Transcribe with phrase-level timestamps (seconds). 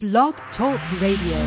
[0.00, 1.44] Blog Talk Radio.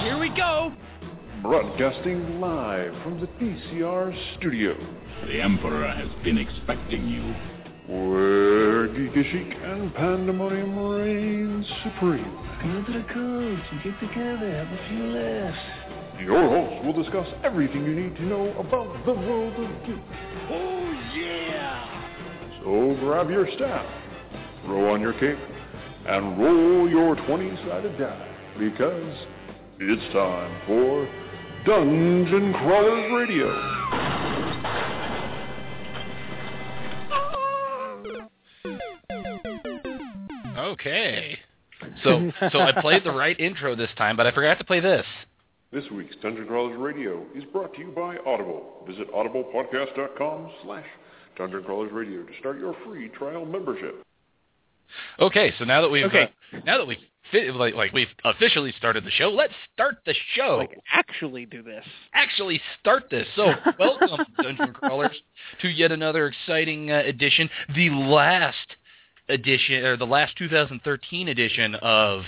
[0.00, 0.72] Here we go.
[1.42, 4.74] Broadcasting live from the PCR studio,
[5.26, 7.34] The Emperor has been expecting you.
[7.86, 12.38] where Geeky Chic and Pandemonium reign supreme.
[12.62, 15.58] Come to the coast and get together, have a few laughs.
[16.20, 19.96] Your hosts will discuss everything you need to know about the world of geek.
[20.48, 22.60] Oh yeah!
[22.62, 23.84] So grab your staff,
[24.64, 25.38] throw on your cape,
[26.06, 28.28] and roll your 20-sided die,
[28.60, 29.26] because
[29.80, 31.08] it's time for
[31.66, 33.73] Dungeon Crawlers Radio.
[40.74, 41.38] Okay.
[42.02, 45.04] So so I played the right intro this time, but I forgot to play this.
[45.72, 48.84] This week's Dungeon Crawlers Radio is brought to you by Audible.
[48.88, 50.86] Visit audiblepodcast.com slash
[51.36, 54.02] Dungeon Crawlers Radio to start your free trial membership.
[55.18, 56.30] Okay, so now that we've Okay.
[56.52, 56.98] uh, now that we've
[57.32, 60.58] fi- like, like we've officially started the show, let's start the show.
[60.58, 61.84] Like actually do this.
[62.14, 63.26] Actually start this.
[63.34, 65.20] So, welcome Dungeon Crawlers
[65.62, 68.76] to yet another exciting uh, edition, the last
[69.28, 72.22] edition or the last 2013 edition of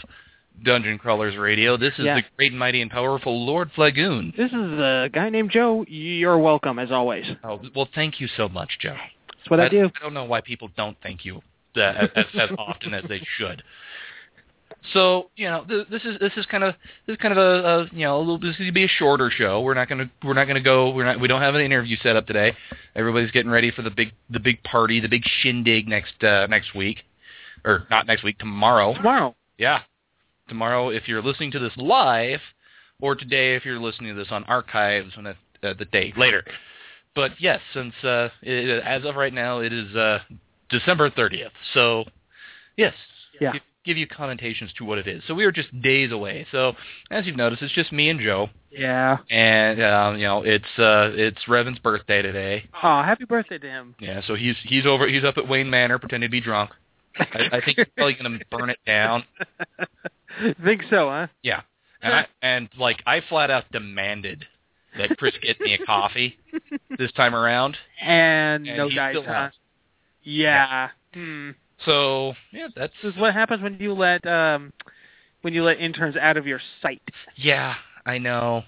[0.64, 1.76] Dungeon Crawlers Radio.
[1.76, 2.16] This is Yeah.
[2.16, 4.34] the great and mighty and powerful Lord Flagoon.
[4.36, 5.84] This is a guy named Joe.
[5.88, 7.26] You're welcome as always.
[7.44, 8.96] Oh, well, thank you so much, Joe.
[9.28, 9.90] That's what I, do.
[9.94, 11.42] I don't know why people don't thank you
[11.76, 11.80] uh,
[12.16, 13.62] as, as often as they should.
[14.92, 16.74] So you know, th- this is this is kind of
[17.06, 18.88] this is kind of a, a you know a little this is gonna be a
[18.88, 19.60] shorter show.
[19.60, 22.16] We're not gonna we're not gonna go we're not we don't have an interview set
[22.16, 22.52] up today.
[22.94, 26.74] Everybody's getting ready for the big the big party the big shindig next uh, next
[26.74, 27.04] week,
[27.64, 28.94] or not next week tomorrow.
[28.94, 29.34] Tomorrow.
[29.58, 29.80] Yeah,
[30.48, 32.40] tomorrow if you're listening to this live,
[33.00, 36.44] or today if you're listening to this on archives when it, uh, the day later.
[37.14, 40.18] But yes, since uh, it, as of right now it is uh,
[40.68, 42.04] December 30th, so
[42.76, 42.92] yes,
[43.40, 43.52] Yeah.
[43.52, 45.22] give, give you connotations to what it is.
[45.26, 46.46] So we are just days away.
[46.52, 46.74] So
[47.10, 49.18] as you've noticed, it's just me and Joe, Yeah.
[49.30, 52.64] and um, you know it's uh, it's Revan's birthday today.
[52.82, 53.94] Oh, happy birthday to him.
[54.00, 56.70] Yeah, so he's he's over he's up at Wayne Manor pretending to be drunk.
[57.18, 59.24] I, I think he's probably gonna burn it down.
[60.64, 61.28] Think so, huh?
[61.42, 61.62] Yeah,
[62.02, 64.44] and I and like I flat out demanded
[64.98, 66.36] that Chris get me a coffee
[66.98, 67.76] this time around.
[68.02, 69.22] And, And no guys, huh?
[69.32, 69.52] has.
[70.22, 70.88] Yeah.
[71.14, 71.50] Hmm.
[71.84, 74.72] So yeah, that's This is what happens when you let um
[75.42, 77.02] when you let interns out of your sight.
[77.36, 78.62] yeah, I know.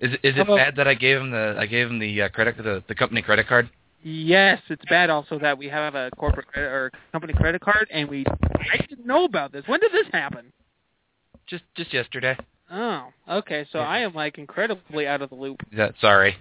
[0.00, 2.28] Is it- is it bad that I gave him the I gave him the uh,
[2.28, 3.68] credit the the company credit card?
[4.02, 8.08] Yes, it's bad also that we have a corporate credit or company credit card and
[8.08, 8.24] we
[8.72, 9.64] I didn't know about this.
[9.66, 10.52] When did this happen?
[11.46, 12.36] Just just yesterday.
[12.70, 13.66] Oh, okay.
[13.72, 15.60] So I am like incredibly out of the loop.
[15.72, 16.36] Yeah, sorry.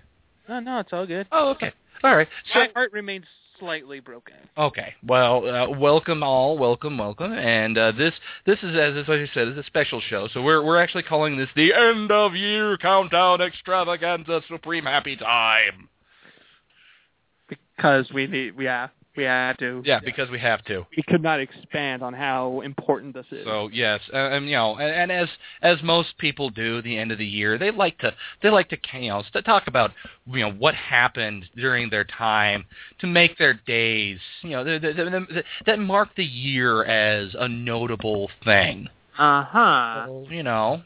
[0.50, 1.28] Oh no, it's all good.
[1.32, 1.72] Oh, okay.
[2.04, 2.28] All right.
[2.54, 3.26] So My heart remains
[3.60, 4.36] slightly broken.
[4.58, 4.94] Okay.
[5.04, 8.14] Well, uh, welcome all, welcome, welcome, and uh, this
[8.46, 10.28] this is as as I said, is a special show.
[10.34, 15.90] So we're we're actually calling this the end of year countdown extravaganza supreme happy time.
[17.48, 19.82] Because we need, yeah, we had to.
[19.84, 20.86] Yeah, because we have to.
[20.96, 23.44] We could not expand on how important this is.
[23.44, 25.28] So yes, uh, and you know, and, and as
[25.62, 28.78] as most people do, the end of the year, they like to they like to
[28.94, 29.92] you know to talk about
[30.28, 32.66] you know what happened during their time
[33.00, 37.50] to make their days you know th- th- th- that mark the year as a
[37.50, 38.88] notable thing.
[39.18, 40.06] uh huh.
[40.08, 40.84] So, you know,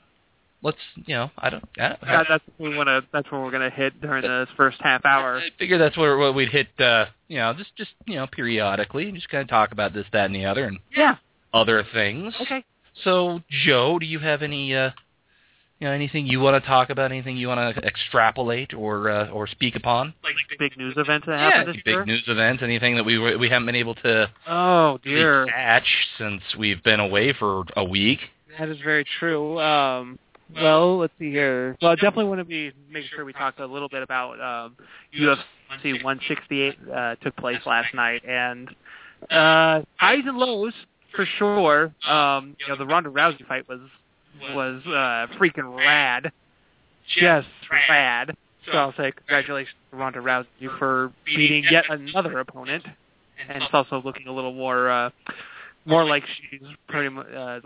[0.63, 1.63] let's you know I don't.
[1.79, 3.03] I, don't- That, that's what we want to.
[3.11, 5.37] That's what we're gonna hit during this first half hour.
[5.39, 6.67] I figure that's what, what we'd hit.
[6.79, 10.05] Uh, you know, just just you know periodically, and just kind of talk about this,
[10.13, 11.15] that, and the other, and Yeah.
[11.53, 12.33] other things.
[12.41, 12.63] Okay.
[13.03, 14.91] So, Joe, do you have any, uh,
[15.79, 17.09] you know, anything you want to talk about?
[17.11, 20.13] Anything you want to extrapolate or uh, or speak upon?
[20.23, 22.05] Like big news events that yeah, happened any this big year.
[22.05, 25.87] news events, anything that we were- we haven't been able to Oh dear, catch
[26.17, 28.19] since we've been away for a week.
[28.59, 29.57] that is very true.
[29.59, 30.19] Um,
[30.55, 31.77] well, let's see here.
[31.81, 34.77] Well, I definitely want to be make sure we talk a little bit about um,
[35.17, 38.69] UFC 168 uh, took place last night, and
[39.29, 40.73] uh, highs and lows
[41.15, 41.93] for sure.
[42.07, 43.81] Um, you know, the Ronda Rousey fight was
[44.53, 46.31] was uh, freaking rad,
[47.19, 47.47] just
[47.89, 48.35] rad.
[48.65, 52.85] So I'll say congratulations to Ronda Rousey for beating yet another opponent,
[53.49, 55.09] and it's also looking a little more uh,
[55.85, 57.27] more like she's pretty much.
[57.27, 57.59] Uh,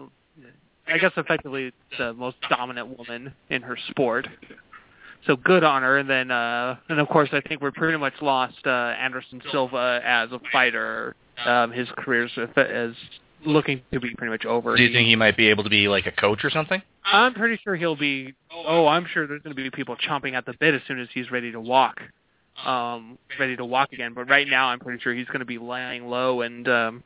[0.88, 4.28] I guess effectively the most dominant woman in her sport.
[5.26, 5.98] So good on her.
[5.98, 10.02] And then, uh, and of course, I think we're pretty much lost uh, Anderson Silva
[10.06, 11.16] as a fighter.
[11.46, 12.96] um, his career is, is
[13.46, 14.76] looking to be pretty much over.
[14.76, 16.82] Do you think he might be able to be like a coach or something?
[17.04, 18.34] I'm pretty sure he'll be.
[18.52, 21.08] Oh, I'm sure there's going to be people chomping at the bit as soon as
[21.14, 22.02] he's ready to walk,
[22.66, 24.14] um, ready to walk again.
[24.14, 27.04] But right now, I'm pretty sure he's going to be laying low and um,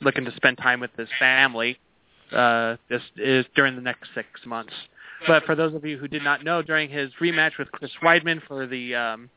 [0.00, 1.78] looking to spend time with his family.
[2.32, 4.72] Uh, just is during the next six months.
[5.26, 8.40] But for those of you who did not know, during his rematch with Chris Weidman
[8.46, 9.30] for the um,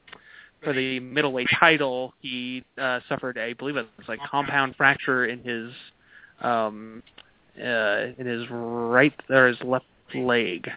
[0.64, 5.26] for the middleweight title, he uh, suffered, a, I believe it was like compound fracture
[5.26, 5.72] in his
[6.42, 7.04] um,
[7.58, 10.70] uh, in his right or his left leg.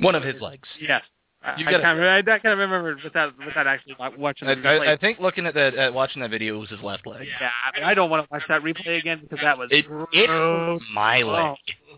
[0.00, 0.68] One of his legs.
[0.80, 1.02] Yes.
[1.46, 4.54] I, You I, gotta- kind of, I, I of remember without without actually watching the
[4.54, 4.88] I, replay.
[4.88, 7.28] I think looking at that, at watching that video, was his left leg.
[7.40, 9.86] yeah, I, mean, I don't want to watch that replay again because that was It,
[10.12, 10.82] it gross.
[10.92, 11.56] my leg.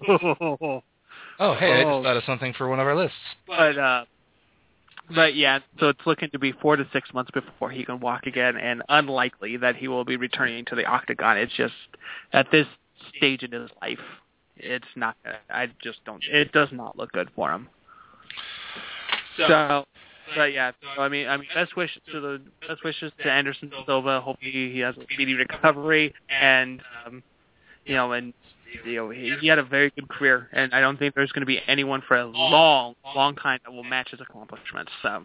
[0.09, 0.83] Oh.
[1.41, 1.99] Oh, hey, I Oh.
[1.99, 3.17] just thought of something for one of our lists.
[3.47, 4.05] but uh,
[5.15, 8.27] but yeah, so it's looking to be four to six months before he can walk
[8.27, 11.39] again, and unlikely that he will be returning to the octagon.
[11.39, 11.75] It's just
[12.33, 12.67] at this
[13.17, 14.01] stage in his life,
[14.57, 15.17] it's not.
[15.49, 16.23] I just don't.
[16.29, 17.69] It does not look good for him.
[19.47, 19.87] So,
[20.37, 23.71] but yeah, so I mean, I mean, best wishes to the best wishes to Anderson
[23.87, 24.21] Silva.
[24.21, 27.23] Hopefully, he has a speedy recovery, and um,
[27.85, 28.35] you know, and
[28.85, 31.43] you know, he, he had a very good career, and I don't think there's going
[31.43, 34.93] to be anyone for a long, long time that will match his accomplishments.
[35.03, 35.25] So,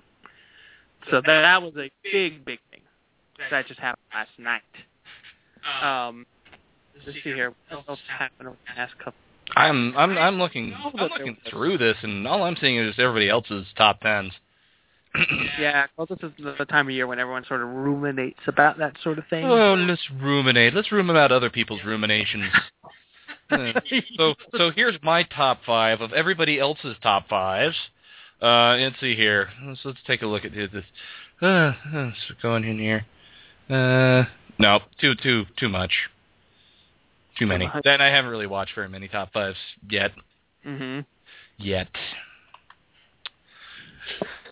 [1.10, 2.81] so that that was a big, big thing
[3.50, 4.62] that just happened last night.
[5.81, 6.25] Um,
[7.06, 7.54] let's see here.
[7.69, 9.13] What else happened over the past couple?
[9.56, 13.66] I'm I'm I'm looking I'm looking through this, and all I'm seeing is everybody else's
[13.78, 14.34] top tens.
[15.60, 18.94] Yeah, well, this is the time of year when everyone sort of ruminates about that
[19.04, 19.45] sort of thing.
[19.45, 20.74] Oh, let's ruminate.
[20.74, 22.51] Let's ruminate about other people's ruminations.
[23.51, 23.74] Uh,
[24.18, 27.75] so so here's my top five of everybody else's top fives.
[28.42, 29.50] Uh, let's see here.
[29.63, 30.69] Let's let's take a look at this.
[31.42, 33.06] Uh, let's go in here.
[33.69, 34.24] Uh,
[34.57, 35.92] no, too too too much.
[37.44, 37.69] Too many.
[37.84, 39.57] Then I haven't really watched very many top fives
[39.90, 40.12] yet.
[40.63, 41.00] hmm
[41.57, 41.88] Yet.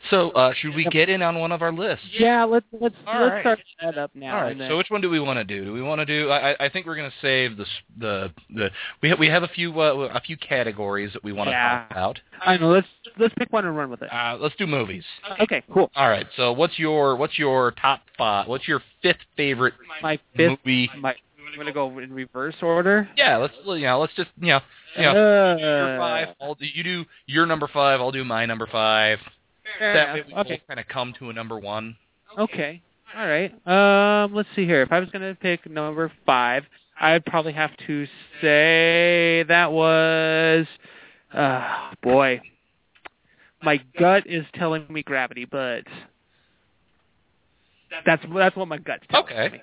[0.09, 2.05] So uh, should we get in on one of our lists?
[2.11, 3.41] Yeah, let's let's All let's right.
[3.43, 4.35] start that up now.
[4.35, 4.51] All right.
[4.51, 5.63] and then- So which one do we want to do?
[5.63, 6.29] Do we want to do?
[6.29, 7.65] I, I- I think we're going to save the
[7.97, 8.69] the the
[9.01, 11.69] we have we have a few uh, a few categories that we want to Yeah.
[11.83, 12.19] talk about.
[12.45, 12.69] I know.
[12.71, 12.87] Let's
[13.17, 14.11] let's pick one and run with it.
[14.11, 15.03] Uh, let's do movies.
[15.39, 15.89] Okay, cool.
[15.95, 16.27] All right.
[16.35, 18.47] So what's your what's your top five?
[18.47, 20.57] What's your fifth favorite My fifth.
[20.65, 20.89] movie?
[20.97, 21.15] My,
[21.51, 23.09] I'm gonna go in reverse order.
[23.17, 23.37] Yeah.
[23.37, 24.59] Let's you know let's just you know
[24.95, 26.27] you know your Uh, five.
[26.41, 27.99] I'll do, you do your number five.
[27.99, 29.19] I'll do my number five.
[29.79, 30.57] that way we okay.
[30.57, 31.95] both kind of come to a number one.
[32.37, 32.81] Okay.
[33.15, 33.51] All right.
[33.67, 34.81] Um, let's see here.
[34.81, 36.63] If I was going to pick number five,
[36.99, 38.05] I'd probably have to
[38.41, 40.65] say that was,
[41.33, 42.41] uh, boy,
[43.61, 45.83] my gut is telling me Gravity, but
[48.05, 49.33] that's that's what my gut's telling me.
[49.33, 49.57] Okay.
[49.57, 49.61] me.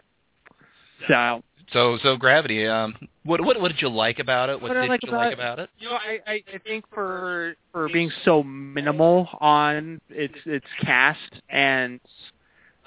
[1.09, 1.43] So,
[1.73, 2.67] So so Gravity.
[2.67, 2.95] Um,
[3.25, 4.61] what what what did you like about it?
[4.61, 5.35] What, What did like you about like it?
[5.35, 5.71] about it?
[5.79, 11.43] you know, I, I I think for for being so minimal on its its cast
[11.51, 12.01] and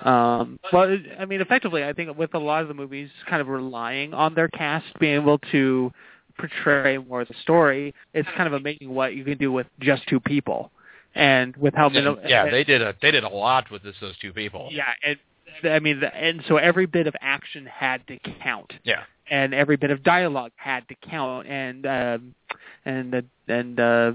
[0.04, 3.48] um well I mean effectively I think with a lot of the movies kind of
[3.48, 5.92] relying on their cast being able to
[6.40, 10.02] portray more of the story it's kind of amazing what you can do with just
[10.08, 10.72] two people
[11.14, 14.18] and with how minimal yeah, they did a they did a lot with this those
[14.18, 14.70] two people.
[14.72, 15.18] yeah and
[15.64, 18.74] I mean the, and so every bit of action had to count.
[18.84, 19.04] Yeah.
[19.30, 21.48] and every bit of dialogue had to count.
[21.48, 22.36] And um
[22.86, 24.12] and uh, and uh,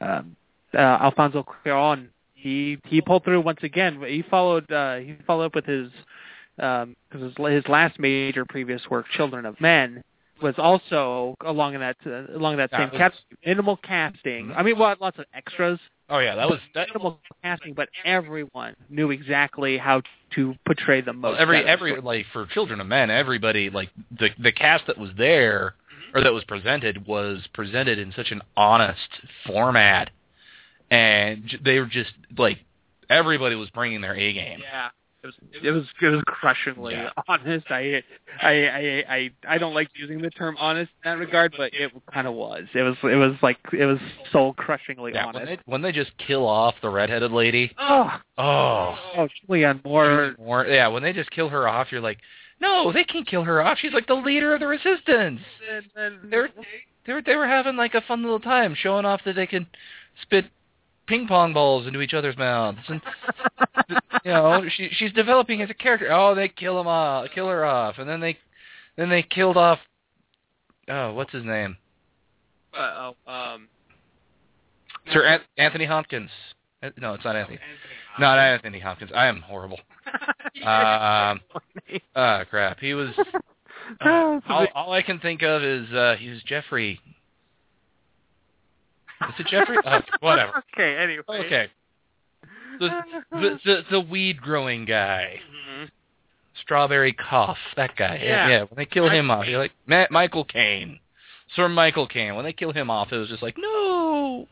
[0.00, 0.36] um,
[0.72, 4.00] uh Alfonso Cuarón he he pulled through once again.
[4.06, 5.88] He followed uh he followed up with his
[6.58, 10.02] um his, his last major previous work Children of Men
[10.42, 14.52] was also along in that uh, along that That same was- cast minimal casting.
[14.52, 15.78] I mean well lots of extras
[16.10, 16.88] Oh yeah, that was that.
[16.88, 20.02] minimal casting but everyone knew exactly how
[20.34, 23.10] to portray the most Well, every out of the every like for Children of Men,
[23.10, 25.74] everybody like the the cast that was there
[26.14, 29.08] or that was presented was presented in such an honest
[29.46, 30.10] format,
[30.90, 32.58] and j- they were just like
[33.08, 34.60] everybody was bringing their A game.
[34.62, 34.90] Yeah,
[35.24, 37.10] it was it was it was crushingly Yeah.
[37.28, 37.66] honest.
[37.70, 38.02] I,
[38.42, 41.90] I I I I don't like using the term honest in that regard, but it
[42.12, 42.64] kind of was.
[42.74, 43.98] It was it was like it was
[44.30, 45.46] soul crushingly Yeah, when honest.
[45.50, 47.72] they when they just kill off the redheaded lady.
[47.78, 50.34] oh, Oh, oh, Julianne Moore.
[50.38, 52.18] More, yeah, when they just kill her off, you're like,
[52.60, 53.78] no, they can't kill her off.
[53.80, 55.40] She's like the leader of the resistance.
[55.72, 56.50] And, and They're
[57.06, 59.66] they were they were having like a fun little time showing off that they can
[60.22, 60.44] spit
[61.06, 63.00] ping pong balls into each other's mouths and
[64.24, 66.08] you know she she's developing as a character.
[66.12, 68.38] Oh, they kill him off, kill her off, and then they
[68.96, 69.78] then they killed off.
[70.88, 71.76] Oh, what's his name?
[72.78, 73.68] uh, oh, um,
[75.12, 76.30] Sir An- Anthony Hopkins.
[76.82, 77.58] Uh, No, it's not Anthony.
[78.18, 79.10] No, not Anthony Hopkins.
[79.14, 79.78] I am horrible.
[80.62, 81.40] Um,
[82.14, 82.78] Ah, crap.
[82.78, 83.10] He was
[84.00, 87.00] Uh, all, all I can think of is uh he's Jeffrey.
[89.28, 89.76] Is it Jeffrey?
[89.84, 90.62] uh, whatever.
[90.74, 90.96] Okay.
[90.96, 91.22] Anyway.
[91.28, 91.68] Okay.
[92.80, 92.88] The,
[93.30, 95.40] the the the weed growing guy,
[95.80, 95.90] Mhm.
[96.60, 98.20] strawberry cough, that guy.
[98.22, 98.48] Yeah.
[98.48, 98.58] yeah.
[98.62, 100.98] When they kill him off, you're like Matt Michael Caine,
[101.54, 102.34] Sir Michael Caine.
[102.34, 104.48] When they kill him off, it was just like no,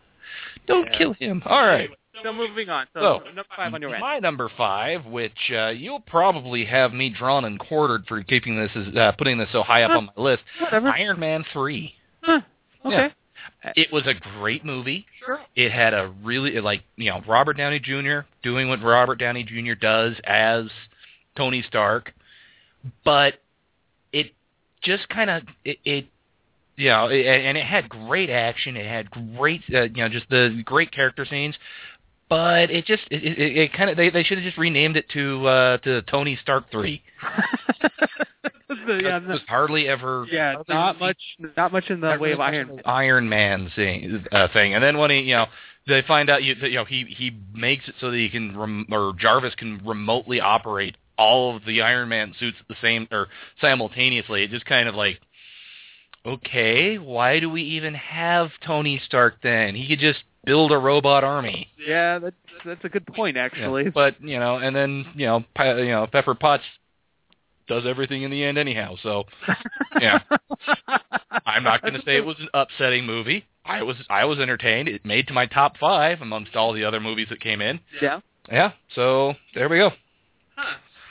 [0.69, 0.99] don't Yeah.
[0.99, 1.43] kill him.
[1.47, 1.91] All right.
[2.23, 2.87] So moving on.
[2.95, 4.01] So, So, number five on your end.
[4.01, 8.71] My number five, which uh, you'll probably have me drawn and quartered for keeping this
[8.97, 10.43] uh, putting this so high up on my list.
[10.61, 10.91] Whatever.
[10.91, 11.95] Iron Man three.
[12.23, 12.41] Huh.
[12.85, 13.13] Okay.
[13.77, 15.07] It was a great movie.
[15.25, 15.41] Sure.
[15.55, 18.21] It had a really like you know Robert Downey Jr.
[18.43, 19.75] doing what Robert Downey Jr.
[19.75, 20.65] does as
[21.37, 22.13] Tony Stark,
[23.05, 23.35] but
[24.13, 24.33] it
[24.83, 26.07] just kind of it, it
[26.77, 28.77] you know it, and it had great action.
[28.77, 31.55] It had great uh, you know just the great character scenes.
[32.29, 35.09] But it just it, it, it kind of they they should have just renamed it
[35.11, 37.03] to uh to Tony Stark three.
[38.87, 41.19] The- yeah, was hardly ever yeah, hardly not much,
[41.57, 42.71] not much in the way of Iron.
[42.71, 44.75] of an Iron Man thing, uh, thing.
[44.75, 45.47] And then when he, you know,
[45.87, 48.57] they find out you, that, you know, he he makes it so that he can
[48.57, 53.09] rem- or Jarvis can remotely operate all of the Iron Man suits at the same
[53.11, 53.29] or
[53.61, 54.45] simultaneously.
[54.45, 55.21] It just kind of like,
[56.25, 59.75] okay, why do we even have Tony Stark then?
[59.75, 61.69] He could just build a robot army.
[61.79, 63.91] Yeah, that's that's a good point Yeah, actually.
[63.91, 66.65] But you know, and then you know, you know, Pepper Potts
[67.73, 68.97] does everything in the end anyhow.
[69.03, 69.25] So
[70.01, 70.19] Yeah.
[71.47, 73.45] I'm not going to say it was an upsetting movie.
[73.65, 74.89] I was I was entertained.
[74.89, 77.81] It made to my top five amongst all the other movies that came in.
[78.01, 78.21] Yeah.
[78.51, 79.91] Yeah, so there we go.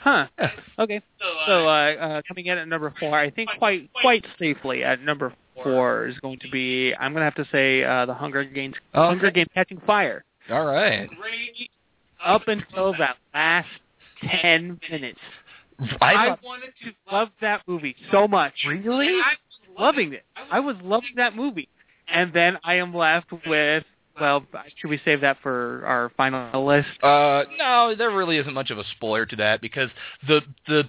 [0.02, 0.26] Huh.
[0.38, 0.50] Yeah.
[0.80, 1.00] Okay.
[1.46, 5.32] So uh, uh, coming in at number four, I think quite quite safely at number
[5.62, 8.74] four is going to be I'm going to have to say uh, the Hunger Games
[8.94, 9.06] Oh.
[9.08, 10.24] Hunger Games Catching Fire.
[10.50, 11.08] All right.
[12.24, 13.68] Up until that last
[14.20, 15.20] ten minutes,
[16.00, 18.54] I, I, wanted to love that movie so much.
[18.66, 19.08] Really?
[19.08, 20.24] I was loving it.
[20.50, 21.68] I was loving that movie,
[22.08, 23.84] and then I am left with
[24.20, 24.44] well,
[24.76, 26.88] should we save that for our final list?
[27.02, 29.88] Uh, no, there really isn't much of a spoiler to that because
[30.28, 30.84] the the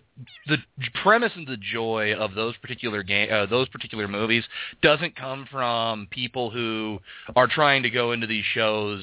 [0.47, 0.57] the
[1.01, 4.43] premise and the joy of those particular game uh, those particular movies
[4.81, 6.99] doesn't come from people who
[7.35, 9.01] are trying to go into these shows.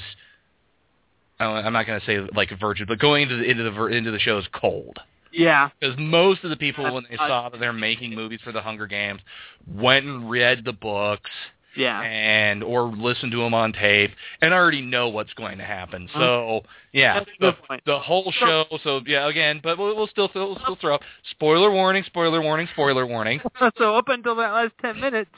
[1.41, 4.11] uh, I'm not going to say like virgin, but going into the into the into
[4.11, 4.99] the shows cold.
[5.33, 5.71] Yeah.
[5.79, 8.87] Because most of the people, when they saw that they're making movies for the Hunger
[8.87, 9.21] Games,
[9.67, 11.31] went and read the books
[11.77, 12.01] Yeah.
[12.01, 14.11] and or listened to them on tape
[14.43, 16.09] and already know what's going to happen.
[16.13, 16.67] So mm-hmm.
[16.93, 17.55] yeah, the,
[17.87, 18.65] the whole show.
[18.83, 22.69] So yeah, again, but we'll, we'll still we'll still throw up spoiler warning, spoiler warning,
[22.73, 23.41] spoiler warning.
[23.79, 25.31] so up until that last ten minutes,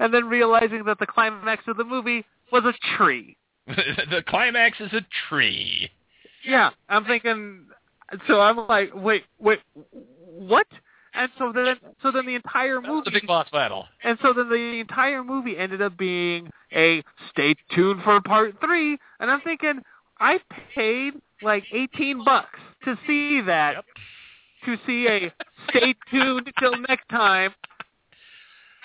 [0.00, 3.36] and then realizing that the climax of the movie was a tree.
[3.66, 5.90] the climax is a tree.
[6.44, 7.66] Yeah, I'm thinking.
[8.28, 9.60] So I'm like, wait, wait,
[9.90, 10.66] what?
[11.14, 13.02] And so then, so then the entire movie.
[13.06, 13.86] the big boss battle.
[14.04, 18.98] and so then the entire movie ended up being a stay tuned for part three.
[19.18, 19.80] And I'm thinking,
[20.20, 20.38] I
[20.74, 23.84] paid like 18 bucks to see that, Yep.
[24.66, 25.32] to see a
[25.70, 27.54] stay tuned till next time.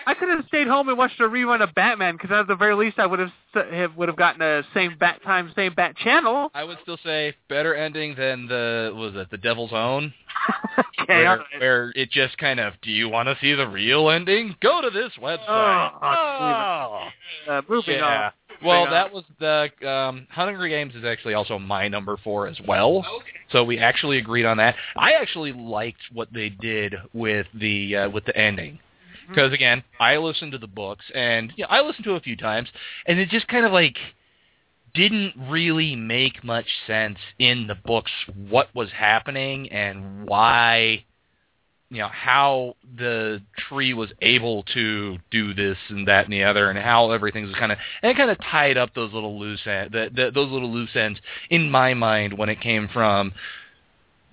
[0.05, 2.75] I could have stayed home and watched a rerun of Batman because at the very
[2.75, 6.49] least I would have have would have gotten a same bat time, same bat channel.
[6.53, 10.13] I would still say better ending than the was it the Devil's Own,
[11.01, 11.45] okay, where, right.
[11.59, 14.55] where it just kind of do you want to see the real ending?
[14.61, 15.45] Go to this website.
[15.47, 17.09] Oh,
[17.47, 17.51] Oh.
[17.51, 18.25] uh, moving yeah.
[18.25, 18.31] on.
[18.63, 23.03] Well, that was the um, Hunger Games is actually also my number four as well.
[23.51, 24.75] So we actually agreed on that.
[24.95, 28.77] I actually liked what they did with the uh, with the ending
[29.27, 29.53] because mm-hmm.
[29.53, 32.37] again, I listened to the books and you know, I listened to it a few
[32.37, 32.69] times,
[33.05, 33.97] and it just kind of like
[34.93, 38.11] didn't really make much sense in the books
[38.49, 41.03] what was happening and why
[41.89, 46.69] you know how the tree was able to do this and that and the other
[46.69, 49.59] and how everything was kind of and it kind of tied up those little loose
[49.65, 53.33] end, the, the, those little loose ends in my mind when it came from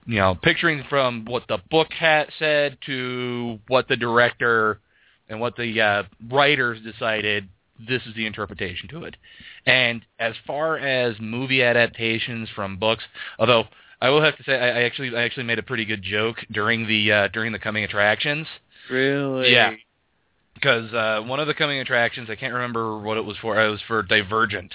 [0.09, 4.81] you know picturing from what the book had said to what the director
[5.29, 7.49] and what the uh, writers decided
[7.89, 9.15] this is the interpretation to it
[9.67, 13.05] and as far as movie adaptations from books
[13.39, 13.65] although
[14.01, 16.39] I will have to say I, I actually I actually made a pretty good joke
[16.51, 18.47] during the uh, during the coming attractions
[18.91, 19.53] Really?
[19.53, 19.73] Yeah.
[20.55, 23.61] because uh, one of the coming attractions I can't remember what it was for.
[23.63, 24.73] It was for Divergent,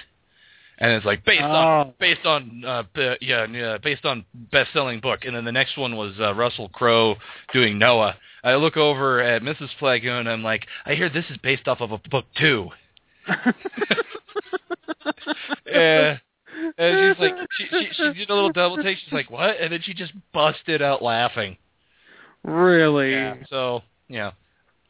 [0.78, 1.94] and it's like based on Oh.
[1.98, 5.24] based on uh, b- yeah, yeah based on best selling book.
[5.24, 7.16] And then the next one was uh, Russell Crowe
[7.52, 8.16] doing Noah.
[8.42, 9.68] I look over at Mrs.
[9.80, 12.68] Flagoon and I'm like, I hear this is based off of a book too.
[15.66, 16.18] Yeah.
[16.78, 18.96] And she's like, she, she, she did a little double take.
[18.98, 19.60] She's like, what?
[19.60, 21.56] And then she just busted out laughing.
[22.42, 23.12] really?
[23.12, 23.34] Yeah.
[23.50, 24.32] So, yeah.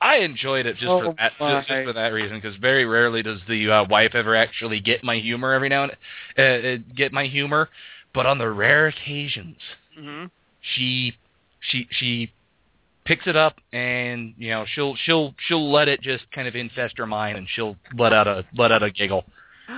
[0.05, 3.23] I enjoyed it just Oh, for that just, just for that reason because very rarely
[3.23, 5.93] does the uh, wife ever actually get my humor every now and
[6.39, 7.71] uh, uh, get my humor,
[8.13, 9.57] but on the rare occasions
[9.99, 10.27] hmm
[10.61, 11.15] she
[11.61, 12.33] she she
[13.05, 16.99] picks it up and you know she'll she'll she'll let it just kind of infest
[16.99, 19.25] her mind and she'll let out a let out a giggle.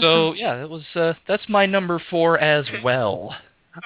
[0.00, 3.36] So yeah, that was uh, that's my number four as well.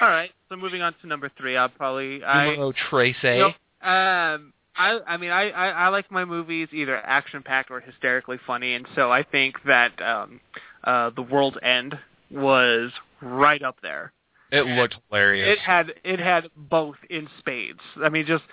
[0.00, 0.30] all right.
[0.48, 3.14] So moving on to number three, I'll probably I Numero Trace.
[3.22, 3.50] you
[3.86, 8.38] um I I mean I, I I like my movies either action packed or hysterically
[8.46, 10.40] funny, and so I think that um
[10.84, 11.98] uh The World's End
[12.30, 14.12] was right up there.
[14.50, 15.48] It looked hilarious.
[15.50, 17.80] It had it had both in spades.
[18.02, 18.44] I mean, just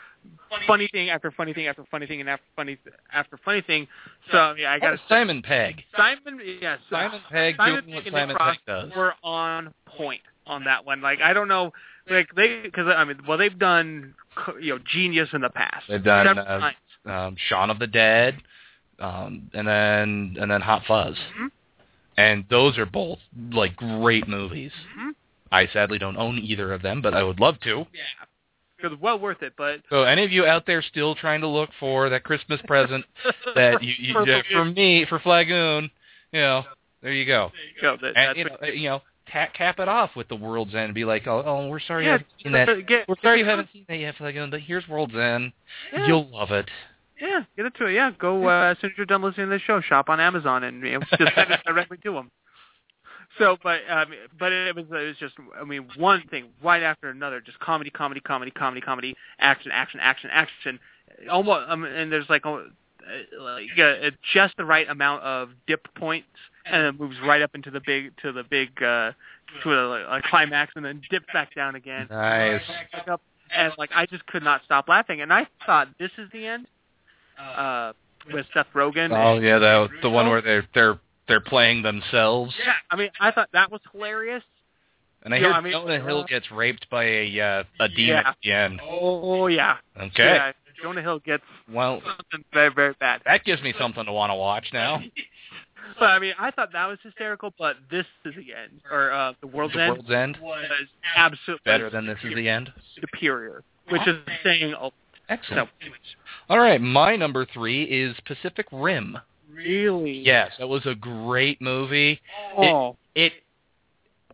[0.67, 2.77] funny thing after funny thing after funny thing and after funny
[3.13, 3.87] after funny thing.
[4.31, 5.83] So yeah, I got Oh, Simon Pegg.
[5.95, 6.39] Simon.
[6.61, 8.91] Yes, Simon Pegg Simon doing Pegg and Nick Simon Pegg does.
[8.97, 11.01] were on point on that one.
[11.01, 11.71] Like I don't know,
[12.09, 14.13] like they because I mean, well they've done
[14.61, 15.85] you know Genius in the past.
[15.87, 16.71] They've done, uh.
[17.05, 18.41] Um, Shaun of the Dead,
[18.99, 21.51] um, and then and then Hot Fuzz, Mhm.
[22.17, 23.19] and those are both
[23.51, 24.71] like great movies.
[24.97, 25.11] Mhm.
[25.51, 27.85] I sadly don't own either of them, but I would love to.
[27.93, 28.25] Yeah,
[28.75, 29.53] because well worth it.
[29.55, 33.05] But So any of you out there still trying to look for that Christmas present
[33.55, 35.91] that you, you For- for me for Flagoon,
[36.31, 36.65] you know,
[37.01, 37.51] there you go.
[37.81, 40.85] Go, that, And you know, you know, ta- cap it off with the World's End
[40.85, 42.87] and be like, oh, oh we're sorry you haven't seen that.
[42.87, 44.51] Get, We're sorry you haven't seen that yet, Flagoon.
[44.51, 45.51] But here's World's End.
[45.93, 46.07] Yeah.
[46.07, 46.69] You'll love it.
[47.19, 47.93] Yeah, get it to it.
[47.93, 50.63] Yeah, go uh, as soon as you're done listening to the show, shop on Amazon
[50.63, 52.31] and you know, just send it directly to them.
[53.37, 57.09] So, but um, but it was it was just I mean one thing right after
[57.09, 60.79] another, just comedy, comedy, comedy, comedy, comedy, action, action, action, action.
[61.29, 62.59] Almost, um, and there's like uh,
[63.39, 66.27] like uh, just the right amount of dip points,
[66.65, 69.11] and it moves right up into the big to the big uh,
[69.63, 72.61] to a, a climax, and then dips back down again Nice.
[72.91, 73.21] back up,
[73.55, 75.21] and like I just could not stop laughing.
[75.21, 76.67] And I thought this is the end
[77.39, 77.93] uh,
[78.33, 79.11] with Seth Rogen.
[79.11, 82.53] Oh yeah, the the one where they're they're they're playing themselves.
[82.63, 84.43] Yeah, I mean, I thought that was hilarious.
[85.23, 88.09] And I hear I mean, Jonah Hill uh, gets raped by a uh, a demon
[88.23, 88.29] Yeah.
[88.29, 88.79] at the end.
[88.83, 89.77] Oh yeah.
[89.97, 90.11] Okay.
[90.23, 90.51] Yeah,
[90.81, 93.21] Jonah Hill gets Well, something very very bad.
[93.25, 95.01] that gives me something to want to watch now.
[95.99, 97.53] But I mean, I thought that was hysterical.
[97.57, 100.65] But this is the end, or uh, the world's the end World's End was
[101.15, 102.71] absolutely better than this is the end.
[102.99, 104.89] superior, which is saying a
[105.29, 105.69] Excellent.
[106.49, 109.17] All right, my number three is Pacific Rim.
[109.51, 112.21] really, Yes, that was a great movie.
[112.57, 113.33] Oh, It,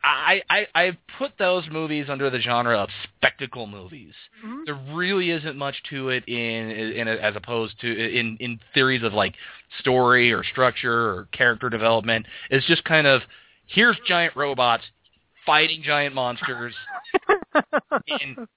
[0.04, 4.14] I, I, I put those movies under the genre of spectacle movies.
[4.44, 4.66] Mhm.
[4.66, 9.14] There really isn't much to it in, in as opposed to in in theories of
[9.14, 9.36] like
[9.80, 12.26] story or structure or character development.
[12.50, 13.22] It's just kind of
[13.68, 14.84] here's giant robots
[15.46, 16.74] fighting giant monsters
[18.08, 18.48] in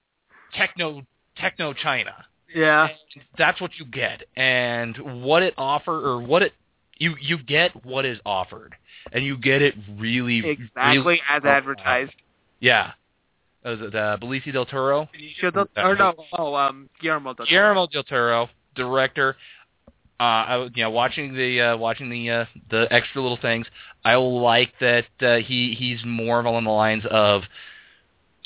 [0.55, 1.03] techno
[1.37, 2.25] techno China.
[2.55, 2.89] yeah,
[3.37, 6.53] That's what you get, and what it offer or what it
[6.99, 8.75] you you get what is offered,
[9.13, 11.53] and you get it really exactly really as well.
[11.53, 12.13] advertised.
[12.61, 12.93] Yeah,
[13.65, 15.09] was it uh, Benicio del Toro?
[15.39, 16.15] Should the, or no?
[16.39, 17.49] Oh, um, Guillermo del Toro.
[17.49, 19.37] Guillermo del Toro, director.
[20.21, 23.67] Uh, I, you know, watching the uh, watching the uh, the extra little things,
[24.05, 27.43] I like that uh, he he's more along the lines of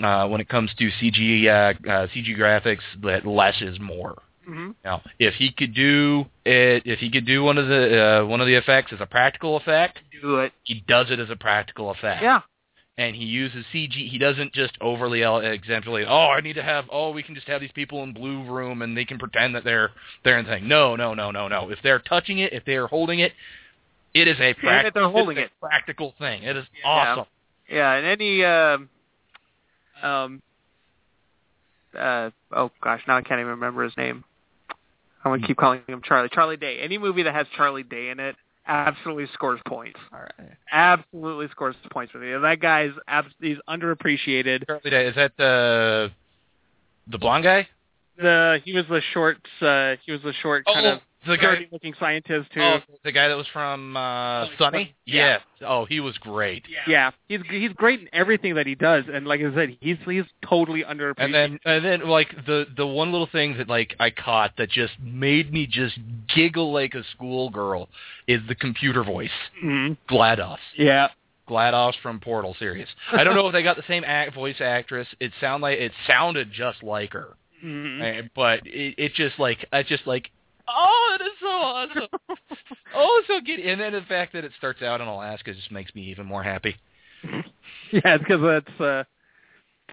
[0.03, 4.23] uh, when it comes to CG uh, uh, CG graphics that less is more.
[4.49, 8.27] Hmm Now, if he could do it, if he could do one of the uh,
[8.27, 10.53] one of the effects as a practical effect, Do it.
[10.65, 12.23] he does it as a practical effect.
[12.23, 12.41] Yeah.
[12.97, 13.93] And he uses CG.
[14.11, 16.05] He doesn't just overly exemplary.
[16.09, 16.87] Oh, I need to have.
[16.91, 19.65] Oh, we can just have these people in blue room and they can pretend that
[19.65, 19.91] they're
[20.25, 20.67] they're in thing.
[20.67, 21.71] No, no, no, no, no.
[21.71, 23.33] If they're touching it, if they are holding it,
[24.15, 25.03] it is a practical.
[25.03, 25.51] they're holding it.
[25.61, 26.43] Practical thing.
[26.43, 26.89] It is Yeah.
[26.89, 27.27] awesome.
[27.71, 28.89] Yeah, and any um
[30.03, 30.43] um
[31.97, 34.25] uh oh gosh, now I can't even remember his name.
[35.29, 36.29] I'm gonna keep calling him Charlie.
[36.33, 36.79] Charlie Day.
[36.81, 38.37] Any movie that has Charlie Day in it
[38.67, 39.99] absolutely scores points.
[40.12, 40.51] All right.
[40.71, 42.31] Absolutely scores points for me.
[42.41, 44.67] That guy's abs- he's underappreciated.
[44.67, 45.07] Charlie Day.
[45.07, 46.11] Is that the
[47.09, 47.69] the blonde guy?
[48.19, 51.67] The he was the short uh he was the short kind oh, of the guy.
[51.71, 54.95] looking scientist who Oh, the guy that was from uh, Oh, Sunny.
[55.07, 55.14] yeah.
[55.14, 55.41] Yes.
[55.67, 56.64] Oh, he was great.
[56.87, 60.25] yeah, he's he's great in everything that he does and like I said, he's he's
[60.49, 61.14] totally underappreciated.
[61.25, 64.71] And then, and then, like the the one little thing that like I caught that
[64.71, 65.99] just made me just
[66.35, 67.88] giggle like a schoolgirl
[68.27, 69.31] is the computer voice,
[69.64, 69.97] Mhm.
[70.09, 70.59] GLaDOS.
[70.77, 71.09] Yeah.
[71.49, 72.87] GLaDOS from Portal series.
[73.11, 75.09] I don't know if they got the same act, voice actress.
[75.19, 78.01] It sound like it sounded just like her, Mhm.
[78.27, 80.31] Uh, but it, it just like I just like
[80.68, 82.09] oh, it is so awesome.
[82.94, 83.61] oh, so good.
[83.61, 86.42] And then the fact that it starts out in Alaska just makes me even more
[86.42, 86.76] happy.
[87.92, 89.04] yeah, because that's uh,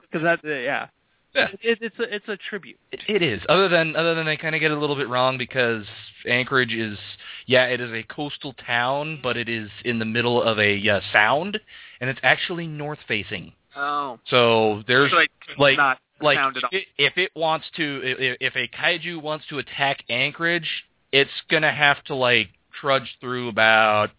[0.01, 0.87] because that uh, yeah.
[1.33, 1.47] Yeah.
[1.61, 2.77] it, it's a it's a tribute.
[2.91, 3.41] It, it is.
[3.49, 5.83] Other than other than they kind of get it a little bit wrong because
[6.25, 6.97] Anchorage is
[7.45, 11.01] yeah, it is a coastal town, but it is in the middle of a uh,
[11.11, 11.59] sound,
[11.99, 13.51] and it's actually north facing.
[13.75, 16.51] Oh, So there's like like not like all.
[16.71, 22.03] if it wants to if, if a kaiju wants to attack Anchorage, it's gonna have
[22.05, 22.49] to like
[22.79, 24.09] trudge through about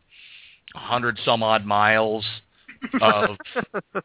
[0.74, 2.24] a hundred some odd miles
[3.00, 3.36] of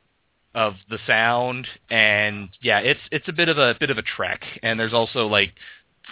[0.53, 4.41] of the sound and yeah it's it's a bit of a bit of a trek
[4.61, 5.53] and there's also like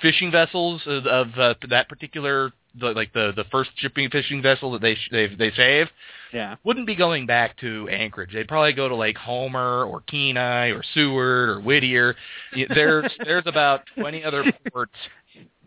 [0.02, 4.72] fishing vessels of, of uh, that particular the, like the the first shipping fishing vessel
[4.72, 5.88] that they they they save
[6.34, 6.56] yeah.
[6.64, 8.32] wouldn't be going back to Anchorage.
[8.34, 12.16] They'd probably go to like Homer or Kenai or Seward or Whittier.
[12.54, 14.94] There's there's about 20 other ports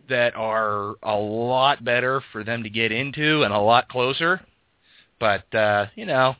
[0.09, 4.41] that are a lot better for them to get into and a lot closer.
[5.19, 6.35] But uh, you know,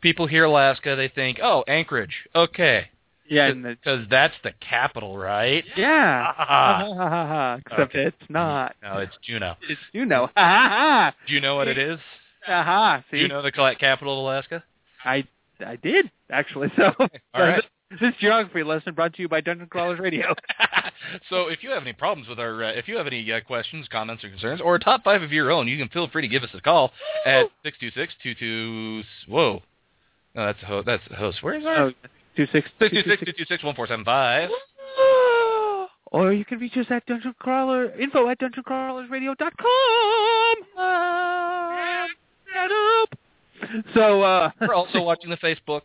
[0.00, 2.14] people hear Alaska, they think, "Oh, Anchorage.
[2.34, 2.88] Okay."
[3.30, 3.52] Yeah,
[3.84, 5.64] Cuz that's the capital, right?
[5.76, 6.32] yeah.
[6.36, 7.56] Ah.
[7.60, 8.04] Except Okay.
[8.06, 8.74] it's not.
[8.82, 9.54] No, it's Juneau.
[9.68, 10.26] It's know.
[10.36, 11.98] Ha ha Do you know what it is?
[12.44, 12.62] ha.
[12.62, 14.64] Ha Do See, you know the capital of Alaska?
[15.04, 15.24] I
[15.64, 16.68] I did actually.
[16.76, 17.08] So All
[17.42, 17.64] right.
[18.00, 20.34] this geography lesson brought to you by Dungeon Crawlers Radio.
[21.30, 23.86] so if you have any problems with our, uh, if you have any uh, questions,
[23.90, 26.28] comments, or concerns, or a top five of your own, you can feel free to
[26.28, 26.92] give us a call
[27.26, 29.02] at six two six two two.
[29.28, 29.62] Whoa,
[30.34, 31.42] no, that's a ho- that's a host.
[31.42, 31.92] Where is our Oh,
[32.36, 34.50] two six two six two two six one four seven five?
[36.12, 40.56] Or you can reach us at Dungeon Crawler info at dungeoncrawlersradio.com.
[40.76, 42.06] Uh,
[43.02, 43.18] up.
[43.94, 45.82] So uh We're also watching the Facebook.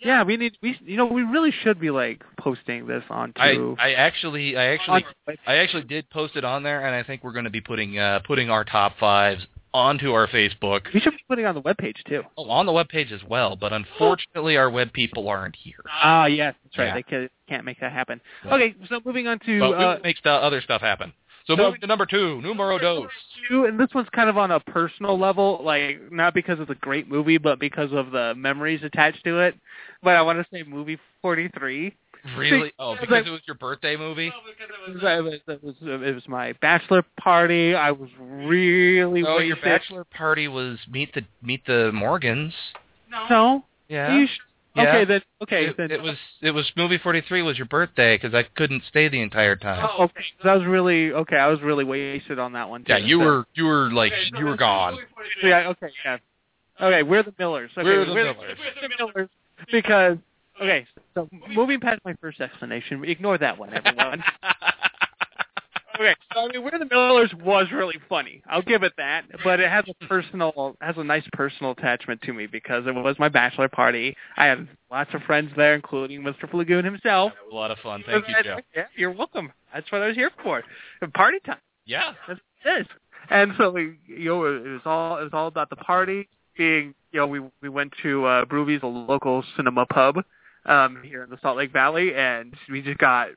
[0.00, 3.56] yeah, we need we you know we really should be like posting this onto I
[3.78, 5.04] I actually I actually
[5.46, 7.98] I actually did post it on there, and I think we're going to be putting
[7.98, 10.82] uh, putting our top fives onto our Facebook.
[10.92, 12.22] we should be putting it on the webpage too.
[12.36, 15.82] Oh, on the webpage as well, but unfortunately our web people aren't here.
[15.90, 16.86] Ah, yes, that's right.
[16.88, 16.94] Yeah.
[16.94, 18.20] They can, can't make that happen.
[18.44, 18.54] Yeah.
[18.54, 21.12] Okay, so moving on to But uh, will make stu- other stuff happen.
[21.46, 23.08] So So- moving to number two, numero dos.
[23.48, 26.76] two, and this one's kind of on a personal level, like not because of the
[26.76, 29.56] great movie, but because of the memories attached to it.
[30.02, 31.94] But I want to say movie 43.
[32.36, 32.72] Really?
[32.78, 34.28] Oh, Because because it was your birthday movie?
[34.28, 34.32] It
[34.94, 37.74] was, it was, it was, it was my bachelor party.
[37.74, 42.54] I was really Oh, your bachelor party was meet the meet the Morgans.
[43.10, 43.64] No.
[43.88, 44.12] Yeah.
[44.14, 44.36] Are you sure?
[44.74, 44.82] Yeah.
[44.84, 45.20] Okay, then.
[45.42, 45.90] Okay, it, then.
[45.90, 49.54] it was it was movie 43 was your birthday because I couldn't stay the entire
[49.56, 49.86] time.
[49.90, 50.22] Oh, okay.
[50.40, 51.36] 'cause I was really okay.
[51.36, 52.84] I was really wasted on that one.
[52.84, 54.96] Too, yeah, you so- were you were like you were gone.
[55.42, 55.68] Yeah.
[55.70, 55.88] Okay.
[56.04, 56.18] Yeah.
[56.80, 57.02] Okay.
[57.02, 57.70] We're the Millers.
[57.76, 58.58] Okay, We're the we're Millers.
[58.58, 59.28] we're the Millers
[59.70, 60.18] because.
[60.62, 64.22] Okay, so moving past my first explanation, ignore that one, everyone.
[65.96, 68.42] okay, so I mean, We're the Millers was really funny.
[68.48, 72.32] I'll give it that, but it has a personal, has a nice personal attachment to
[72.32, 74.16] me because it was my bachelor party.
[74.36, 76.48] I had lots of friends there, including Mr.
[76.48, 77.32] Flagoon himself.
[77.50, 78.04] a lot of fun.
[78.06, 78.58] Thank you, Joe.
[78.76, 79.52] Yeah, you're welcome.
[79.74, 80.62] That's what I was here for.
[81.14, 81.58] Party time.
[81.86, 82.12] Yeah.
[82.28, 82.86] That's what it is.
[83.30, 86.28] And so we, you know, it was all it was all about the party.
[86.56, 90.22] Being, you know, we we went to uh, Brewvies, a local cinema pub
[90.66, 93.28] um, here in the Salt Lake Valley, and we just got.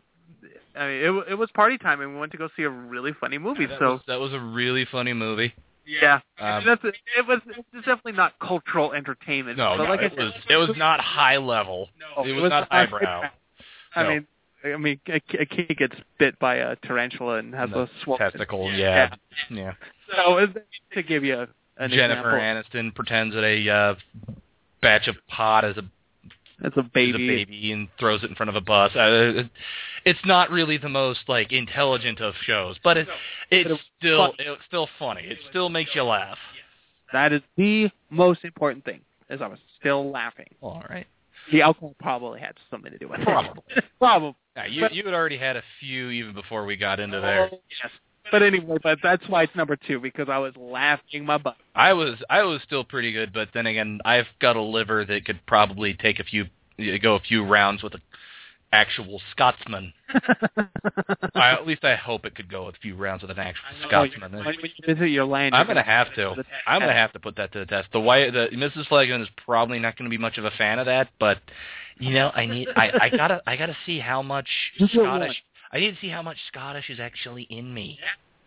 [0.77, 3.13] I mean, it it was party time, and we went to go see a really
[3.19, 3.65] funny movie.
[3.65, 5.53] that, so was, that was a really funny movie.
[5.85, 9.57] yeah, Um, that's it was it's definitely not cultural entertainment.
[9.57, 11.89] No, but no, like I it said, was it was not high level.
[12.17, 13.29] no, it was not highbrow.
[13.95, 14.09] I No.
[14.09, 14.27] mean,
[14.65, 18.19] I mean, a, a kid gets bit by a tarantula and has The a swollen
[18.31, 19.15] Testicle, yeah,
[19.49, 19.73] yeah.
[20.13, 20.53] So it's
[20.93, 23.95] to give you a, an Jennifer example, Aniston pretends that a uh,
[24.81, 25.83] batch of pot is a
[26.61, 27.25] it's a baby.
[27.25, 28.95] a baby and throws it in front of a bus.
[28.95, 29.43] Uh,
[30.05, 33.07] it's not really the most like intelligent of shows, but it
[33.51, 34.35] it's But it's still funny.
[34.39, 35.21] it's still funny.
[35.23, 36.37] It still makes you laugh.
[37.13, 39.01] That is the most important thing.
[39.29, 40.47] Is I was still laughing.
[40.61, 41.07] All right.
[41.51, 43.61] The alcohol probably had something to do with Probably.
[43.75, 43.83] it.
[43.99, 44.35] probably.
[44.55, 47.49] Yeah, you But- you had already had a few even before we got into there.
[47.51, 47.91] Oh, yes.
[48.31, 51.57] But anyway, but that's why it's number two because I was laughing my butt.
[51.75, 55.25] I was I was still pretty good, but then again, I've got a liver that
[55.25, 56.45] could probably take a few
[57.01, 57.99] go a few rounds with a
[58.71, 59.93] actual Scotsman.
[61.35, 64.33] I, at least I hope it could go a few rounds with an actual Scotsman.
[64.33, 66.35] when, when you visit your land, I'm gonna have to.
[66.67, 67.89] I'm gonna have to put that to the test.
[67.93, 68.87] The white, the Mrs.
[68.87, 71.39] Flagoon is probably not gonna be much of a fan of that, but
[71.97, 74.47] you know, I need, I, I gotta, I gotta see how much
[74.91, 75.41] Scottish.
[75.75, 75.83] One.
[75.83, 77.99] I need to see how much Scottish is actually in me.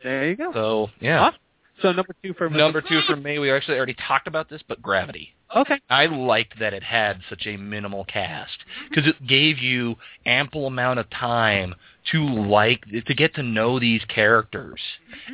[0.03, 0.53] There you go.
[0.53, 1.31] So yeah.
[1.31, 1.39] Huh?
[1.83, 2.59] So number two for me.
[2.59, 5.35] Number two for me, we actually already talked about this, but Gravity.
[5.55, 5.81] Okay.
[5.89, 10.99] I liked that it had such a minimal cast because it gave you ample amount
[10.99, 11.75] of time
[12.13, 14.81] to like to get to know these characters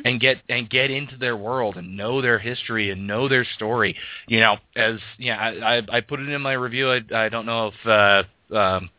[0.05, 3.95] and get and get into their world and know their history and know their story.
[4.27, 6.91] You know, as yeah, I I, I put it in my review.
[6.91, 8.89] I I don't know if uh, um,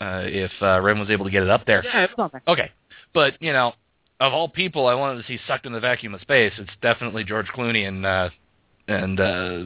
[0.00, 1.82] uh, if uh, Ren was able to get it up there.
[1.84, 2.42] Yeah, it's on there.
[2.48, 2.70] Okay,
[3.14, 3.72] but you know,
[4.20, 7.24] of all people I wanted to see sucked in the vacuum of space, it's definitely
[7.24, 8.30] George Clooney and uh,
[8.86, 9.64] and uh,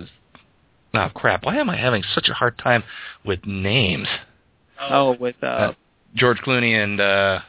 [0.95, 2.83] oh crap, why am I having such a hard time
[3.25, 4.09] with names?
[4.81, 5.73] Oh, with uh, Uh,
[6.15, 7.41] George Clooney and uh,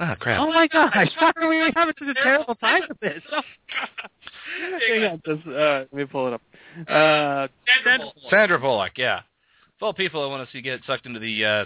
[0.00, 0.40] oh crap.
[0.40, 3.22] oh my gosh, why are we having such a terrible time with this?
[3.32, 3.40] Oh,
[4.88, 6.42] Hang on, just, uh, let me pull it up.
[6.88, 7.48] Uh,
[7.84, 9.20] Sandra Sandra Bullock, yeah.
[9.80, 11.64] All people I want to see get sucked into the uh,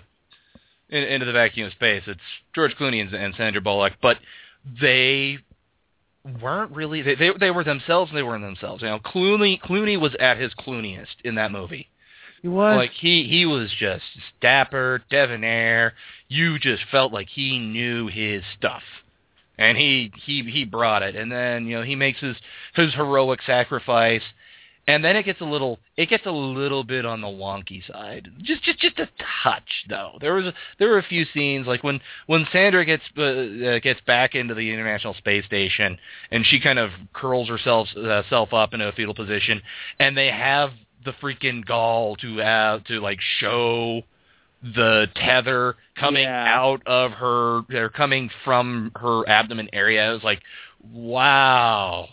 [0.90, 2.20] in, into the vacuum of space, it's
[2.54, 4.18] George Clooney and, and Sandra Bullock, but
[4.80, 5.38] they
[6.40, 8.82] weren't really they, they they were themselves and they weren't themselves.
[8.82, 11.88] You know, Clooney Clooney was at his Clooneyest in that movie.
[12.42, 12.76] He was.
[12.76, 14.04] Like he he was just
[14.40, 15.94] dapper, debonair.
[16.28, 18.82] You just felt like he knew his stuff,
[19.58, 21.16] and he he he brought it.
[21.16, 22.36] And then you know he makes his
[22.74, 24.22] his heroic sacrifice,
[24.88, 28.28] and then it gets a little it gets a little bit on the wonky side.
[28.42, 29.08] Just just just a
[29.42, 30.18] touch though.
[30.20, 33.78] There was a, there were a few scenes like when when Sandra gets uh, uh,
[33.80, 35.98] gets back into the International Space Station
[36.30, 39.62] and she kind of curls herself uh, self up in a fetal position,
[39.98, 40.70] and they have
[41.04, 44.02] the freaking gall to have to like show
[44.62, 46.60] the tether coming Yeah.
[46.60, 50.08] out of her or coming from her abdomen area.
[50.10, 50.40] It was like,
[50.92, 52.08] wow.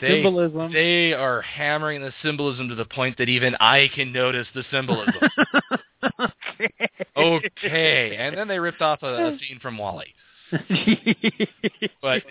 [0.00, 0.72] They, Symbolism.
[0.72, 5.14] they are hammering the symbolism to the point that even I can notice the symbolism.
[6.20, 6.90] okay.
[7.16, 8.16] okay.
[8.18, 10.14] And then they ripped off a, a scene from WALL-E.
[12.02, 12.22] But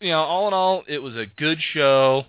[0.00, 2.24] you know, all in all, it was a good show.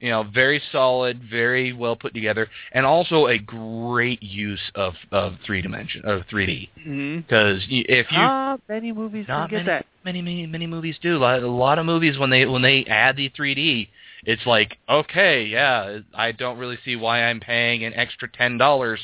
[0.00, 5.34] You know, very solid, very well put together, and also a great use of of
[5.44, 6.68] three dimension of 3D.
[6.84, 9.86] hmm Because if you Not many movies not get many, that.
[10.04, 11.16] many many many movies do.
[11.16, 13.88] A lot, a lot of movies when they when they add the 3D,
[14.24, 19.00] it's like okay, yeah, I don't really see why I'm paying an extra ten dollars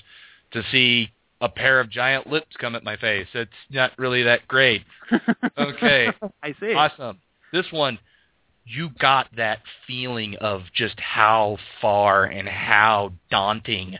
[0.52, 3.26] to see a pair of giant lips come at my face.
[3.34, 4.82] It's not really that great.
[5.58, 6.08] Okay.
[6.42, 6.72] I see.
[6.74, 7.18] Awesome.
[7.52, 7.98] This one,
[8.64, 13.98] you got that feeling of just how far and how daunting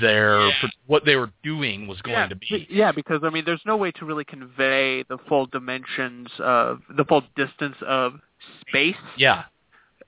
[0.00, 0.50] their
[0.86, 2.46] what they were doing was going yeah, to be.
[2.50, 6.80] be- Yeah, because I mean, there's no way to really convey the full dimensions of
[6.96, 8.14] the full distance of
[8.68, 9.44] space Yeah.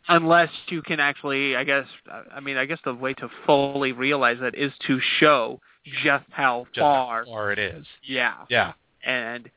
[0.09, 1.57] Unless you can actually.
[1.57, 1.87] I guess.
[2.35, 5.61] I mean, I guess the way to fully realize that is to show
[6.03, 7.25] just how Just far.
[7.25, 7.87] how far it is.
[8.03, 8.73] Yeah, Yeah.
[9.05, 9.51] and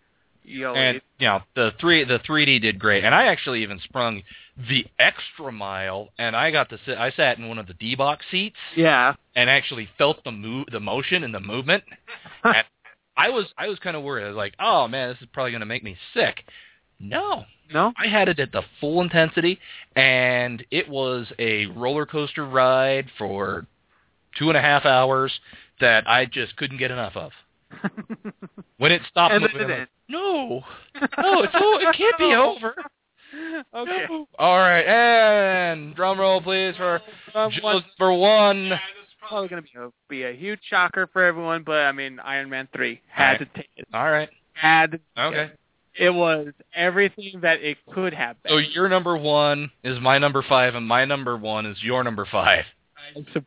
[0.44, 3.04] you know, And it- you know, the three the 3D did great.
[3.04, 4.24] And I actually even sprung
[4.70, 7.96] the extra mile and I got to sit I sat in one of the D
[7.96, 11.84] box seats yeah, and actually felt the move the motion and the movement.
[12.44, 12.66] And
[13.18, 14.26] I was I was kind of worried.
[14.26, 16.46] I was like, "Oh man, this is probably going to make me sick."
[17.00, 19.60] No, no, I had it at the full intensity,
[19.96, 23.66] and it was a roller coaster ride for
[24.38, 25.40] two and a half hours
[25.80, 27.32] that I just couldn't get enough of.
[28.78, 30.62] When it stopped And moving, it like, no,
[31.02, 32.76] no, it's o- it can't be over.
[33.76, 34.06] okay.
[34.08, 34.28] No.
[34.38, 37.02] All right, and drum roll, please, for
[37.34, 38.80] Joe's one- number one.
[39.28, 42.50] probably going to be a, be a huge shocker for everyone, but I mean, Iron
[42.52, 43.40] Man three had Right.
[43.40, 43.88] to take it.
[43.94, 45.46] All right, Had okay.
[45.46, 45.60] it.
[46.00, 48.52] It was everything that it could have been.
[48.52, 52.28] So your number one is my number five, and my number one is your number
[52.32, 52.66] five.
[53.34, 53.42] So,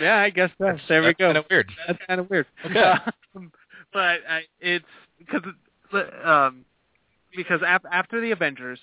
[0.00, 1.26] yeah, I guess that's, there we That's go.
[1.26, 1.70] Kind of weird.
[1.86, 2.46] That's kind of weird.
[2.64, 2.94] Okay.
[3.34, 3.50] Um,
[3.94, 4.84] but I, it's
[5.18, 5.40] because
[6.22, 6.66] um,
[7.34, 8.78] because af- after the Avengers,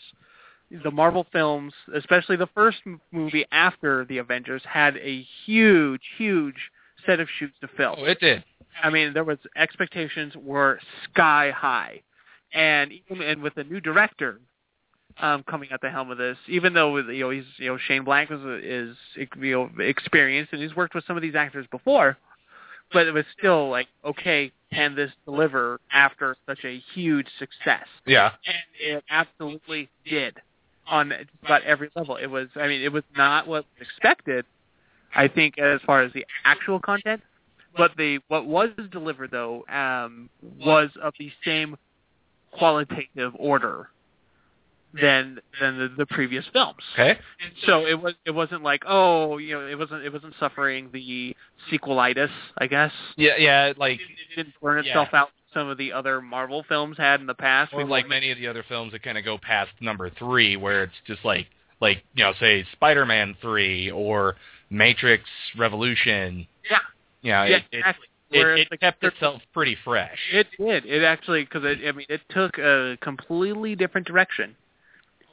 [0.84, 2.78] the Marvel films, especially the first
[3.12, 6.56] movie after the Avengers, had a huge, huge
[7.06, 7.96] set of shoes to fill.
[7.98, 8.44] Oh, it did.
[8.84, 10.80] I mean, there was expectations were
[11.12, 12.02] sky high,
[12.54, 14.40] and even and with a new director
[15.20, 18.04] um, coming at the helm of this, even though you know he's you know Shane
[18.04, 22.18] Black is is you know experienced and he's worked with some of these actors before,
[22.94, 27.86] but it was still like okay, can this deliver after such a huge success?
[28.06, 28.32] Yeah.
[28.46, 30.38] And it absolutely did
[30.88, 32.16] on just about every level.
[32.16, 34.46] It was I mean it was not what was expected.
[35.16, 37.22] I think as far as the actual content,
[37.76, 40.30] but the what was delivered though um,
[40.64, 41.76] was of the same
[42.52, 43.90] qualitative order
[45.00, 46.82] than than the, the previous films.
[46.94, 47.12] Okay.
[47.12, 50.90] And so it was it wasn't like oh you know it wasn't it wasn't suffering
[50.92, 51.36] the
[51.72, 52.92] sequelitis I guess.
[53.16, 55.26] Yeah, yeah, like It didn't burn itself out.
[55.28, 57.72] like Some of the other Marvel films had in the past.
[57.74, 60.84] or like many of the other films that kind of go past number three, where
[60.84, 61.48] it's just like
[61.82, 64.36] like you know, say Spider-Man three or
[64.72, 65.24] Matrix
[65.58, 66.48] Revolution.
[66.70, 66.78] Yeah.
[67.22, 68.08] You know, yeah, it, it, exactly.
[68.32, 70.18] It, it kept itself pretty fresh.
[70.32, 70.86] It did.
[70.86, 74.56] It actually because I mean it took a completely different direction,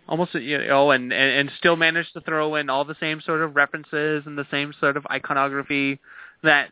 [0.09, 3.43] almost you know, and, and and still managed to throw in all the same sort
[3.43, 5.99] of references and the same sort of iconography
[6.43, 6.71] that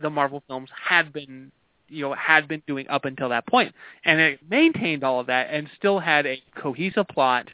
[0.00, 1.50] the Marvel films had been
[1.88, 5.48] you know had been doing up until that point, and it maintained all of that
[5.50, 7.48] and still had a cohesive plot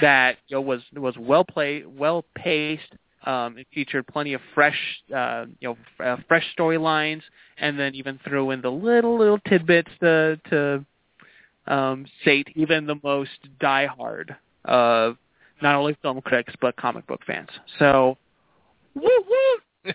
[0.00, 2.94] that you know was was well played, well paced.
[3.24, 4.78] Um, it featured plenty of fresh,
[5.14, 7.22] uh, you know, f- uh, fresh storylines,
[7.58, 10.84] and then even threw in the little little tidbits to to
[11.72, 13.30] um, sate even the most
[13.60, 15.16] diehard of
[15.60, 17.48] not only film critics but comic book fans.
[17.78, 18.18] So,
[18.94, 19.92] woo woo!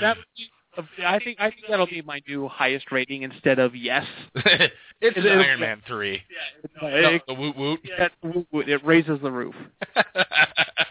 [0.00, 0.18] That
[1.04, 4.04] I think I think that'll be my new highest rating instead of yes.
[4.34, 6.20] it's It- Iron Man three.
[6.82, 7.80] No, No, it, the woot woot.
[7.84, 8.12] it,
[8.68, 9.54] it raises the roof.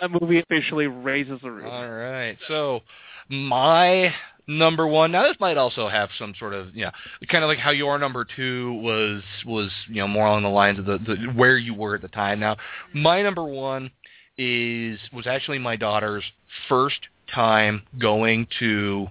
[0.00, 1.66] That movie officially raises the roof.
[1.70, 2.36] All right.
[2.48, 2.80] So
[3.28, 4.14] my
[4.46, 5.12] number one.
[5.12, 6.90] Now this might also have some sort of yeah,
[7.30, 10.78] kind of like how your number two was was you know more along the lines
[10.78, 12.40] of the, the where you were at the time.
[12.40, 12.56] Now
[12.92, 13.90] my number one
[14.36, 16.24] is was actually my daughter's
[16.68, 17.00] first
[17.32, 19.06] time going to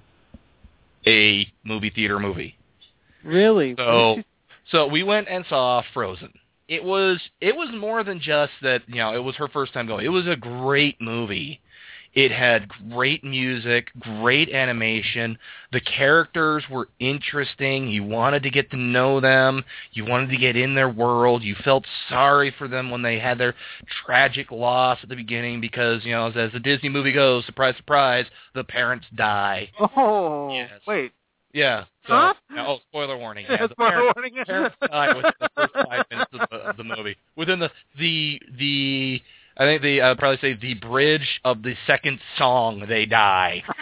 [1.07, 2.55] a movie theater movie.
[3.23, 3.75] Really?
[3.77, 4.17] So
[4.71, 6.33] so we went and saw Frozen.
[6.67, 9.87] It was it was more than just that, you know, it was her first time
[9.87, 10.05] going.
[10.05, 11.61] It was a great movie.
[12.13, 15.37] It had great music, great animation.
[15.71, 17.87] The characters were interesting.
[17.87, 19.63] You wanted to get to know them.
[19.93, 21.41] You wanted to get in their world.
[21.41, 23.55] You felt sorry for them when they had their
[24.05, 27.75] tragic loss at the beginning because, you know, as, as the Disney movie goes, surprise,
[27.77, 29.71] surprise, the parents die.
[29.79, 30.81] Oh, Yes.
[30.85, 31.13] wait.
[31.51, 31.85] Yeah.
[32.07, 32.33] So, Huh?
[32.57, 33.45] oh, spoiler warning.
[33.49, 34.45] Yeah, the Spoiler parents- warning.
[34.45, 37.15] parents die within the first five minutes of the, of the movie.
[37.35, 39.21] Within the the the
[39.57, 43.63] I think the I'd uh, probably say the bridge of the second song they die.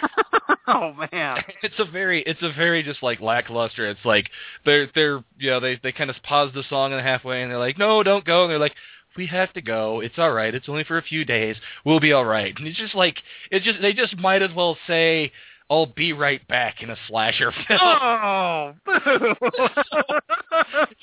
[0.68, 1.42] oh man.
[1.62, 3.88] it's a very it's a very just like lackluster.
[3.88, 4.30] It's like
[4.64, 7.50] they're they're you know they they kind of pause the song in the halfway and
[7.50, 8.74] they're like no don't go and they're like
[9.16, 10.00] we have to go.
[10.00, 10.54] It's all right.
[10.54, 11.56] It's only for a few days.
[11.84, 12.54] We'll be all right.
[12.56, 13.16] And it's just like
[13.50, 15.32] it's just they just might as well say
[15.70, 17.80] I'll be right back in a slasher film.
[17.82, 18.74] Oh.
[18.84, 19.34] boo.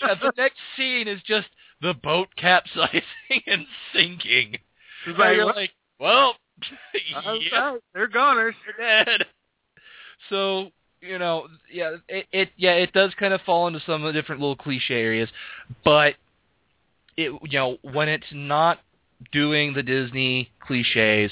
[0.02, 1.48] yeah, the next scene is just
[1.82, 3.02] the boat capsizing
[3.48, 4.56] and sinking.
[5.08, 5.56] It's And you're what?
[5.56, 6.36] like, well,
[7.14, 7.80] yeah, right.
[7.94, 8.56] They're goners.
[8.78, 9.26] they're dead.
[10.30, 14.14] So you know, yeah, it, it yeah, it does kind of fall into some of
[14.14, 15.30] the different little cliche areas,
[15.86, 16.16] but
[17.16, 18.80] it you know when it's not
[19.32, 21.32] doing the Disney cliches,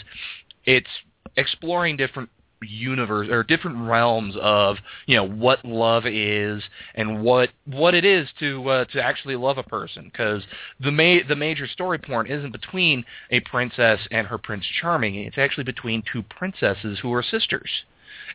[0.66, 0.88] it's
[1.36, 2.30] exploring different
[2.62, 6.64] universe or different realms of you know what love is
[6.96, 10.06] and what what it is to uh, to actually love a person.
[10.06, 10.44] Because
[10.80, 15.16] the ma- the major story point isn't between a princess and her prince charming.
[15.16, 17.70] It's actually between two princesses who are sisters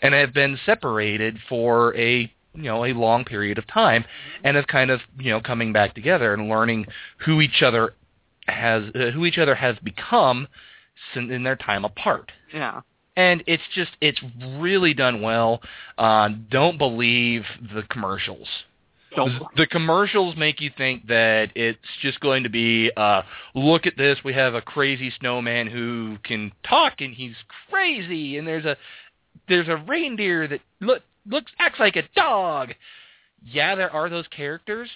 [0.00, 4.04] and have been separated for a you know a long period of time
[4.44, 6.86] and have kind of you know coming back together and learning
[7.24, 7.94] who each other
[8.46, 10.46] has uh, who each other has become
[11.14, 12.30] in their time apart.
[12.52, 12.82] Yeah.
[13.16, 14.20] And it's just it's
[14.58, 15.60] really done well.
[15.98, 17.44] Uh, don't believe
[17.74, 18.48] the commercials.
[19.14, 19.42] Don't.
[19.56, 23.22] The commercials make you think that it's just going to be, uh,
[23.54, 27.34] look at this, we have a crazy snowman who can talk and he's
[27.70, 28.76] crazy, and there's a
[29.48, 32.74] there's a reindeer that look looks acts like a dog.
[33.44, 34.88] Yeah, there are those characters,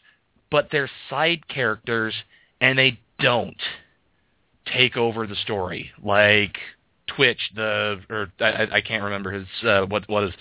[0.50, 2.14] but they're side characters,
[2.61, 3.61] and they don't
[4.72, 6.59] take over the story like
[7.16, 10.33] Twitch, the or I, I- can't remember his uh, what what his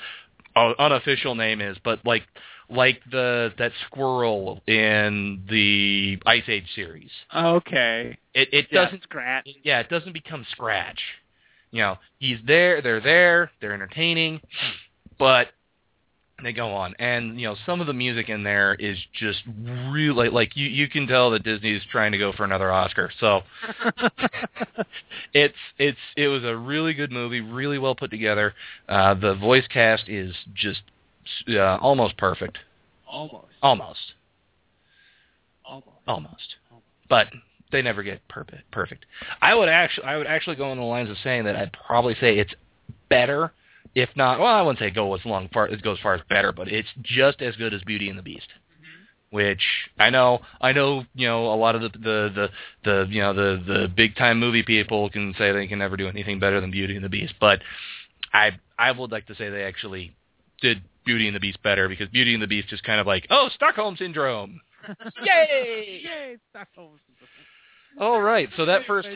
[0.56, 2.24] uh, unofficial name is, but like
[2.70, 7.10] like the that squirrel in the Ice Age series.
[7.36, 8.18] Okay.
[8.34, 9.46] It it Yeah, doesn't Scrat.
[9.64, 10.96] yeah, it doesn't become Scrat.
[11.72, 14.40] You know, he's there, they're there, they're entertaining,
[15.20, 15.50] but
[16.44, 16.94] they go on.
[17.00, 19.40] And, you know, some of the music in there is just
[19.90, 23.10] really like you you can tell that Disney's trying to go for another Oscar.
[23.20, 23.42] So
[25.34, 28.54] it's it's it was a really good movie, really well put together.
[28.90, 30.82] Uh the voice cast is just
[31.50, 32.58] uh, almost perfect.
[33.08, 33.46] Almost.
[33.62, 34.14] Almost.
[35.66, 35.98] Almost.
[36.08, 36.56] Almost.
[37.10, 37.28] But
[37.72, 38.70] they never get perfect.
[38.72, 39.06] Perfect.
[39.42, 42.16] I would actually, I would actually go on the lines of saying that I'd probably
[42.16, 42.54] say it's
[43.10, 43.52] better,
[43.94, 44.40] if not.
[44.40, 46.68] Well, I wouldn't say go as long far it goes as far as better, but
[46.68, 48.48] it's just as good as Beauty and the Beast.
[48.48, 49.36] Mm-hmm.
[49.36, 49.62] Which
[50.00, 52.50] I know, I know, you know, a lot of the the the,
[52.84, 56.08] the you know the the big time movie people can say they can never do
[56.08, 57.62] anything better than Beauty and the Beast, but
[58.34, 60.16] I I would like to say they actually
[60.62, 63.28] did Beauty and the Beast better because Beauty and the Beast is kind of like,
[63.30, 64.60] oh, Stockholm syndrome.
[65.24, 66.02] Yay!
[66.04, 66.38] Yay!
[66.50, 67.00] Stockholm.
[68.00, 69.08] All right, so that first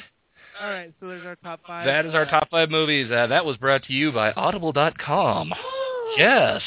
[0.62, 1.86] All right, so there's our top five.
[1.86, 3.10] that is our top five movies.
[3.10, 5.54] Uh, that was brought to you by Audible.com.
[6.18, 6.62] yes.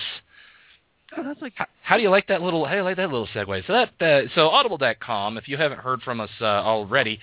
[1.14, 2.64] Oh, that's like How, how do you like that little?
[2.64, 3.66] How do you like that little segue?
[3.66, 5.36] So that uh, so Audible.com.
[5.36, 7.20] If you haven't heard from us uh, already,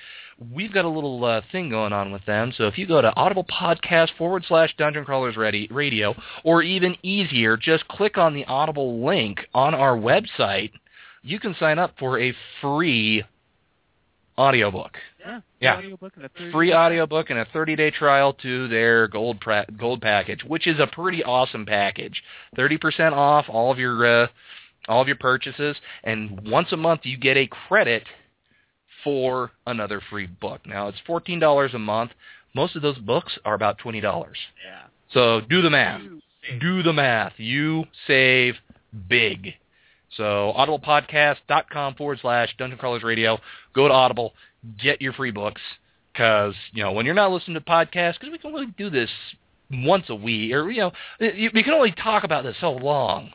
[0.53, 2.53] we've got a little uh, thing going on with them.
[2.55, 6.13] So if you go to Audible Podcast forward slash Dungeon Crawlers Ready Radio,
[6.43, 10.71] or even easier, just click on the Audible link on our website.
[11.23, 13.23] You can sign up for a free
[14.37, 14.97] audiobook.
[15.29, 15.77] Yeah, Yeah.
[15.77, 20.01] audiobook and a 30 Free audiobook and a 30-day trial to their gold pra- gold
[20.01, 22.23] package, which is a pretty awesome package.
[22.57, 24.27] 30% off all of your uh,
[24.87, 28.03] all of your purchases, and once a month you get a credit
[29.03, 30.61] for another free book.
[30.65, 32.11] Now it's $14 a month.
[32.55, 34.01] Most of those books are about $20.
[34.01, 34.25] Yeah.
[35.13, 36.01] So do the math.
[36.59, 37.33] Do the math.
[37.37, 38.55] You save
[39.07, 39.53] big.
[40.17, 43.37] So audiblepodcast.com forward slash Dungeon Crawlers Radio.
[43.73, 44.33] Go to Audible.
[44.81, 45.61] Get your free books.
[46.13, 49.09] Because, you know, when you're not listening to podcasts, because we can only do this
[49.71, 53.31] once a week, or, you know, you- we can only talk about this so long.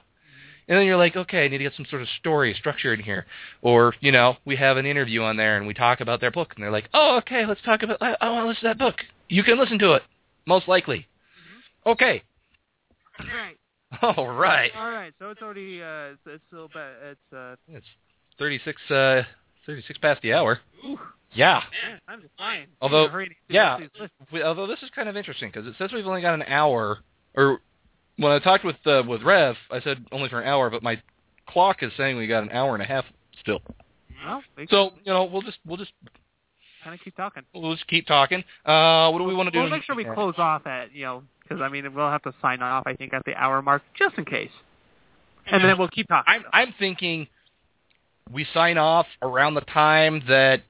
[0.66, 3.00] And then you're like, okay, I need to get some sort of story structure in
[3.00, 3.26] here.
[3.60, 6.52] Or, you know, we have an interview on there and we talk about their book.
[6.54, 8.78] And they're like, oh, okay, let's talk about, I, I want to listen to that
[8.78, 8.96] book.
[9.28, 10.02] You can listen to it,
[10.46, 11.06] most likely.
[11.86, 12.22] Okay.
[13.18, 13.58] Right.
[14.02, 14.72] All right.
[14.74, 15.12] All right.
[15.18, 17.86] So it's already uh, it's, it's little bit it's uh, It's
[18.38, 19.22] 36, uh,
[19.66, 20.60] 36 past the hour.
[20.84, 20.98] ooh,
[21.32, 21.62] Yeah.
[21.88, 22.66] man, I'm just flying.
[22.80, 25.74] Although, Hurry to get yeah, this we, although this is kind of interesting because it
[25.78, 26.98] says we've only got an hour.
[27.36, 27.60] Or
[28.16, 31.00] when I talked with uh, with Rev, I said only for an hour, but my
[31.48, 33.04] clock is saying we got an hour and a half
[33.40, 33.60] still.
[34.24, 35.92] Well, So you know, we'll just we'll just
[36.84, 37.42] kind of keep talking.
[37.54, 38.44] we'll just keep talking.
[38.64, 39.58] Uh, what do we want to do?
[39.60, 42.32] We'll make sure we close off at you know because I mean we'll have to
[42.40, 44.50] sign off I think at the hour mark just in case,
[45.46, 46.32] and then we'll keep talking.
[46.32, 47.26] I'm I'm thinking
[48.32, 50.62] we sign off around the time that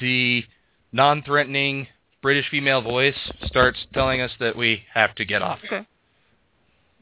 [0.00, 0.44] the
[0.92, 1.86] non-threatening
[2.22, 5.58] British female voice starts telling us that we have to get off.
[5.64, 5.86] Okay.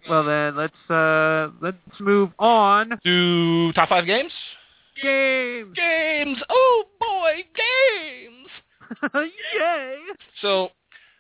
[0.09, 2.99] Well then let's uh let's move on.
[3.05, 4.33] To top five games.
[5.03, 5.75] Games.
[5.75, 6.39] Games.
[6.49, 8.49] Oh boy, games.
[9.59, 9.97] Yay!
[10.41, 10.71] So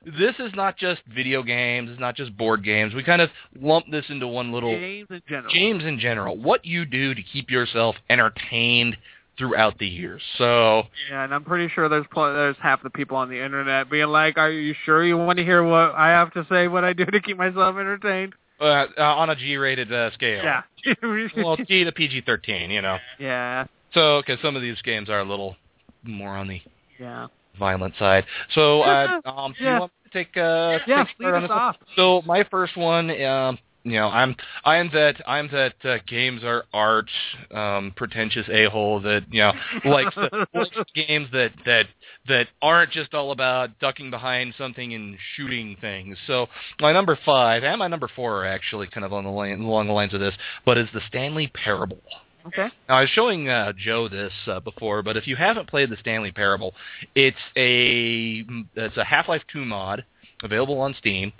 [0.04, 1.90] this is not just video games.
[1.90, 2.94] It's not just board games.
[2.94, 3.30] We kind of
[3.60, 5.52] lump this into one little Games in general.
[5.52, 6.36] games in general.
[6.36, 8.96] What you do to keep yourself entertained
[9.36, 10.22] throughout the years.
[10.36, 13.88] So Yeah, and I'm pretty sure there's pl- there's half the people on the internet
[13.90, 16.66] being like, "Are you sure you want to hear what I have to say?
[16.68, 20.42] What I do to keep myself entertained?" uh, uh, on a G-rated uh, scale.
[20.42, 20.62] Yeah.
[21.36, 22.98] well, G to PG-13, you know.
[23.20, 23.66] yeah.
[23.94, 25.54] So, because some of these games are a little
[26.02, 26.60] more on the
[26.98, 27.28] Yeah.
[27.58, 28.24] Violent side.
[28.54, 29.74] So, uh, um, do Yeah.
[29.74, 31.76] you want to take uh, Yeah, take lead start on us this off.
[31.96, 36.64] So, my first one, um, you know, I'm I'm that I'm that uh, games are
[36.72, 37.10] art,
[37.52, 39.52] um, pretentious a hole that you know
[39.84, 41.86] likes the, likes the games that that
[42.28, 46.16] that aren't just all about ducking behind something and shooting things.
[46.26, 46.48] So
[46.80, 49.86] my number five and my number four are actually kind of on the line, along
[49.86, 50.34] the lines of this,
[50.66, 52.02] but is the Stanley Parable.
[52.48, 52.68] Okay.
[52.88, 55.96] Now, I was showing uh, Joe this uh, before, but if you haven't played the
[56.00, 56.74] Stanley Parable,
[57.14, 58.44] it's a
[58.74, 60.04] it's a Half-Life 2 mod
[60.42, 61.32] available on Steam,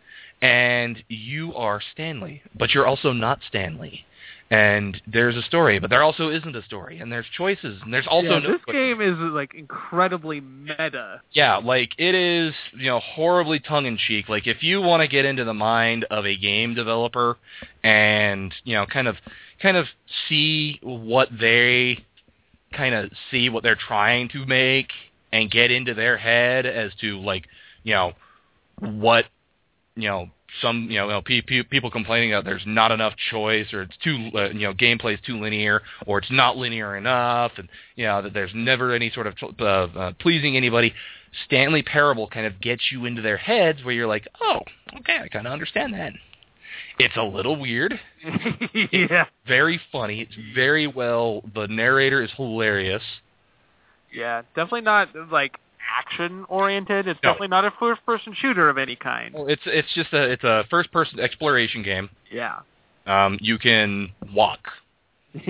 [0.43, 4.05] and you are Stanley, but you're also not Stanley.
[4.51, 8.07] And there's a story, but there also isn't a story, and there's choices, and there's
[8.07, 11.21] also yeah, no this game is like incredibly meta.
[11.33, 14.31] yeah, like it is, you know, horribly tongue in cheek.
[14.31, 17.37] Like if you want to get into the mind of a game developer
[17.85, 19.17] and, you know, kind of
[19.61, 19.85] kind of
[20.29, 22.03] see what they
[22.73, 24.89] kind of see what they're trying to make
[25.31, 27.47] and get into their head as to like,
[27.83, 28.13] you know,
[28.81, 29.27] what
[29.95, 30.31] you know,
[30.63, 34.31] some you know, pe- pe- people complaining that there's not enough choice or it's too
[34.35, 38.23] uh, you know gameplay is too linear or it's not linear enough and you know
[38.23, 40.93] that there's never any sort of uh, uh, pleasing anybody.
[41.47, 44.61] Stanley Parable kind of gets you into their heads where you're like, oh,
[45.01, 46.13] okay, I kind of understand that.
[46.99, 48.01] It's a little weird,
[48.93, 49.27] yeah.
[49.47, 50.23] very funny.
[50.23, 51.43] It's very well.
[51.55, 53.03] The narrator is hilarious.
[54.13, 54.43] Yeah.
[54.57, 55.59] Definitely not like
[55.89, 57.07] action oriented.
[57.09, 57.31] It's No.
[57.31, 59.35] definitely not a first person shooter of any kind.
[59.35, 62.11] Well, It's it's just a it's a first person exploration game.
[62.31, 62.61] Yeah.
[63.07, 64.61] Um, you can walk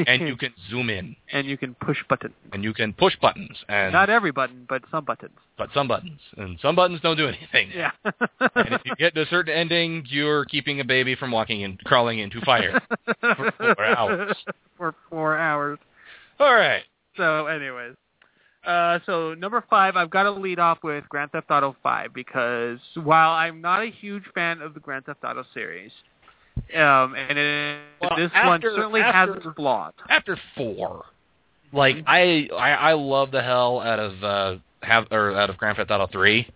[0.06, 2.34] and you can zoom in and you can push buttons.
[2.52, 5.32] and you can push buttons and Not every button, but some buttons.
[5.56, 7.70] but some buttons and some buttons don't do anything.
[7.74, 7.90] Yeah.
[8.04, 11.78] and if you get to a certain ending, you're keeping a baby from walking and
[11.84, 12.80] crawling into fire.
[13.20, 14.36] for four hours.
[14.76, 15.78] For four hours.
[16.38, 16.82] All right.
[17.16, 17.94] So, anyways.
[18.66, 22.78] Uh, so number five, I've got to lead off with Grand Theft Auto 5 because
[23.02, 25.92] while I'm not a huge fan of the Grand Theft Auto series,
[26.76, 29.94] um, and it, Well, this one certainly after- has its flaws.
[30.08, 31.04] After four,
[31.72, 35.76] like I, I I love the hell out of uh have or out of Grand
[35.76, 36.46] Theft Auto 3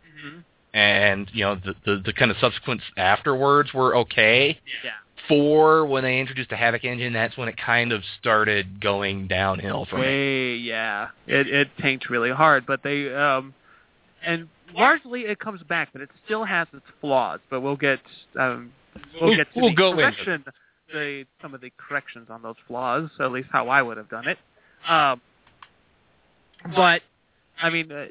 [0.75, 4.59] and you know the, the the kind of subsequents afterwards were okay.
[4.83, 4.91] Yeah.
[5.29, 9.87] Four when they introduced the Havok engine, that's when it kind of started going downhill
[9.89, 10.03] for me.
[10.03, 11.09] Way, yeah.
[11.27, 13.55] It it tanked really hard, but they um
[14.25, 17.41] and largely it comes back, but it still has its flaws.
[17.51, 18.01] But we'll get
[18.39, 18.73] um
[19.15, 20.45] we'll, We'll- get to we'll the go correction,
[20.93, 23.09] the some of the corrections on those flaws.
[23.21, 24.39] At least how I would have done it.
[24.89, 25.21] Um,
[26.75, 27.03] but
[27.61, 28.07] I mean, uh,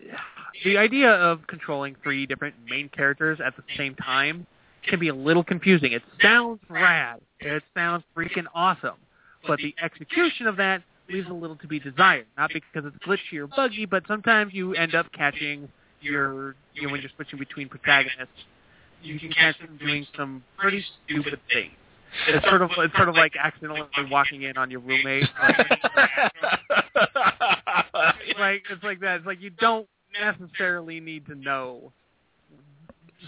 [0.63, 4.45] the idea of controlling three different main characters at the same time
[4.87, 5.93] can be a little confusing.
[5.93, 7.21] It sounds rad.
[7.39, 8.95] It sounds freaking awesome.
[9.47, 12.27] But the execution of that leaves a little to be desired.
[12.37, 15.67] Not because it's glitchy or buggy, but sometimes you end up catching
[16.01, 18.33] your, you know, when you're switching between protagonists,
[19.01, 21.71] you can catch them doing some pretty stupid things.
[22.27, 25.27] It's sort of it's sort of like accidentally walking in on your roommate.
[27.93, 29.17] Like, it's like it's like that.
[29.17, 29.87] It's like you don't
[30.19, 31.91] necessarily need to know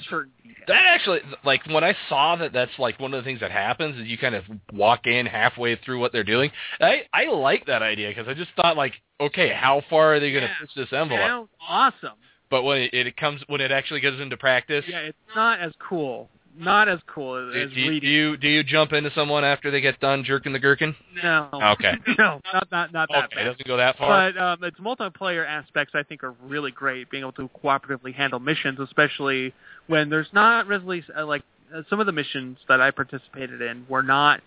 [0.10, 0.28] details.
[0.68, 3.98] That actually, like when I saw that, that's like one of the things that happens
[3.98, 6.52] is you kind of walk in halfway through what they're doing.
[6.80, 10.32] I I like that idea because I just thought like, okay, how far are they
[10.32, 10.56] going to Yeah.
[10.62, 11.22] push this envelope?
[11.28, 12.18] Sounds awesome.
[12.50, 15.74] But when it, it comes, when it actually goes into practice, Yeah, it's not as
[15.80, 16.30] cool.
[16.56, 19.72] Not as cool as, do, do you, do you do you jump into someone after
[19.72, 20.96] they get done jerking the gherkin?
[21.24, 21.50] No.
[21.54, 21.94] Okay.
[22.20, 23.44] no, not not not that Okay, it bad.
[23.46, 24.32] doesn't go that far.
[24.32, 27.10] But um, its multiplayer aspects, I think, are really great.
[27.10, 29.54] Being able to cooperatively handle missions, especially
[29.88, 31.42] when there's not really uh, like
[31.76, 34.42] uh, some of the missions that I participated in were not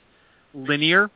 [0.54, 1.10] linear.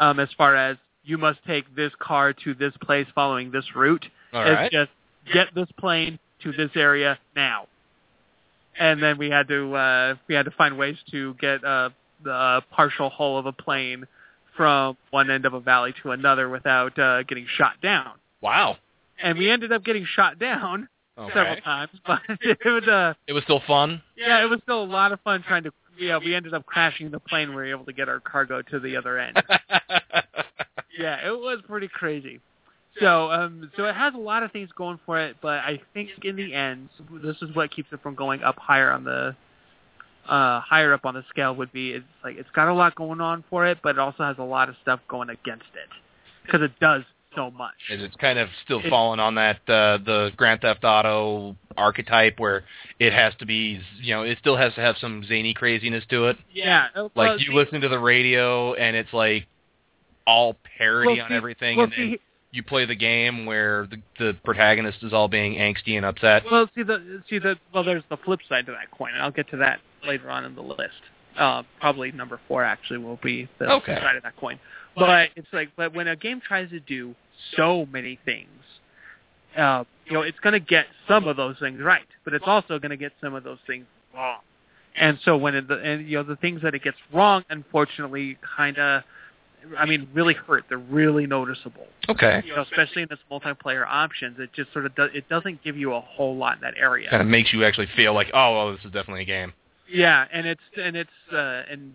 [0.00, 4.04] Um, as far as you must take this car to this place following this route.
[4.32, 4.70] All it's right.
[4.70, 4.90] just
[5.32, 7.66] get this plane to this area now.
[8.78, 11.90] And then we had to uh, we had to find ways to get uh,
[12.22, 14.06] the partial hull of a plane
[14.56, 18.12] from one end of a valley to another without uh, getting shot down.
[18.40, 18.76] Wow.
[19.22, 20.88] And we ended up getting shot down
[21.34, 24.00] several times, but it was uh, It was still fun.
[24.16, 25.72] yeah, it was still a lot of fun trying to.
[25.98, 27.48] Yeah, we ended up crashing the plane.
[27.48, 29.42] We were able to get our cargo to the other end.
[30.98, 32.40] yeah, it was pretty crazy.
[33.00, 36.10] So, um, so it has a lot of things going for it, but I think
[36.24, 36.88] in the end,
[37.22, 39.36] this is what keeps it from going up higher on the,
[40.28, 43.20] uh, higher up on the scale would be it's like it's got a lot going
[43.20, 45.88] on for it, but it also has a lot of stuff going against it
[46.44, 47.02] because it does
[47.34, 47.74] so much.
[47.90, 52.38] Is it's kind of still It- falling on that uh, the Grand Theft Auto archetype
[52.40, 52.64] where
[52.98, 56.26] it has to be, you know, it still has to have some zany craziness to
[56.26, 56.36] it.
[56.52, 59.46] Yeah, Like well, you see- listen to the radio and it's like
[60.26, 62.20] all parody well, on see- everything, well, and then see,
[62.50, 66.42] you play the game where the, the protagonist is all being angsty and upset.
[66.50, 69.30] Well, see the see the well, there's the flip side to that coin, and I'll
[69.30, 71.02] get to that later on in the list.
[71.36, 73.84] Uh, probably number four actually will be the Okay.
[73.92, 74.58] flip side of that coin.
[74.96, 77.14] But it's like, but when a game tries to do
[77.56, 78.48] so many things,
[79.56, 82.80] uh, you know, it's going to get some of those things right, but it's also
[82.80, 84.40] going to get some of those things wrong.
[84.96, 88.36] And so when it, the and you know the things that it gets wrong, unfortunately,
[88.56, 89.02] kind of,
[89.76, 90.64] I mean, really hurt.
[90.68, 92.42] They're really noticeable Okay.
[92.44, 95.76] you know, especially in this multiplayer options, it just sort of does, it doesn't give
[95.76, 97.10] you a whole lot in that area.
[97.10, 99.52] Kind of makes you actually feel like, oh, well, this is definitely a game.
[99.90, 101.94] Yeah, and it's and it's uh, and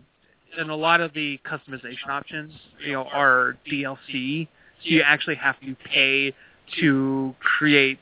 [0.57, 2.53] and a lot of the customization options,
[2.86, 6.34] you know, are DLC, so you actually have to pay
[6.80, 7.99] to create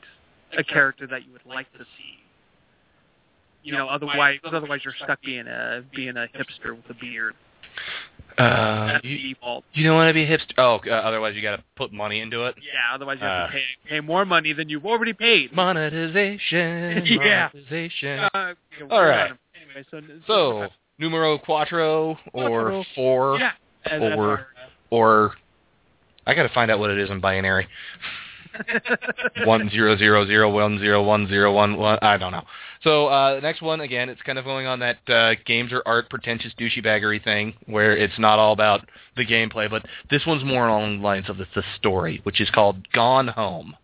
[0.56, 2.18] a character that you would like to see.
[3.62, 7.34] You know, otherwise, otherwise you're stuck being a being a hipster with a beard.
[8.38, 9.34] Uh, you,
[9.74, 10.52] you don't want to be a hipster.
[10.56, 12.54] Oh, uh, otherwise you got to put money into it.
[12.62, 13.46] Yeah, otherwise you have Uh.
[13.48, 15.52] to pay pay more money than you've already paid.
[15.54, 17.04] Monetization.
[17.06, 17.50] Yeah.
[17.52, 18.20] Monetization.
[18.34, 18.54] Uh,
[18.90, 19.32] All right.
[19.54, 20.68] Anyway, so So,
[20.98, 23.52] numero quattro or four yeah,
[24.16, 24.46] or-
[24.90, 25.32] or
[26.26, 27.66] I got to find out what it is in binary.
[29.44, 31.98] One zero zero zero one zero one zero one one.
[32.02, 32.44] I don't know.
[32.82, 35.82] So uh, the next one again, it's kind of going on that uh, games are
[35.86, 40.68] art, pretentious douchebaggery thing, where it's not all about the gameplay, but this one's more
[40.68, 43.76] along the lines of the, the story, which is called Gone Home.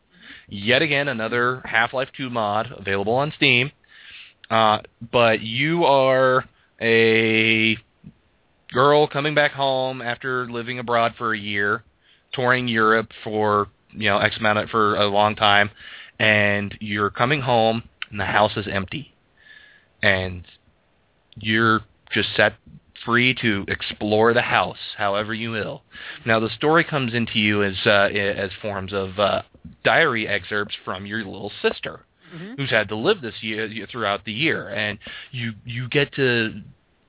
[0.48, 3.70] Yet again, another Half-Life 2 mod available on Steam.
[4.50, 4.78] Uh,
[5.12, 6.44] but you are
[6.80, 7.76] a
[8.72, 11.84] girl coming back home after living abroad for a year,
[12.32, 15.70] touring Europe for you know X amount of, for a long time,
[16.18, 19.14] and you're coming home and the house is empty,
[20.03, 20.45] and
[21.36, 21.80] you're
[22.11, 22.55] just set
[23.05, 25.82] free to explore the house however you will.
[26.26, 29.43] Now the story comes into you as uh, as forms of uh,
[29.84, 32.01] diary excerpts from your little sister
[32.34, 32.59] Mhm.
[32.59, 34.99] who's had to live this year throughout the year, and
[35.30, 36.61] you you get to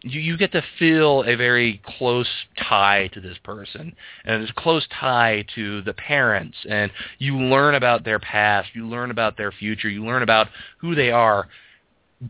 [0.01, 3.95] you, you get to feel a very close tie to this person
[4.25, 9.11] and a close tie to the parents and you learn about their past you learn
[9.11, 10.47] about their future you learn about
[10.79, 11.47] who they are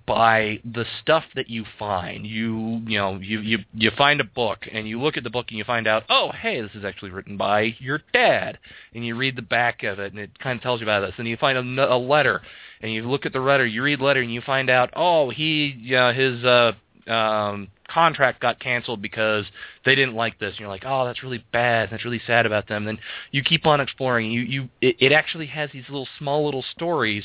[0.05, 2.25] by the stuff that you find.
[2.25, 5.47] You you know you you you find a book and you look at the book
[5.49, 8.59] and you find out oh hey this is actually written by your dad
[8.93, 11.15] and you read the back of it and it kind of tells you about this
[11.17, 12.41] and you find a, a letter
[12.81, 15.31] and you look at the letter you read the letter and you find out oh
[15.31, 16.71] he know, his uh
[17.07, 19.45] um contract got canceled because
[19.85, 22.67] they didn't like this and you're like oh that's really bad that's really sad about
[22.67, 22.99] them then
[23.31, 27.23] you keep on exploring you you it, it actually has these little small little stories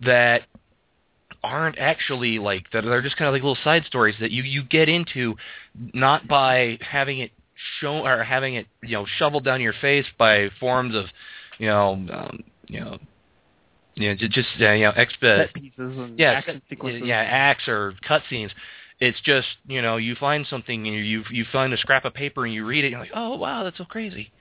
[0.00, 0.42] that
[1.42, 4.62] aren't actually like that they're just kind of like little side stories that you you
[4.62, 5.34] get into
[5.92, 7.30] not by having it
[7.80, 11.06] shown or having it you know shoveled down your face by forms of
[11.58, 12.98] you know um, you know
[13.94, 17.02] you know just, just uh, you know exp- Set pieces and yeah, action sequences.
[17.04, 18.50] yeah, acts or cutscenes.
[19.00, 22.44] It's just you know you find something and you you find a scrap of paper
[22.44, 24.32] and you read it and you're like oh wow that's so crazy,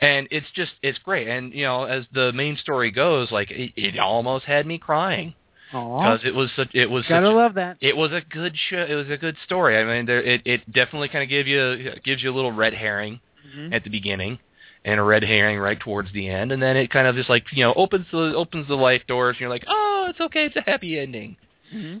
[0.00, 1.28] and it's just it's great.
[1.28, 5.34] And you know as the main story goes like it, it almost had me crying
[5.70, 7.76] because it was such it was Gotta such, love that.
[7.82, 9.76] it was a good show it was a good story.
[9.76, 12.72] I mean there it it definitely kind of gives you gives you a little red
[12.72, 13.74] herring Mhm.
[13.74, 14.38] at the beginning
[14.86, 16.52] and a red herring right towards the end.
[16.52, 19.34] And then it kind of just like you know opens the opens the life doors
[19.36, 20.46] and you're like oh it's okay.
[20.46, 21.36] It's a happy ending.
[21.74, 22.00] Mhm.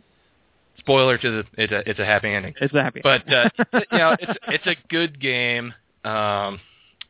[0.86, 3.00] Spoiler to the it's a it's a happy ending It's a happy.
[3.02, 3.48] but uh
[3.90, 5.74] you know it's it's a good game
[6.04, 6.60] um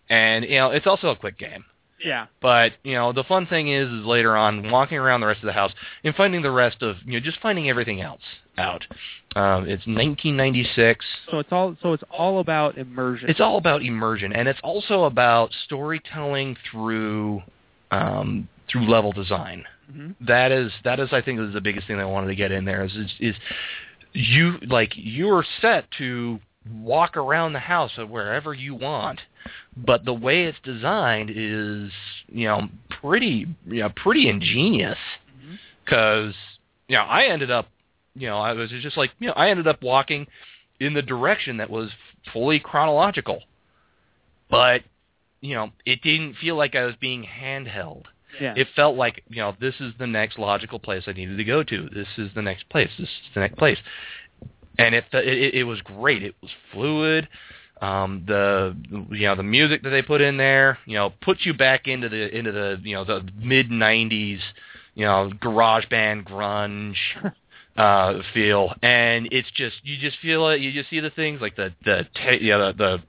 [0.09, 1.65] and you know it's also a quick game
[2.05, 2.27] yeah.
[2.41, 5.47] but you know the fun thing is is later on walking around the rest of
[5.47, 5.73] the house
[6.05, 8.23] and finding the rest of you know just finding everything else
[8.59, 8.87] out
[9.35, 13.29] um it's 1996 So it's all so it's all about immersion.
[13.29, 17.43] it's all about immersion and it's also about storytelling through
[17.91, 20.15] um through level design Mhm.
[20.21, 22.65] that is that is I think is the biggest thing I wanted to get in
[22.65, 23.37] there is is, is
[24.13, 26.41] you like you're set to
[26.81, 29.21] walk around the house wherever you want,
[29.77, 31.93] but the way it's designed is
[32.29, 32.69] you know
[33.01, 34.99] pretty you know pretty ingenious.
[35.85, 36.35] Because
[36.89, 37.69] you know I ended up
[38.15, 40.27] you know I was just like you know I ended up walking
[40.81, 41.91] in the direction that was
[42.33, 43.43] fully chronological,
[44.51, 44.83] but
[45.41, 48.05] you know it didn't feel like I was being handheld
[48.41, 48.55] Yeah.
[48.57, 51.63] it felt like you know this is the next logical place I needed to go
[51.63, 51.89] to.
[51.95, 52.91] This is the next place.
[52.99, 53.79] This is the next place,
[54.79, 56.23] and it it, it was great.
[56.23, 57.29] It was fluid.
[57.83, 58.75] Um, the
[59.11, 62.09] you know the music that they put in there, you know, puts you back into
[62.09, 64.41] the into the you know the mid '90s,
[64.95, 66.97] you know, garage band grunge
[67.77, 70.61] uh feel, and it's just you just feel it.
[70.63, 73.03] You just see the things like the the ta- you know, the, the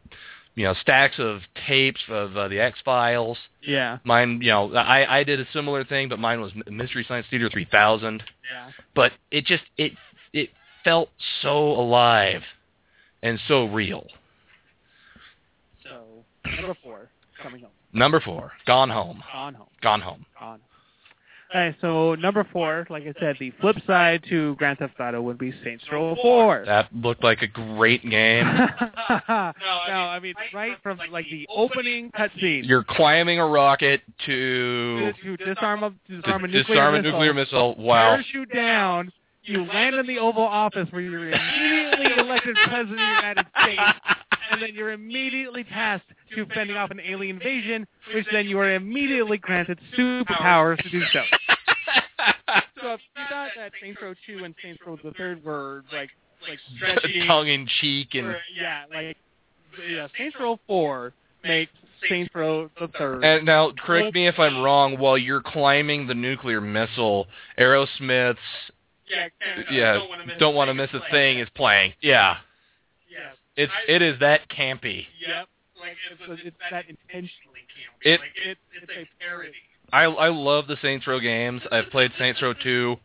[0.58, 3.38] you know stacks of tapes of uh, the X Files.
[3.62, 4.00] yeah.
[4.04, 7.48] Mine, you know, I I did a similar thing, but mine was Mystery Science Theater
[7.50, 8.24] 3000.
[8.52, 8.72] Yeah.
[8.96, 9.94] But it just it
[10.34, 10.50] it
[10.84, 11.10] felt
[11.44, 12.42] so alive
[13.22, 14.08] and so real.
[15.84, 16.26] So
[16.58, 17.10] number four
[17.42, 17.72] coming home.
[17.94, 19.24] Number four, Gone Home.
[19.34, 19.68] On home.
[19.82, 20.26] Gone Home.
[20.42, 20.60] On.
[21.54, 25.22] All right, so number four, like I said, the flip side to Grand Theft Auto
[25.22, 26.64] would be Saints Row 4.
[26.66, 28.46] That looked like a great game.
[29.30, 29.54] no,
[29.90, 35.84] I mean, right from like the opening cutscene You're climbing a rocket to to disarm
[35.84, 37.76] a to disarm a nuclear disarm a missile, nuclear missile.
[37.78, 38.16] Wow.
[38.16, 39.12] parachute down,
[39.44, 43.82] you land in the Oval Office where you're immediately elected president of the United States,
[44.52, 48.74] and then you're immediately tasked to fending off an alien invasion, which then you are
[48.74, 51.22] immediately granted superpowers to do so.
[52.82, 56.10] So if you thought that Saints Row 2 and Saints Row the Third were like
[56.48, 59.18] like stretching, Tongue in cheek and or, yeah, like
[59.90, 61.12] yeah, Saints Row 4
[61.44, 61.72] makes
[62.08, 63.24] Saints Row the Third.
[63.24, 64.98] And now, correct me if I'm wrong.
[65.00, 67.28] While you're climbing the nuclear missile,
[67.60, 68.38] Aerosmith's
[69.10, 69.28] yeah,
[69.72, 70.00] yeah,
[70.40, 71.94] don't want to miss a thing is playing.
[72.02, 72.38] Yeah,
[73.58, 73.70] Yes.
[73.70, 75.06] it's it is that campy.
[75.26, 75.48] Yep.
[75.80, 78.14] Like it's, it's that intentionally campy.
[78.14, 79.52] It- like it, it's a parody.
[79.94, 81.62] I I love the Saints Row games.
[81.72, 82.98] I've played Saints Row 2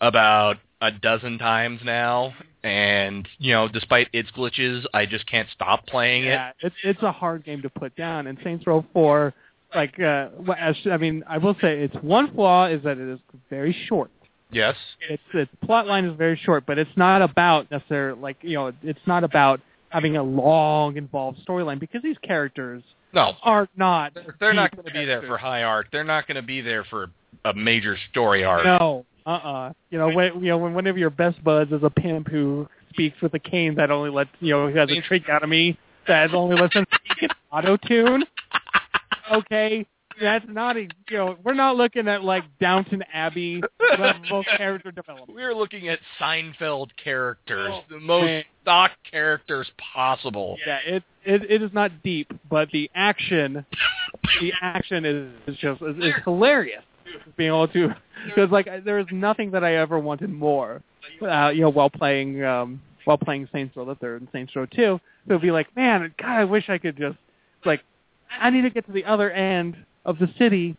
[0.00, 2.32] about a dozen times now,
[2.64, 6.28] and you know, despite its glitches, I just can't stop playing it.
[6.28, 8.26] Yeah, it's it's a hard game to put down.
[8.26, 9.34] And Saints Row 4,
[9.74, 10.28] like uh,
[10.58, 14.10] as I mean, I will say its one flaw is that it is very short.
[14.50, 14.76] Yes.
[15.08, 18.72] Its its plot line is very short, but it's not about necessarily like you know,
[18.82, 19.60] it's not about
[19.92, 22.82] having a long involved storyline because these characters
[23.12, 24.16] No, are not.
[24.40, 25.88] they're not going to be there for high art.
[25.92, 27.10] They're not going to be there for
[27.44, 28.64] a major story arc.
[28.64, 31.82] No, uh, uh You know, when you know when one of your best buds is
[31.82, 35.00] a pimp who speaks with a cane that only lets you know who has a
[35.02, 35.78] tracheotomy
[36.08, 38.24] that only lets him speak in auto tune.
[39.30, 39.86] Okay,
[40.20, 43.62] that's not a you know we're not looking at like Downton Abbey
[43.98, 45.34] level character development.
[45.34, 48.44] We're looking at Seinfeld characters, Oh, the most man.
[48.62, 50.56] stock characters possible.
[50.66, 53.64] Yeah, it it it is not deep, but the action,
[54.40, 56.82] the action is, is just is, is hilarious.
[57.36, 57.94] being able to
[58.26, 60.82] because like there is nothing that I ever wanted more.
[61.20, 64.66] Uh, you know, while playing um, while playing Saints Row the Third and Saints Row
[64.66, 67.18] Two, it would be like, man, God, I wish I could just
[67.64, 67.82] like
[68.40, 70.76] I need to get to the other end of the city,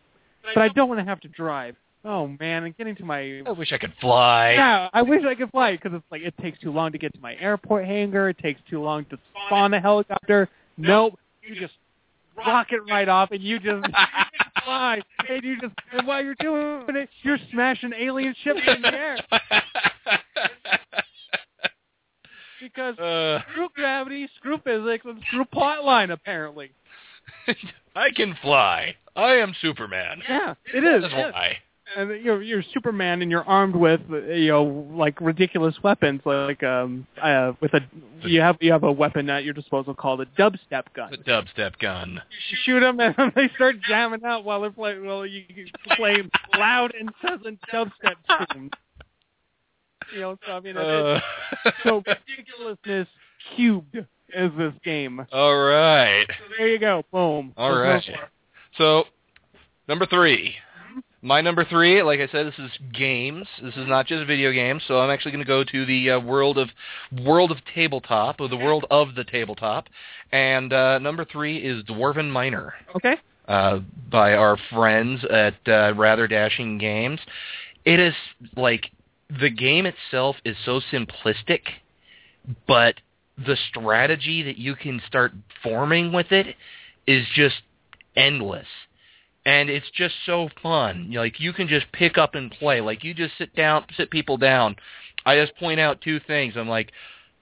[0.54, 1.76] but I don't want to have to drive.
[2.06, 4.52] Oh man, and getting to my I wish I could fly.
[4.52, 7.14] yeah, I wish I could fly because it's like it takes too long to get
[7.14, 8.28] to my airport hangar.
[8.28, 10.48] It takes too long to spawn a helicopter.
[10.76, 11.72] Nope, you just
[12.36, 13.86] rocket right off and you just
[14.64, 15.00] fly
[15.30, 19.16] and you just and while you're doing it, you're smashing alien ships in the air
[22.60, 26.70] because Uh, screw gravity, screw physics, and screw plot line apparently.
[27.96, 28.96] I can fly.
[29.16, 30.22] I am Superman.
[30.28, 31.02] Yeah, it is.
[31.02, 31.30] That's yeah.
[31.30, 31.56] why.
[31.96, 37.06] and you're you're Superman and you're armed with you know like ridiculous weapons like um
[37.22, 37.80] uh with a
[38.22, 41.10] you have you have a weapon at your disposal called a dubstep gun.
[41.10, 42.20] The dubstep gun.
[42.50, 45.66] You shoot them and they start jamming out while they're playing while you you
[45.96, 46.22] play
[46.58, 48.16] loud incessant dubstep
[48.52, 48.70] tunes.
[50.14, 51.20] You know, so I mean, Uh,
[51.64, 53.08] it's, so ridiculousness
[53.56, 55.26] cubed is this game.
[55.32, 56.26] all right.
[56.28, 57.52] So there you go, boom.
[57.56, 58.18] All There's right.
[58.78, 59.04] So,
[59.88, 60.54] number three.
[61.22, 63.46] My number three, like I said, this is games.
[63.62, 64.82] This is not just video games.
[64.86, 66.68] So I'm actually going to go to the uh, world of
[67.24, 69.86] world of tabletop, or the world of the tabletop.
[70.32, 72.74] And uh, number three is Dwarven Miner.
[72.94, 73.16] Okay.
[73.48, 73.78] uh,
[74.10, 77.20] by our friends at uh, Rather Dashing Games.
[77.84, 78.14] It is
[78.56, 78.90] like
[79.40, 81.60] the game itself is so simplistic,
[82.66, 82.94] but
[83.36, 85.32] the strategy that you can start
[85.62, 86.56] forming with it
[87.06, 87.62] is just
[88.16, 88.66] endless.
[89.46, 91.06] And it's just so fun.
[91.08, 92.80] You know, Like you can just pick up and play.
[92.80, 94.76] Like you just sit down, sit people down.
[95.26, 96.54] I just point out two things.
[96.56, 96.92] I'm like,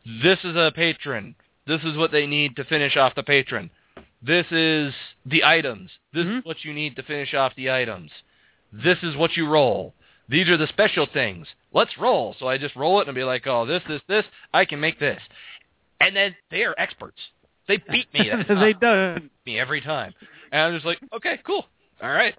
[0.04, 1.34] this is a patron.
[1.66, 3.70] This is what they need to finish off the patron.
[4.20, 4.94] This is
[5.26, 5.90] the items.
[6.12, 6.38] This Mhm.
[6.38, 8.10] is what you need to finish off the items.
[8.72, 9.94] This is what you roll.
[10.28, 11.46] These are the special things.
[11.72, 12.34] Let's roll.
[12.38, 14.24] So I just roll it and be like, oh, this, this, this.
[14.54, 15.20] I can make this.
[16.02, 17.18] And then they are experts.
[17.68, 18.30] They beat me.
[18.48, 19.30] They don't.
[19.46, 20.12] me every time.
[20.50, 21.64] And I'm just like, okay, cool.
[22.02, 22.34] All right.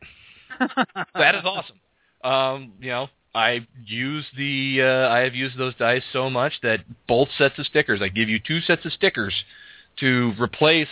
[1.15, 1.79] That is awesome.
[2.23, 6.81] Um, you know, I use the uh, I have used those dice so much that
[7.07, 8.01] both sets of stickers.
[8.01, 9.33] I give you two sets of stickers
[9.99, 10.87] to replace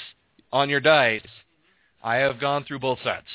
[0.52, 1.22] on your dice.
[2.04, 3.28] I have gone through both sets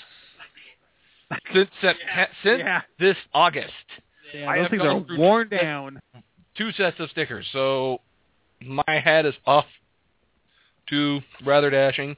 [1.52, 2.82] since Sept- since Yeah.
[2.98, 3.72] this August.
[4.34, 6.00] Yeah, I those have things are worn down.
[6.56, 7.46] Two sets of stickers.
[7.52, 8.00] So
[8.60, 9.66] my hat is off
[10.88, 12.16] to Rather Dashing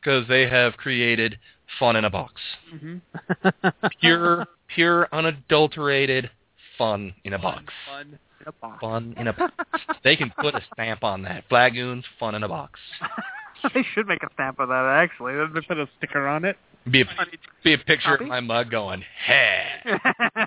[0.00, 1.38] because they have created
[1.78, 2.34] fun in a box.
[2.70, 2.96] hmm
[4.00, 6.30] Pure, pure, unadulterated
[6.78, 7.72] fun in a box.
[7.86, 8.80] Fun in a box.
[8.80, 9.54] Fun in a box.
[10.04, 11.48] They can put a stamp on that.
[11.48, 12.78] Flagoons, fun in a box.
[13.74, 15.32] they should make a stamp of that actually.
[15.32, 16.56] They put a sticker on it.
[16.90, 17.06] Be a,
[17.64, 18.24] be a picture Copy?
[18.24, 19.64] of my mug going, hey.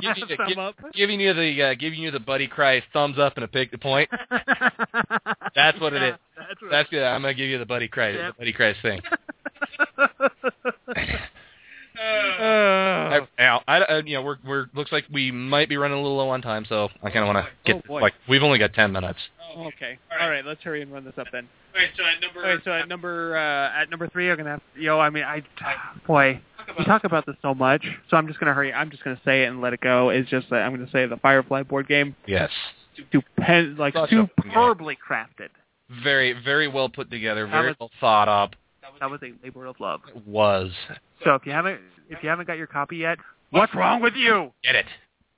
[0.02, 0.94] Give you the- give-.
[0.94, 3.78] Giving you the uh, giving you the Buddy Christ thumbs up and a pick the
[3.80, 4.10] point.
[5.56, 6.14] That's what it is.
[6.38, 7.04] That's That's good.
[7.04, 8.34] I'm gonna give you the Buddy Christ Yep.
[8.34, 9.02] the Buddy Christ thing.
[12.00, 12.77] Uh,
[13.48, 16.18] now, I, uh, you know, we're we're looks like we might be running a little
[16.18, 18.74] low on time, so I kind of want to get Oh, like we've only got
[18.74, 19.20] ten minutes.
[19.58, 19.98] okay.
[20.20, 20.44] All right.
[20.46, 21.48] Let's hurry and run this up then.
[21.76, 22.46] Okay, so at number.
[22.46, 25.24] Okay, so at number uh, at number three, I'm gonna have you know, I mean,
[25.24, 25.42] I
[26.06, 26.42] boy,
[26.78, 28.74] we talk about this so much, so I'm just gonna hurry.
[28.74, 30.10] I'm just gonna say it and let it go.
[30.10, 32.50] It's just that I'm gonna say the Firefly board game, Yes,
[33.14, 34.52] stupend, like Such a fun game.
[34.52, 35.50] superbly crafted.
[36.04, 38.56] very very well put together, very was- well thought up.
[39.00, 40.02] That was a labor of love.
[40.08, 40.72] It was
[41.24, 41.80] So if you haven't
[42.10, 43.20] if you haven't got your copy yet,
[43.52, 44.52] what's wrong with you?
[44.64, 44.86] get it.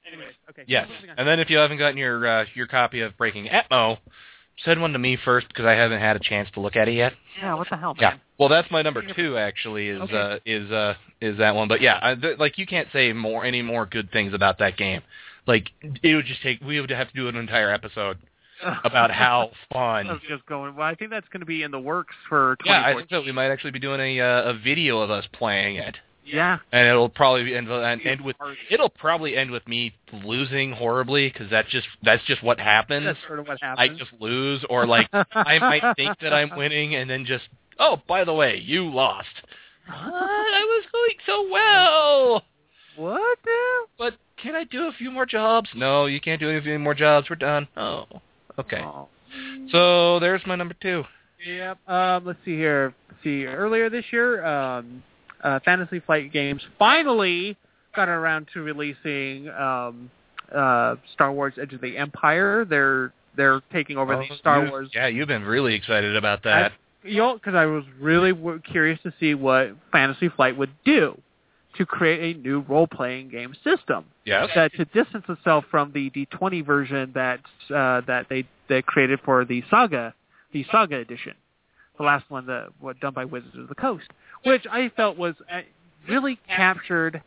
[0.07, 0.63] Anyways, okay.
[0.67, 0.87] Yes,
[1.17, 3.97] and then if you haven't gotten your uh, your copy of Breaking Atmo,
[4.65, 6.93] send one to me first because I haven't had a chance to look at it
[6.93, 7.13] yet.
[7.39, 8.15] yeah, what the hell, Yeah.
[8.39, 9.37] Well, that's my number two.
[9.37, 10.15] Actually, is Okay.
[10.17, 11.67] uh, is uh, is that one?
[11.67, 14.77] But yeah, I, th- like you can't say more any more good things about that
[14.77, 15.01] game.
[15.45, 15.69] Like
[16.01, 18.17] it would just take we would have to do an entire episode
[18.83, 19.81] about how fun.
[19.81, 20.07] I fun.
[20.07, 20.75] was just going.
[20.75, 22.57] Well, I think that's going to be in the works for.
[22.65, 23.21] Yeah, I think so.
[23.21, 25.97] We might actually be doing a uh, a video of us playing it,
[26.31, 26.59] Yeah.
[26.71, 28.35] and it'll probably end, end with
[28.69, 33.05] it'll probably end with me losing horribly because that's just that's just what happens.
[33.05, 33.91] That's sort of what happens.
[33.91, 37.45] I just lose, or like I might think that I'm winning, and then just
[37.79, 39.27] oh, by the way, you lost.
[39.87, 39.95] What?
[39.97, 42.43] I was going so well.
[42.95, 43.85] What now?
[43.97, 45.69] But can I do a few more jobs?
[45.73, 47.29] No, you can't do any more jobs.
[47.29, 47.67] We're done.
[47.77, 48.05] Oh,
[48.59, 48.81] okay.
[48.81, 49.07] Oh.
[49.71, 51.03] So there's my number two.
[51.45, 51.87] Yep.
[51.87, 52.93] Um, let's see here.
[53.09, 55.03] Let's see, earlier this year, um,
[55.43, 57.57] uh, Fantasy Flight Games finally
[57.95, 60.09] got around to releasing um,
[60.53, 62.65] uh, Star Wars: Edge of the Empire.
[62.65, 64.89] They're they're taking over Oh, the Star you- Wars.
[64.93, 66.73] Yeah, you've been really excited about that.
[67.03, 71.17] You know, because I was really w- curious to see what Fantasy Flight would do
[71.77, 74.49] to create a new role-playing game system Yes.
[74.55, 77.39] that to distance itself from the D20 version that
[77.73, 80.13] uh, that they they created for the Saga,
[80.51, 81.35] the Saga edition,
[81.97, 84.07] the last one that was done by Wizards of the Coast,
[84.45, 85.61] which I felt was uh,
[86.07, 87.21] really captured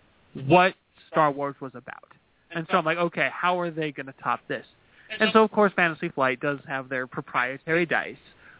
[0.47, 0.75] what
[1.11, 2.05] Star Wars was about.
[2.51, 4.67] And so I'm like, okay, how are they going to top this?
[5.19, 8.17] And so of course Fantasy Flight does have their proprietary dice,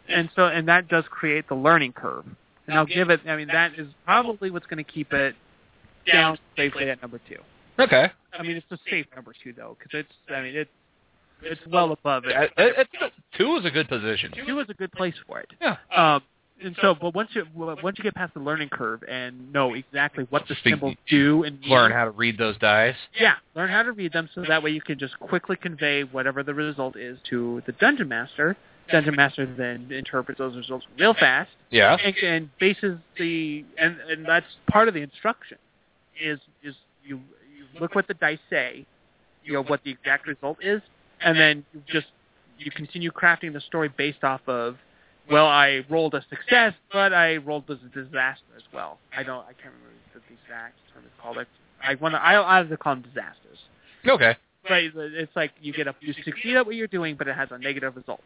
[0.07, 2.25] and so and that does create the learning curve.
[2.67, 3.21] And I'll give it.
[3.27, 5.35] I mean, that is probably what's going to keep it
[6.11, 7.37] down safely at number two.
[7.79, 8.11] Okay.
[8.37, 10.13] I mean, it's a safe number two though, because it's.
[10.33, 10.69] I mean, it's
[11.41, 12.35] it's well above it.
[12.35, 14.31] Uh, it- it's- two is a good position.
[14.45, 15.49] Two is a good place for it.
[15.59, 15.77] Yeah.
[15.95, 16.21] Um,
[16.63, 20.25] and so, but once you once you get past the learning curve and know exactly
[20.29, 22.95] what the symbols do and Learn how to read those dice.
[23.19, 26.43] yeah, learn how to read them so that way you can just quickly convey whatever
[26.43, 28.55] the result is to the dungeon master.
[28.91, 31.95] Dungeon master then interprets those results real fast Yeah.
[32.03, 35.57] and, and bases the and and that's part of the instruction
[36.21, 37.17] is is you
[37.57, 38.85] you look what the dice say,
[39.45, 40.81] you know what the exact result is,
[41.21, 42.07] and then you just
[42.59, 44.75] you continue crafting the story based off of
[45.29, 48.99] well I rolled a success, but I rolled as a disaster as well.
[49.15, 51.37] I don't I can't remember what the exact term is called.
[51.37, 51.49] It's,
[51.81, 53.59] I want to I I have to call them disasters.
[54.07, 54.35] Okay.
[54.67, 57.49] But it's like you get a you succeed at what you're doing, but it has
[57.51, 58.21] a negative result.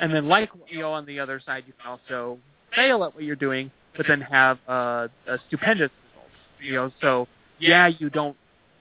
[0.00, 2.38] And then, like you know, on the other side, you can also
[2.74, 6.30] fail at what you're doing, but then have uh, a stupendous result.
[6.60, 7.26] You know, so
[7.58, 8.36] yeah, you don't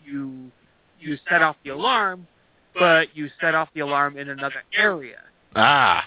[0.05, 0.51] you
[0.99, 2.27] you set off the alarm,
[2.77, 5.21] but you set off the alarm in another area.
[5.55, 6.05] Ah.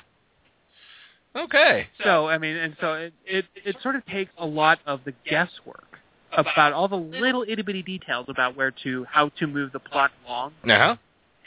[1.36, 1.86] Okay.
[2.02, 5.12] So I mean, and so it it, it sort of takes a lot of the
[5.28, 5.84] guesswork
[6.32, 10.10] about all the little itty bitty details about where to how to move the plot
[10.26, 10.96] along Uh huh.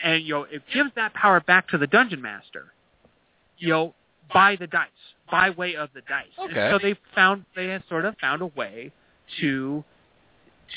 [0.03, 2.65] and you know it gives that power back to the dungeon master
[3.57, 3.93] you know
[4.33, 4.89] by the dice
[5.31, 6.69] by way of the dice And Okay.
[6.71, 8.91] so they found they have sort of found a way
[9.39, 9.83] to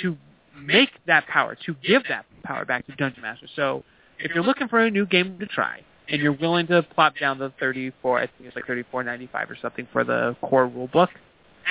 [0.02, 0.16] to
[0.56, 3.82] make that power to give that power back to dungeon master so
[4.18, 7.38] if you're looking for a new game to try and you're willing to plop down
[7.38, 11.10] the 34 i think it's like 34.95 or something for the core rule book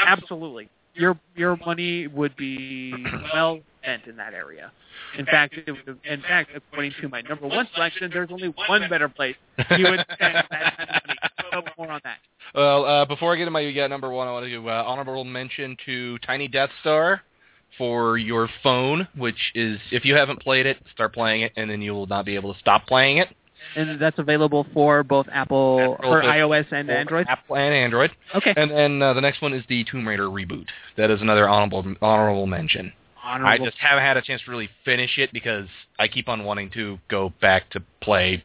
[0.05, 2.93] absolutely your your money would be
[3.33, 4.71] well spent in that area.
[5.17, 8.89] In fact, it would, in fact, according to my number one selection, there's only one
[8.89, 9.35] better place
[9.77, 11.19] you would spend that kind of money.
[11.51, 12.17] So more on that.
[12.53, 14.83] Well, uh, before I get to my yeah, number one, I want to do uh,
[14.85, 17.21] honorable mention to Tiny Death Star
[17.77, 21.81] for your phone, which is if you haven't played it, start playing it, and then
[21.81, 23.29] you will not be able to stop playing it.
[23.75, 27.27] And that's available for both Apple Apple or for- iOS and Android.
[27.27, 28.11] Apple and Android.
[28.33, 28.53] Okay.
[28.55, 30.67] And then uh, the next one is the Tomb Raider reboot.
[30.97, 32.93] That is another honorable honorable mention.
[33.23, 33.49] Honorable.
[33.49, 35.67] I just haven't had a chance to really finish it because
[35.99, 38.43] I keep on wanting to go back to play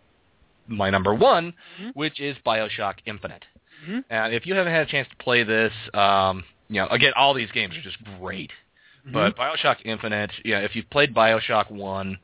[0.66, 1.94] my number one, Mhm.
[1.94, 3.44] which is Bioshock Infinite.
[3.86, 4.04] Mhm.
[4.08, 7.34] And if you haven't had a chance to play this, um, you know, again, all
[7.34, 8.52] these games are just great.
[9.00, 9.12] Mm-hmm.
[9.12, 12.18] But Bioshock Infinite, yeah, if you've played Bioshock One,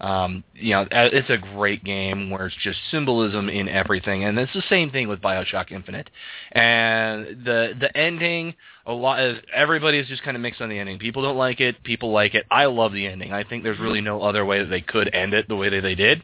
[0.00, 4.52] um, you know, it's a great game where it's just symbolism in everything, and it's
[4.52, 6.10] the same thing with Bioshock Infinite.
[6.52, 8.54] And the the ending,
[8.86, 9.20] a lot
[9.52, 10.98] everybody is just kind of mixed on the ending.
[10.98, 12.46] People don't like it, people like it.
[12.50, 13.32] I love the ending.
[13.32, 15.80] I think there's really no other way that they could end it the way that
[15.80, 16.22] they did,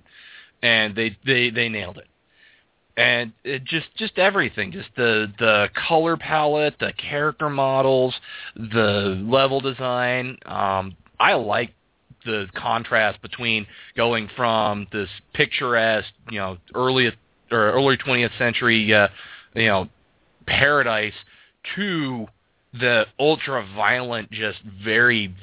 [0.63, 2.07] and they they they nailed it
[2.97, 8.15] and it just just everything just the the color palette the character models
[8.55, 11.75] the level design um i like
[12.25, 13.67] the contrast between
[13.97, 17.07] going from this picturesque you know early
[17.51, 19.09] or early 20th century uh
[19.55, 19.89] you know
[20.47, 21.15] paradise
[21.77, 22.27] to
[22.81, 25.35] the ultra violent just very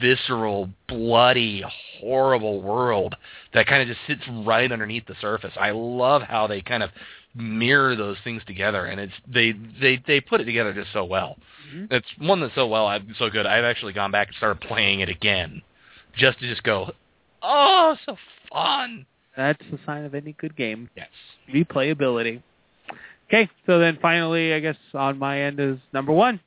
[0.00, 1.64] visceral bloody
[2.00, 3.16] horrible world
[3.54, 5.52] that kind of just sits right underneath the surface.
[5.58, 6.90] I love how they kind of
[7.34, 11.36] mirror those things together, and it's they they they put it together just so well.
[11.72, 11.88] Mhm.
[11.90, 13.46] It's one that's so well, I've so good.
[13.46, 15.62] I've actually gone back and started playing it again,
[16.18, 16.90] just to just go,
[17.42, 18.16] oh, so
[18.52, 19.06] fun.
[19.36, 20.90] That's the sign of any good game.
[20.96, 21.08] Yes.
[21.54, 22.42] replayability.
[23.28, 26.40] Okay, so then finally, I guess on my end is number one.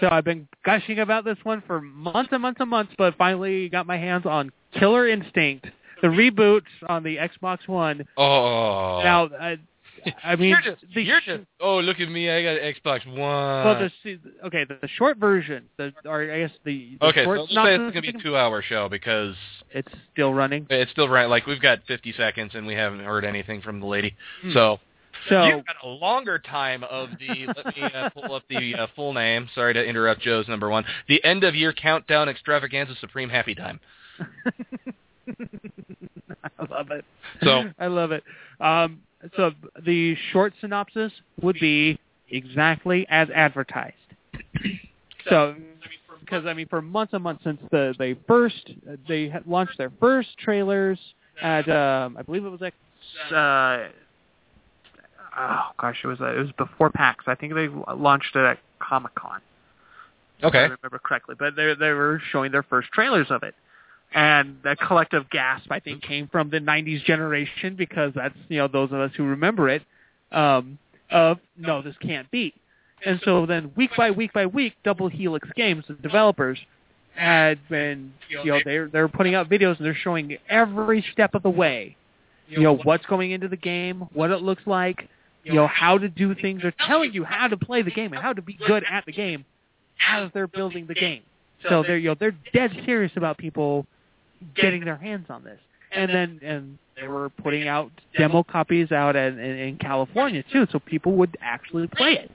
[0.00, 3.68] So I've been gushing about this one for months and months and months, but finally
[3.68, 5.66] got my hands on Killer Instinct,
[6.02, 8.06] the reboot on the Xbox One.
[8.16, 9.00] Oh.
[9.04, 9.58] Now, I,
[10.24, 11.44] I mean, you're just, the you're just.
[11.60, 12.30] Oh, look at me!
[12.30, 13.18] I got an Xbox One.
[13.18, 17.24] well, the okay, the, the short version, the or I guess the, the okay, so
[17.24, 19.34] short let's say it's gonna be a two-hour show because
[19.70, 20.66] it's still running.
[20.70, 21.30] it's still running.
[21.30, 24.14] Like we've got 50 seconds and we haven't heard anything from the lady.
[24.42, 24.52] Hmm.
[24.52, 24.80] So
[25.28, 27.46] So you've got a longer time of the.
[27.56, 29.48] let me uh, pull up the uh, full name.
[29.54, 30.84] Sorry to interrupt Joe's number one.
[31.08, 33.80] The end of year countdown extravaganza supreme happy time.
[36.58, 37.04] I love it.
[37.42, 38.22] So- I love it.
[38.60, 39.00] Um,
[39.36, 39.52] so
[39.84, 41.98] the short synopsis would be
[42.30, 43.94] exactly as advertised.
[45.30, 45.54] So,
[46.20, 48.72] because I mean, for months and months since the they first
[49.08, 50.98] they had launched their first trailers
[51.40, 52.74] at um, I believe it was at
[53.34, 53.88] uh,
[55.38, 57.24] oh gosh, it was uh, it was before PAX.
[57.26, 59.40] I think they launched it at Comic Con.
[60.40, 63.54] If I remember correctly, but they they were showing their first trailers of it,
[64.14, 68.68] and the collective gasp I think came from the '90s generation because that's you know
[68.68, 69.82] those of us who remember it.
[70.32, 70.78] Um,
[71.10, 72.54] of no, this can't be.
[73.04, 76.58] And so then week by week by week, Double Helix Games, the developers,
[77.14, 81.42] had been you know they're they're putting out videos and they're showing every step of
[81.42, 81.96] the way,
[82.48, 85.08] you know what's going into the game, what it looks like,
[85.42, 86.62] you know how to do things.
[86.62, 89.12] They're telling you how to play the game and how to be good at the
[89.12, 89.44] game
[90.08, 91.22] as they're building the game.
[91.68, 93.86] So they're you know they're dead serious about people
[94.54, 95.58] getting their hands on this.
[95.92, 100.66] And then and they were putting out demo copies out in, in, in California too,
[100.72, 102.30] so people would actually play it.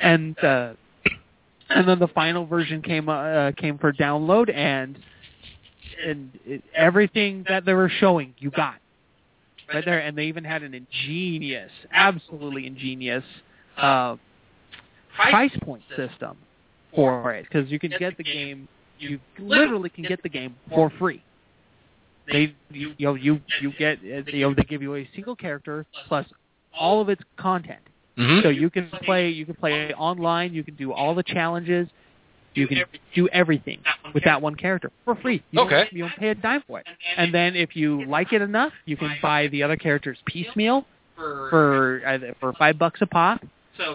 [0.00, 0.74] And uh,
[1.68, 4.98] and then the final version came uh, came for download, and
[6.04, 8.76] and it, everything that they were showing, you got
[9.72, 10.00] right there.
[10.00, 13.24] And they even had an ingenious, absolutely ingenious
[13.76, 14.16] uh,
[15.14, 16.36] price point system
[16.94, 18.68] for it because you can get the game,
[19.02, 21.22] you literally can get the game for free.
[22.30, 25.34] They you, you know you you get uh, you know they give you a single
[25.36, 26.26] character plus
[26.72, 27.80] all of its content.
[28.16, 31.88] hmm So you can play you can play online, you can do all the challenges,
[32.54, 32.84] you can
[33.14, 33.80] do everything
[34.14, 35.42] with that one character for free.
[35.50, 35.70] You Okay.
[35.76, 36.86] Don't, you don't pay a dime for it.
[37.16, 40.86] And then if you like it enough, you can buy the other characters piecemeal
[41.50, 43.40] for either for five bucks a pop.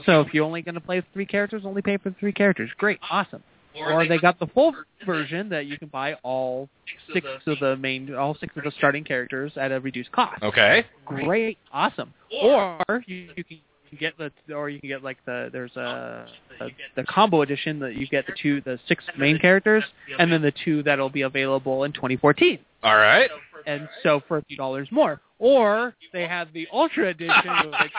[0.06, 2.70] So if you're only going to play three characters, only pay for three characters.
[2.78, 3.44] Great, awesome.
[3.80, 4.74] Or they got the full
[5.06, 6.70] version that you can buy all
[7.14, 10.42] six of the main, all six of the starting characters at a reduced cost.
[10.44, 10.86] Okay.
[11.06, 12.14] Great, awesome.
[12.42, 13.60] Or you, you can
[14.00, 16.28] get the, or you can get like the there's a,
[16.60, 19.84] a the combo edition that you get the two, the six main characters,
[20.20, 23.30] and then the two that'll be available in 2014 All right.
[23.66, 25.22] and so for a few dollars more.
[25.40, 27.92] Or they have the Ultra Edition, which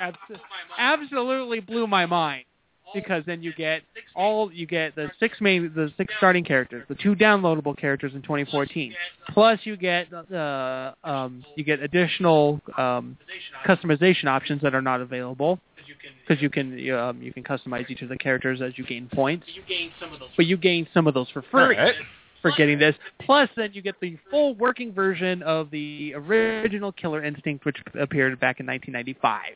[0.78, 2.44] absolutely blew my mind
[2.94, 3.82] because then you get
[4.14, 8.22] all you get the six main the six starting characters, the two downloadable characters in
[8.22, 8.94] 2014,
[9.30, 13.16] plus you get uh, um, you get additional um,
[13.66, 15.58] customization options that are not available
[16.26, 19.46] because you can um, you can customize each of the characters as you gain points,
[20.36, 21.76] but you gain some of those for free
[22.42, 22.94] for getting this.
[23.20, 28.38] Plus, then you get the full working version of the original Killer Instinct, which appeared
[28.40, 29.54] back in 1995.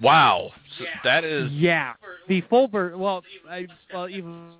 [0.00, 0.50] Wow.
[0.78, 1.50] So that is.
[1.52, 1.94] Yeah,
[2.28, 2.98] the full version.
[2.98, 4.52] well, I, well, even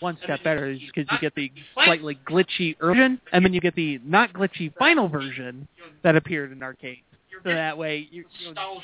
[0.00, 3.74] one step better is because you get the slightly glitchy version, and then you get
[3.74, 5.68] the not glitchy final version
[6.02, 7.02] that appeared in arcade.
[7.42, 8.82] So that way, you, you nostalgia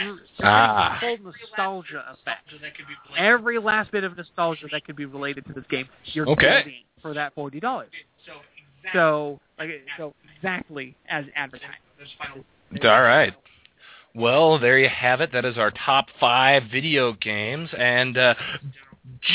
[0.00, 0.30] you're effect.
[0.42, 0.98] Ah.
[1.00, 2.46] full nostalgia effect.
[2.52, 3.26] Nostalgia that could be related.
[3.26, 6.62] Every last bit of nostalgia that could be related to this game, you're Okay.
[6.64, 7.90] getting for that forty dollars.
[8.24, 8.32] So
[8.78, 8.90] exactly.
[8.92, 11.72] So, like, so exactly as advertised.
[12.84, 13.34] All right.
[14.16, 15.30] Well, there you have it.
[15.32, 17.68] That is our top five video games.
[17.76, 18.34] And uh,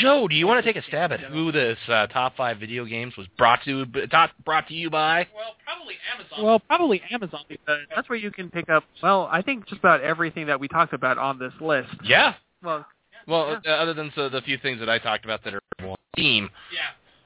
[0.00, 2.84] Joe, do you want to take a stab at who this uh, top five video
[2.84, 5.28] games was brought to top, brought to you by?
[5.34, 6.44] Well, probably Amazon.
[6.44, 8.82] Well, probably Amazon because that's where you can pick up.
[9.02, 11.90] Well, I think just about everything that we talked about on this list.
[12.02, 12.34] Yeah.
[12.62, 12.84] Well,
[13.28, 15.96] Well, uh, other than so the few things that I talked about that are on
[16.16, 16.50] Steam.
[16.72, 16.80] yeah,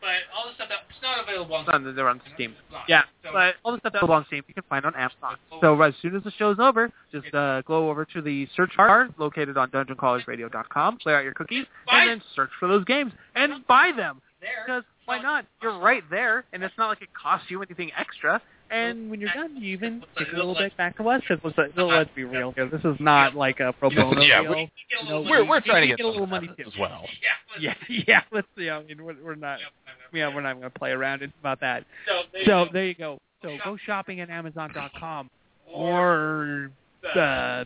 [0.07, 2.55] but all the stuff that's not available on on, they're on Steam.
[2.87, 5.37] Yeah, So- but all the stuff that belongs to Steam you can find on Amazon.
[5.61, 9.09] So as soon as the show's over, just uh, go over to the search bar
[9.19, 13.91] located on DungeonCrawlersRadio.com, clear out your cookies, and then search for those games and buy
[13.97, 14.21] them.
[14.41, 14.65] there.
[14.67, 15.45] Because why not?
[15.63, 18.41] You're right there, and it's not like it costs you anything extra.
[18.71, 21.23] And when you're done, you even take a little bit back to us.
[21.29, 22.69] Because let's, let's be real here.
[22.69, 24.51] This is not like a pro bono Yeah, deal.
[24.55, 26.65] we- You know, We're we're trying to can get, a little money too.
[26.67, 27.05] as well.
[27.59, 27.75] Yeah.
[27.89, 28.21] Yeah, yeah.
[28.33, 28.69] Let's see.
[28.69, 29.61] I mean, we're, we're not.
[30.13, 31.85] Yeah, we're not going to play around it's about that.
[32.09, 32.71] So, there you So go.
[32.73, 33.19] there you go.
[33.43, 35.31] So go shopping at Amazon.com
[35.73, 36.71] or
[37.15, 37.65] uh,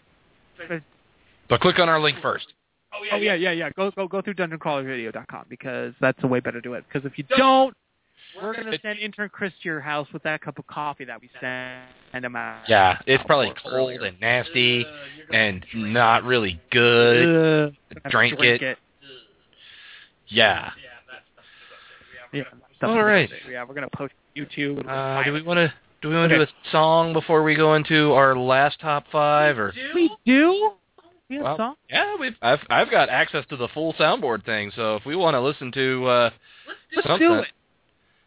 [1.49, 2.47] But click on our link first.
[2.93, 3.71] oh yeah, oh yeah, yeah, yeah.
[3.77, 6.85] Go go go through DungeonCrawlerRadio.com because that's a way better to do it.
[6.89, 7.75] Because if you don't,
[8.41, 11.21] we're going to send intern Chris to your house with that cup of coffee that
[11.21, 12.63] we send him out.
[12.69, 14.03] Yeah, it's probably cold earlier.
[14.05, 17.69] and nasty Uh, and not really good.
[17.69, 18.63] Uh, have to Drink it.
[18.63, 18.79] it.
[20.29, 20.71] Yeah.
[20.71, 20.71] Yeah,
[21.11, 21.47] that's, that's,
[22.33, 22.45] yeah, Yeah.
[22.77, 23.31] stuff All like right.
[23.31, 23.51] that.
[23.51, 24.87] Yeah, we're going to post YouTube.
[24.89, 25.73] Uh, do we want to
[26.03, 29.59] do we want to do a song before we go into our last top five
[29.59, 29.73] or?
[29.95, 30.71] We do.
[31.29, 31.75] We have Well, song.
[31.91, 35.35] Yeah, we've I've I've got access to the full soundboard thing, so if we want
[35.35, 36.31] to listen to uh
[36.95, 37.47] Let's something, do it.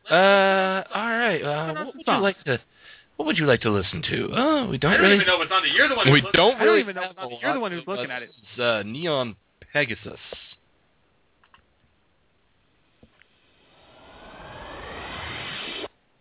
[0.09, 1.41] Uh, all right.
[1.41, 2.59] Uh, what would you like to?
[3.17, 4.29] What would you like to listen to?
[4.33, 5.69] Oh, we don't I don't really even know what's on the.
[5.69, 6.07] You're the one.
[6.07, 6.37] Who's we looking.
[6.37, 7.11] don't I don't really even know.
[7.41, 8.31] You're the one who's looking at it.
[8.51, 9.35] It's uh, Neon
[9.71, 10.19] Pegasus.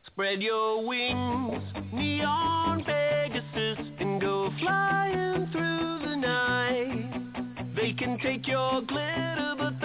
[0.07, 1.63] Spread your wings,
[1.93, 7.75] Neon Pegasus, and go flying through the night.
[7.75, 9.81] They can take your glitter, but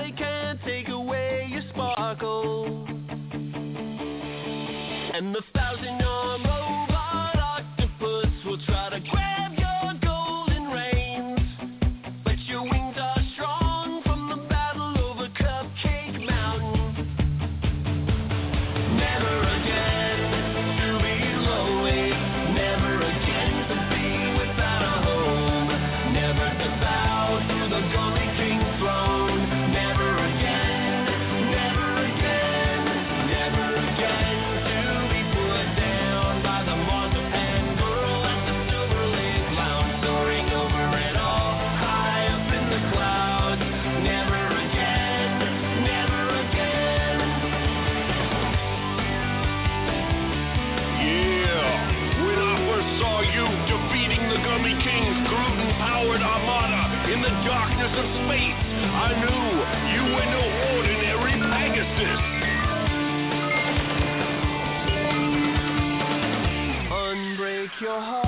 [67.82, 68.27] your heart,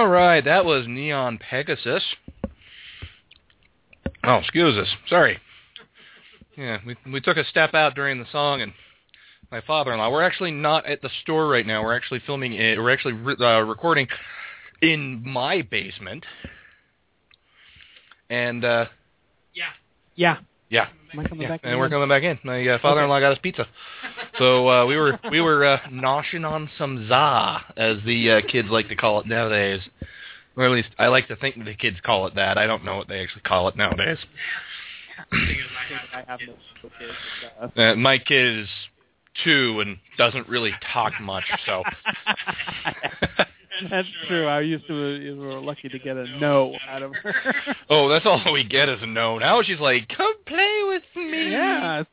[0.00, 2.02] All right, that was Neon Pegasus.
[4.24, 4.88] Oh, excuse us.
[5.10, 5.38] Sorry.
[6.56, 8.72] Yeah, we we took a step out during the song, and
[9.52, 10.10] my father-in-law.
[10.10, 11.82] We're actually not at the store right now.
[11.82, 12.78] We're actually filming it.
[12.78, 14.08] We're actually re- uh, recording
[14.80, 16.24] in my basement.
[18.30, 18.86] And uh
[19.52, 19.64] Yeah.
[20.14, 20.38] Yeah.
[20.70, 21.60] Yeah, Am I coming yeah, back?
[21.64, 22.38] and in we're coming back in.
[22.44, 23.66] My uh, father-in-law got us pizza,
[24.38, 28.68] so uh, we were we were uh, noshing on some za, as the uh, kids
[28.70, 29.80] like to call it nowadays,
[30.56, 32.56] or at least I like to think the kids call it that.
[32.58, 34.18] I don't know what they actually call it nowadays.
[35.30, 36.52] Thing is, I have I have kids.
[36.82, 37.12] no kids.
[37.76, 38.68] Uh, Uh, my kid is
[39.44, 41.82] two and doesn't really talk much, so
[43.90, 44.46] That's true.
[44.46, 44.92] I used to.
[44.92, 47.34] We were lucky to get a no out of her.
[47.90, 49.38] oh, that's all we get is a no.
[49.38, 52.04] Now she's like, "Come play with me." yeah.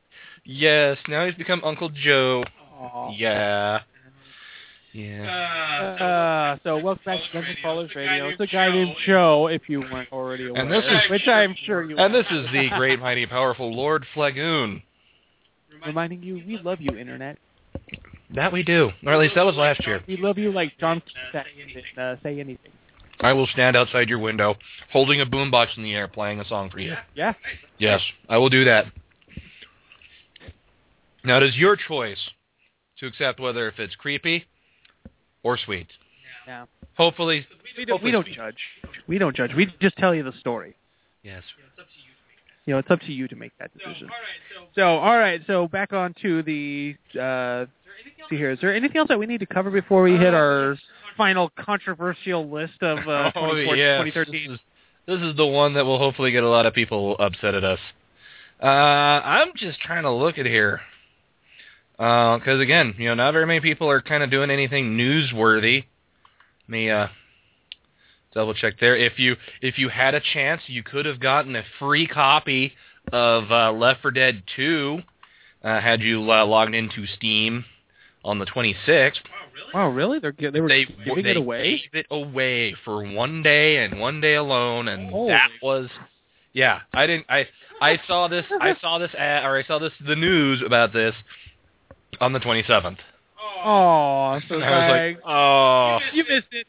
[0.46, 0.98] Yes.
[1.10, 2.44] Now he's become Uncle Joe.
[2.80, 3.12] Aw.
[3.18, 3.82] Yeah.
[4.94, 5.24] Yeah.
[6.00, 8.28] Uh, Uh, so welcome back to Dungeon Crawlers It's a guy Radio.
[8.30, 10.62] It's a guy named Joe, if you weren't already aware.
[10.62, 11.98] And this is- which I'm sure you.
[11.98, 12.24] And are.
[12.24, 14.82] this is the great, mighty, powerful Lord Flagoon.
[15.86, 17.38] reminding you, we love you, Internet.
[18.36, 20.02] That we do, or at least that was last year.
[20.08, 21.02] We love you like John
[21.32, 21.46] said.
[21.98, 22.72] Uh, say anything.
[23.22, 24.56] I will stand outside your window,
[24.92, 26.96] holding a boombox in the air, playing a song for you.
[27.16, 27.34] Yeah.
[27.80, 28.86] Yes, I will do that.
[31.24, 32.30] Now, it is your choice
[33.00, 34.46] to accept whether if it's creepy
[35.44, 35.88] or sweet.
[36.48, 36.66] Yeah.
[36.96, 37.46] Hopefully,
[37.78, 38.04] We don't.
[38.04, 38.58] We don't judge.
[39.08, 39.54] We don't judge.
[39.56, 40.76] We just tell you the story.
[41.24, 41.44] yes.
[41.58, 42.72] it's up to you to make that.
[42.72, 44.10] Know, it's up to you to make that So, decision.
[44.10, 44.66] all right.
[44.76, 45.42] So, So, all right.
[45.48, 46.96] So back on to the.
[47.20, 47.66] Uh,
[47.98, 48.30] is there anything else?
[48.30, 48.52] see here.
[48.52, 50.78] Is there anything else that we need to cover before we hit our
[51.16, 54.52] final controversial list of uh, oh yes, 2013?
[54.52, 54.60] This is,
[55.08, 57.80] this is the one that will hopefully get a lot of people upset at us.
[58.62, 60.82] Uh, I'm just trying to look at here.
[61.98, 65.84] Because again, you know, not very many people are kind of doing anything newsworthy.
[66.68, 67.08] Let me uh,
[68.34, 68.96] double check there.
[68.96, 72.74] If you if you had a chance, you could have gotten a free copy
[73.12, 75.00] of uh, Left 4 Dead 2
[75.64, 77.66] uh, had you uh, logged into Steam
[78.24, 79.14] on the 26th.
[79.74, 80.20] Wow, really?
[80.20, 81.78] They're they were They giving they it away.
[81.94, 85.30] gave it away for one day and one day alone, and Holy.
[85.30, 85.90] that was
[86.54, 86.82] yeah.
[86.94, 87.26] I didn't.
[87.30, 87.48] I
[87.82, 88.46] I saw this.
[88.62, 91.14] I saw this ad, or I saw this the news about this
[92.22, 92.98] on the 27th.
[93.64, 96.68] Oh, so And I was like, like, oh, you missed it.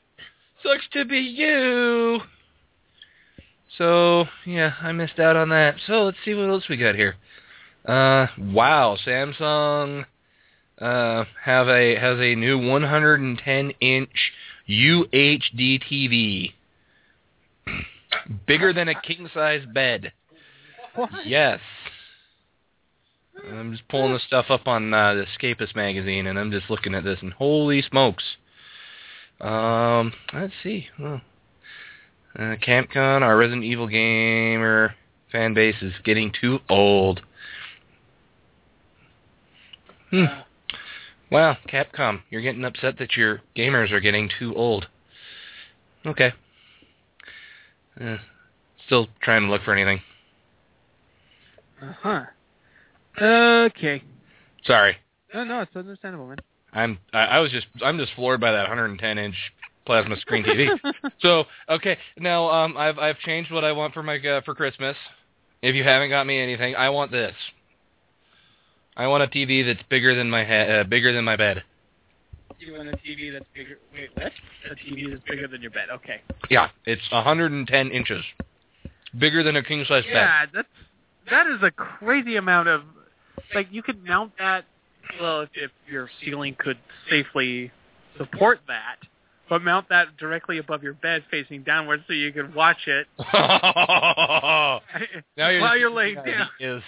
[0.63, 2.21] sucks to be you.
[3.77, 5.77] So yeah, I missed out on that.
[5.87, 7.17] So let's see what else we got here.
[7.87, 10.05] Uh, wow, Samsung
[10.81, 14.33] uh, have a has a new 110 inch
[14.69, 16.53] UHD TV,
[18.47, 20.13] bigger than a king size bed.
[20.95, 21.11] What?
[21.25, 21.61] Yes.
[23.51, 26.95] I'm just pulling this stuff up on uh, the Escapist magazine, and I'm just looking
[26.95, 28.25] at this, and holy smokes!
[29.41, 30.89] Um, let's see.
[30.99, 31.21] Oh.
[32.37, 34.95] Uh, Capcom, our Resident Evil gamer
[35.31, 37.21] fan base is getting too old.
[40.11, 40.25] Hmm.
[41.31, 44.87] Wow, Capcom, you're getting upset that your gamers are getting too old.
[46.07, 46.33] Okay.
[48.01, 48.17] Uh,
[48.87, 50.01] still trying to look for anything.
[51.83, 52.23] Uh huh.
[53.21, 54.03] Okay.
[54.65, 54.97] Sorry.
[55.35, 56.39] No, no, it's understandable, man.
[56.73, 59.35] I'm I, I was just I'm just floored by that 110 inch
[59.87, 60.69] plasma screen TV.
[61.21, 64.97] so okay, now um I've I've changed what I want for my uh, for Christmas.
[65.63, 67.35] If you haven't got me anything, I want this.
[68.99, 71.63] I want a TV that's bigger than my head, uh, bigger than my bed.
[72.59, 73.79] you want a TV that's bigger?
[73.95, 74.33] Wait, what?
[74.69, 75.89] A TV that's bigger than your bed?
[75.93, 76.21] Okay.
[76.51, 78.25] Yeah, it's 110 inches,
[79.17, 80.13] bigger than a king size bed.
[80.13, 80.69] Yeah, that's
[81.31, 82.83] that is a crazy amount of
[83.55, 84.65] like you could mount that.
[85.21, 87.71] Well, if, if your ceiling could safely
[88.19, 88.97] support that,
[89.49, 94.81] but mount that directly above your bed, facing downwards, so you can watch it now
[95.37, 96.49] you're while you're laying down.
[96.59, 96.83] Is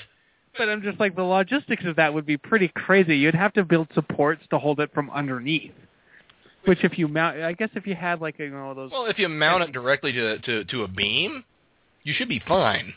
[0.58, 3.16] But I'm just like the logistics of that would be pretty crazy.
[3.16, 5.72] You'd have to build supports to hold it from underneath.
[6.66, 8.90] Which, if you mount, I guess if you had like you know those.
[8.90, 11.44] Well, if you mount it directly to to to a beam,
[12.02, 12.92] you should be fine.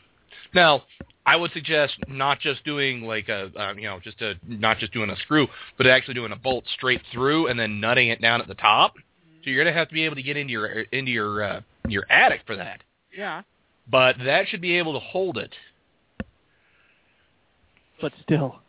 [0.54, 0.84] Now,
[1.26, 4.92] I would suggest not just doing like a um, you know just a not just
[4.92, 5.48] doing a screw,
[5.78, 8.96] but actually doing a bolt straight through and then nutting it down at the top.
[9.44, 12.06] So you're gonna have to be able to get into your into your uh, your
[12.12, 12.82] attic for that.
[13.16, 13.44] yeah,
[13.90, 15.54] But that should be able to hold it.
[18.02, 18.60] But still,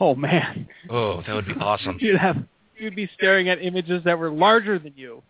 [0.00, 1.98] oh man, Oh, that would be awesome.
[2.00, 2.36] you'd have
[2.78, 5.22] you'd be staring at images that were larger than you.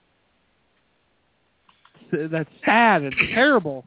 [2.12, 3.84] That's sad and terrible.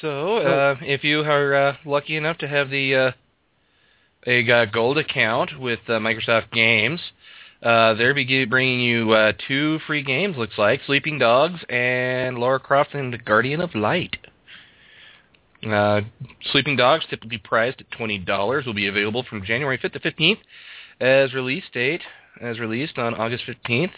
[0.00, 3.10] So, uh, if you are uh, lucky enough to have the uh,
[4.26, 7.00] a uh, gold account with uh, Microsoft Games,
[7.62, 10.36] uh, they're be bringing you uh, two free games.
[10.36, 14.16] Looks like Sleeping Dogs and Lara Croft and the Guardian of Light.
[15.66, 16.02] Uh,
[16.52, 20.38] Sleeping Dogs, typically priced at twenty dollars, will be available from January fifth to fifteenth,
[21.00, 22.02] as release date
[22.40, 23.92] as released on August fifteenth.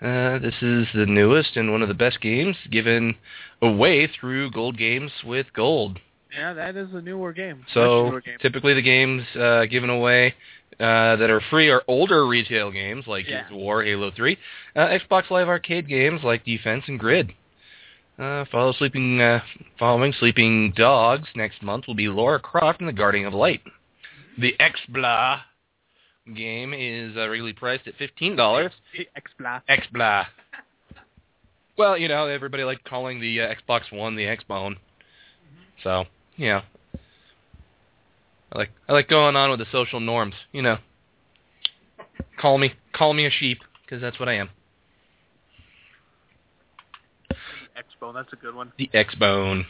[0.00, 3.14] Uh, this is the newest and one of the best games given
[3.60, 5.98] away through Gold Games with Gold.
[6.34, 7.66] Yeah, that is a newer game.
[7.74, 8.38] So newer game.
[8.40, 10.34] typically the games uh, given away
[10.78, 13.52] uh, that are free are older retail games like Yeah.
[13.52, 14.38] War, Halo 3,
[14.76, 17.34] uh, Xbox Live Arcade games like Defense and Grid.
[18.20, 19.40] Uh, follow sleeping, uh,
[19.78, 23.62] following Sleeping Dogs next month will be Lara Croft and the Guardian of Light.
[24.38, 25.40] The X-Blah
[26.36, 28.72] game is uh, regularly priced at fifteen dollars.
[29.16, 29.60] X-Blah.
[29.66, 30.26] X-Blah.
[31.78, 34.76] Well, you know, everybody liked calling the uh, Xbox One the X-Bone.
[35.82, 36.04] So,
[36.36, 36.60] you know.
[38.52, 40.76] I like I like going on with the social norms, you know.
[42.38, 44.50] Call me call me a sheep because that's what I am.
[47.80, 48.72] X-Bone, that's a good one.
[48.78, 49.64] The X-Bone.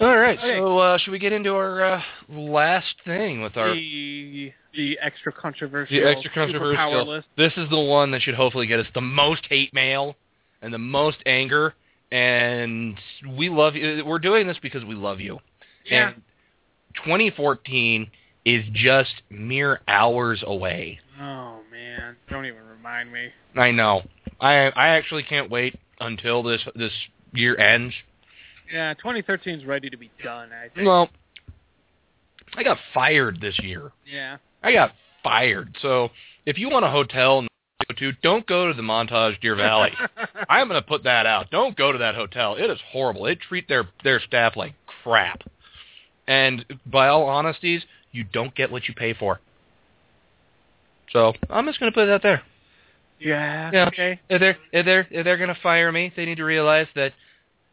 [0.00, 0.58] All right, Okay.
[0.58, 5.30] so uh, should we get into our uh, last thing with our The the extra
[5.32, 5.96] controversial.
[6.00, 7.06] the extra controversial?
[7.06, 7.28] list.
[7.36, 10.16] This is the one that should hopefully get us the most hate mail
[10.62, 11.74] and the most anger.
[12.10, 12.98] And
[13.38, 14.02] we love you.
[14.04, 15.38] We're doing this because we love you.
[15.84, 16.08] Yeah.
[16.08, 16.22] And
[17.04, 18.10] 2014
[18.44, 20.98] is just mere hours away.
[21.20, 23.28] Oh man, don't even remind me.
[23.54, 24.02] I know.
[24.40, 26.92] I I actually can't wait until this this
[27.32, 27.94] year ends.
[28.72, 30.50] Yeah, 2013 is ready to be done.
[30.52, 30.86] I think.
[30.86, 31.08] Well,
[32.54, 33.92] I got fired this year.
[34.10, 34.38] yeah.
[34.62, 34.92] I got
[35.24, 35.76] fired.
[35.82, 36.10] So
[36.46, 37.48] if you want a hotel to
[37.88, 39.90] go to, don't go to the Montage Deer Valley.
[40.48, 41.50] I'm going to put that out.
[41.50, 42.54] Don't go to that hotel.
[42.54, 43.24] It is horrible.
[43.24, 45.42] They treat their their staff like crap.
[46.28, 49.40] And by all honesties, you don't get what you pay for.
[51.12, 52.42] So I'm just going to put it out there.
[53.22, 53.70] Yeah.
[53.72, 53.86] Yeah.
[53.88, 54.20] Okay.
[54.28, 57.12] If they're if they're if they're going to fire me, they need to realize that,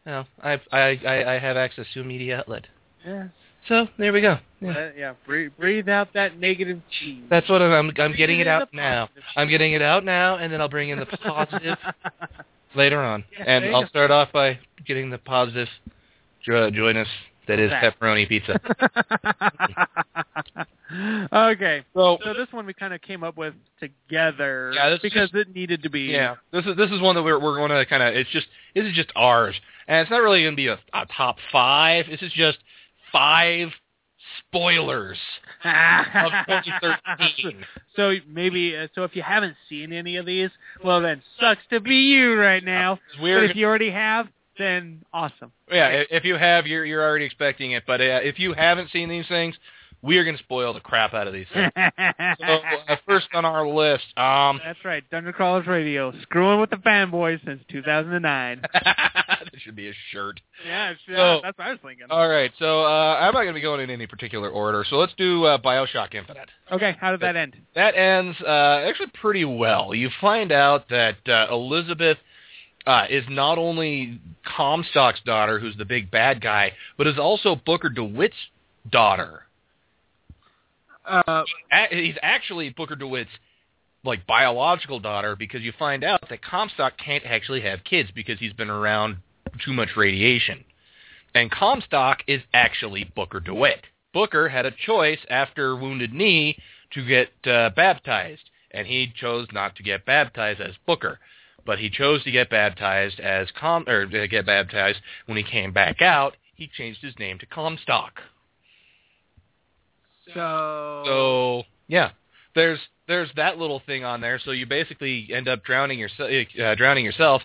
[0.06, 2.68] you know, I've, I I I have access to a media outlet.
[3.06, 3.28] Yeah.
[3.68, 4.38] So there we go.
[4.62, 4.72] Yeah.
[4.72, 5.14] Uh, yeah.
[5.26, 7.24] Breathe, breathe out that negative cheese.
[7.30, 7.72] That's what I'm.
[7.72, 9.10] I'm, I'm getting it out now.
[9.36, 11.78] I'm getting it out now, and then I'll bring in the positive
[12.76, 13.24] later on.
[13.38, 15.68] Yeah, and I'll start off by getting the positive
[16.44, 17.08] jo- joyness
[17.50, 18.60] that is pepperoni pizza.
[21.34, 21.84] okay.
[21.94, 25.54] So So this one we kind of came up with together Yeah, because just- it
[25.54, 26.02] needed to be.
[26.02, 28.16] Yeah, this is this is one that we're we're going to kind of.
[28.16, 29.56] It's just this is just ours,
[29.88, 32.06] and it's not really going to be a, a top five.
[32.10, 32.60] This is just
[33.12, 33.70] five
[34.48, 35.18] spoilers
[35.64, 37.66] of 2013.
[37.96, 40.50] so maybe uh, so if you haven't seen any of these,
[40.84, 43.00] well then sucks to be you right now.
[43.20, 44.28] We're but if you already have,
[44.60, 45.52] then awesome.
[45.72, 46.03] yeah.
[46.11, 47.84] If you have, you're you're already expecting it.
[47.88, 49.56] But uh, if you haven't seen these things,
[50.02, 51.72] we are going to spoil the crap out of these things.
[51.76, 52.45] so
[52.88, 57.44] uh, first on our list, um, That's right, Dungeon Crawlers Radio, screwing with the fanboys
[57.44, 58.61] since 2009.
[58.73, 60.40] that should be a shirt.
[60.65, 62.06] yeah, it's- So- that's what I was thinking.
[62.10, 64.86] All right, so uh, I'm not going to be going in any particular order.
[64.90, 66.48] So let's do uh, Bioshock Infinite.
[66.72, 67.57] okay, how did that end?
[67.76, 69.94] That ends uh, actually pretty well.
[69.94, 72.18] You find out that uh, Elizabeth
[72.86, 77.90] uh, is not only Comstock's daughter, who's the big bad guy, but is also Booker
[77.90, 78.36] DeWitt's
[78.90, 79.44] daughter.
[81.06, 81.44] Uh,
[81.92, 83.30] he's actually Booker DeWitt's
[84.04, 88.54] like biological daughter because you find out that Comstock can't actually have kids because he's
[88.54, 89.18] been around
[89.64, 90.64] too much radiation.
[91.36, 93.82] And Comstock is actually Booker DeWitt.
[94.14, 96.58] Booker had a choice after Wounded Knee
[96.92, 101.20] to get uh, baptized, and he chose not to get baptized as Booker,
[101.65, 105.73] but he chose to get baptized as Com or uh, get baptized when he came
[105.73, 106.36] back out.
[106.56, 108.22] He changed his name to Comstock.
[110.34, 112.11] so, So yeah,
[112.56, 114.40] there's there's that little thing on there.
[114.44, 116.30] So you basically end up drowning yourself,
[116.61, 117.41] uh, drowning yourself,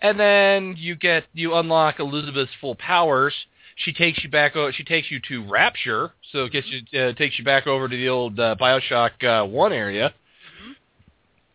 [0.00, 3.34] and then you get you unlock Elizabeth's full powers.
[3.76, 4.54] She takes you back.
[4.72, 7.96] She takes you to Rapture, so it gets you uh, takes you back over to
[7.96, 10.14] the old uh, Bioshock uh, One area,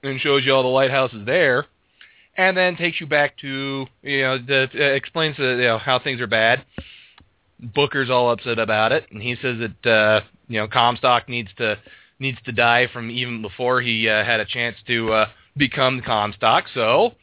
[0.04, 1.66] and shows you all the lighthouses there,
[2.38, 6.00] and then takes you back to you know the, uh, explains uh, you know how
[6.00, 6.64] things are bad.
[7.60, 11.78] Booker's all upset about it, and he says that uh, you know Comstock needs to
[12.20, 15.26] needs to die from even before he uh, had a chance to uh,
[15.58, 16.66] become Comstock.
[16.74, 17.14] So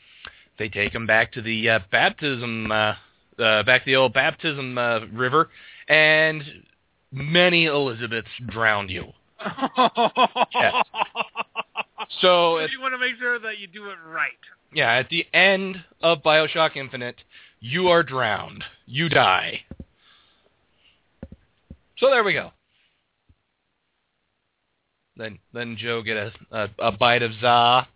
[0.58, 2.94] they take him back to the uh, baptism, uh,
[3.38, 5.50] uh, back to the old baptism uh, river,
[5.88, 6.42] and
[7.12, 9.06] many Elizabeths drowned you.
[10.52, 10.74] Yes.
[12.20, 14.32] So at, you want to make sure that you do it right.
[14.72, 17.16] Yeah, at the end of Bioshock Infinite,
[17.60, 18.64] you are drowned.
[18.86, 19.60] You die.
[21.98, 22.50] So there we go.
[25.16, 27.86] Then then Joe get a a, a bite of za.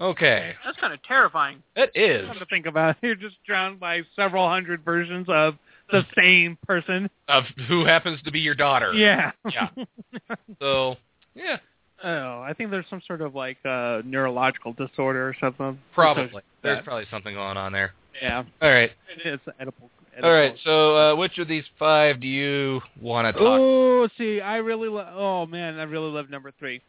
[0.00, 1.62] Okay, That's kind of terrifying.
[1.76, 2.22] it is.
[2.22, 2.96] Something to think about.
[3.02, 5.56] You're just drowned by several hundred versions of
[5.92, 6.20] the hmm.
[6.20, 7.10] same person.
[7.28, 8.94] Of who happens to be your daughter.
[8.94, 9.32] Yeah.
[9.50, 9.68] Yeah.
[10.58, 10.96] So
[11.34, 11.58] yeah,
[12.04, 15.78] oh, I think there's some sort of like uh neurological disorder or something.
[15.94, 16.42] probably.
[16.62, 17.92] There's probably something going on there.
[18.20, 18.44] Yeah.
[18.60, 18.90] All right.
[19.24, 19.90] It's edible.
[20.22, 20.54] All right.
[20.64, 23.42] So uh, which of these five do you want to talk?
[23.42, 25.14] Oh, see, I really love.
[25.16, 26.82] Oh man, I really love number three.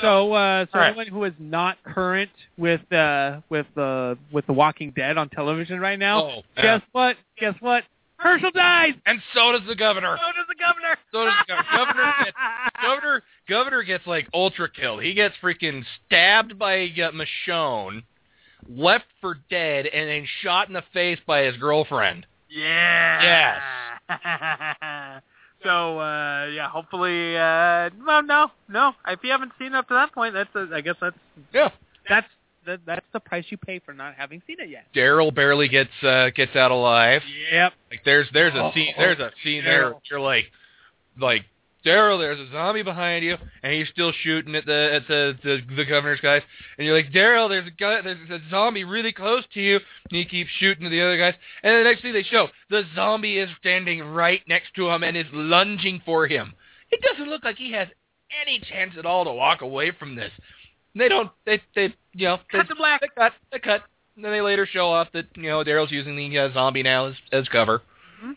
[0.00, 0.88] So, uh, so right.
[0.88, 5.78] anyone who is not current with uh, with the with the Walking Dead on television
[5.80, 7.16] right now, Oh, guess what?
[7.38, 7.84] Guess what?
[8.22, 8.94] Hershel dies.
[9.06, 10.16] And so does the governor.
[10.18, 10.96] So does the governor.
[11.12, 11.76] So does the governor.
[11.76, 12.36] governor, gets,
[12.82, 13.22] governor.
[13.48, 15.02] Governor gets like ultra killed.
[15.02, 18.02] He gets freaking stabbed by uh, Michonne,
[18.68, 22.26] left for dead, and then shot in the face by his girlfriend.
[22.48, 23.58] Yeah.
[24.08, 24.20] Yes.
[25.64, 27.36] so uh, yeah, hopefully.
[27.36, 28.92] Uh, well, no, no.
[29.08, 31.16] If you haven't seen up to that point, that's a, I guess that's
[31.54, 31.70] Yeah.
[32.08, 32.26] that's
[32.66, 34.84] that, that's the price you pay for not having seen it yet.
[34.94, 37.22] Daryl barely gets uh, gets out alive.
[37.52, 37.72] Yep.
[37.90, 39.92] Like there's there's a Oh, scene there's a scene there.
[39.92, 40.00] Daryl.
[40.10, 40.46] You're like
[41.18, 41.44] like
[41.84, 45.76] Daryl, there's a zombie behind you, and he's still shooting at the at the the,
[45.76, 46.42] the governor's guys,
[46.76, 49.82] and you're like, Daryl, there's a guy, there's a zombie really close to you, and
[50.10, 53.38] he keeps shooting at the other guys, and the next thing they show, the zombie
[53.38, 56.52] is standing right next to him and is lunging for him.
[56.90, 57.88] It doesn't look like he has
[58.42, 60.32] any chance at all to walk away from this.
[60.94, 63.00] They don't, they they you know, Cut to black.
[63.00, 63.82] they cut, they cut.
[64.16, 67.06] And then they later show off that you know Daryl's using the uh, zombie now
[67.06, 67.82] as as cover.
[68.22, 68.36] Mhm.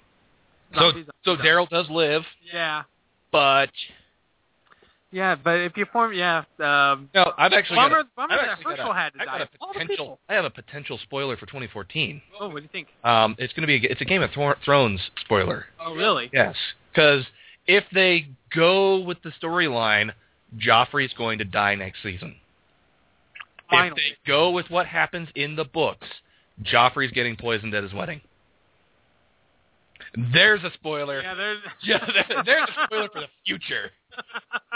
[0.74, 2.24] So Zombies- so Daryl does live,
[2.54, 2.84] Yeah.
[3.32, 3.70] but
[5.12, 6.40] Yeah, but if you form, yeah.
[6.60, 9.20] Um, no, I've actually got bummer, a, bummer I've that actually got a, had to
[9.22, 9.44] I've got die.
[9.44, 10.20] a potential.
[10.28, 12.20] I have a potential spoiler for 2014.
[12.40, 12.88] Oh, what do you think?
[13.04, 14.32] Um, it's going to be a, it's a Game of
[14.66, 15.66] Thrones spoiler.
[15.80, 16.30] Oh, really?
[16.34, 16.56] Yes,
[16.92, 17.26] because
[17.68, 20.12] if they go with the storyline,
[20.58, 22.36] Joffrey's going to die next season.
[23.74, 26.08] If they go with what happens in the books,
[26.64, 28.22] Joffrey's getting poisoned at his wedding.
[30.34, 31.22] There's a spoiler.
[31.22, 31.60] Yeah, there's.
[31.84, 33.92] Yeah, there- there's a spoiler for the future.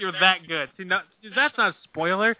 [0.00, 0.70] You're that good.
[0.76, 1.00] See, no,
[1.34, 2.36] that's not a spoiler.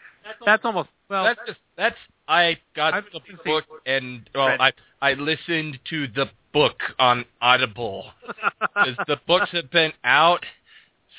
[0.46, 1.24] That's almost well.
[1.24, 1.96] that's just that's
[2.28, 4.72] I got I've the book and well I
[5.02, 8.06] I listened to the book on Audible
[8.60, 10.44] because the books have been out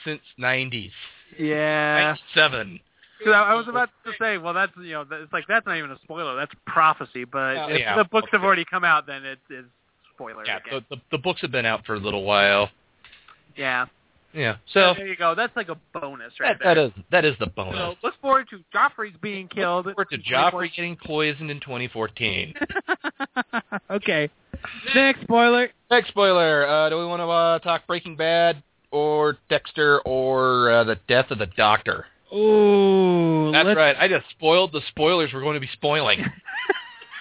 [0.06, 0.92] since '90s,
[1.38, 2.16] yeah.
[2.36, 2.80] '97.
[3.24, 5.78] 'Cause I, I was about to say, well, that's you know, it's like that's not
[5.78, 6.36] even a spoiler.
[6.36, 7.26] That's prophecy.
[7.26, 7.96] But Oh, if yeah.
[7.98, 9.66] the books have already come out, then it is
[10.14, 10.46] spoiler.
[10.46, 10.86] Yeah, again.
[10.90, 12.70] the, the the books have been out for a little while.
[13.56, 13.86] yeah.
[14.32, 15.34] Yeah, so there you go.
[15.34, 16.86] That's like a bonus, right that, that there.
[16.86, 17.74] is that is the bonus.
[17.74, 17.98] So bonus.
[18.04, 19.88] look forward to Joffrey's being killed.
[19.88, 22.54] Look forward to Joffrey getting poisoned in 2014.
[23.90, 24.30] okay.
[24.94, 25.70] Next spoiler.
[25.90, 26.68] Next spoiler.
[26.68, 31.32] Uh, do we want to uh, talk Breaking Bad or Dexter or uh, the death
[31.32, 32.06] of the Doctor?
[32.34, 33.52] Ooh.
[33.52, 33.96] That's let's- right.
[34.00, 36.26] I just spoiled the spoilers we're going to be spoiling.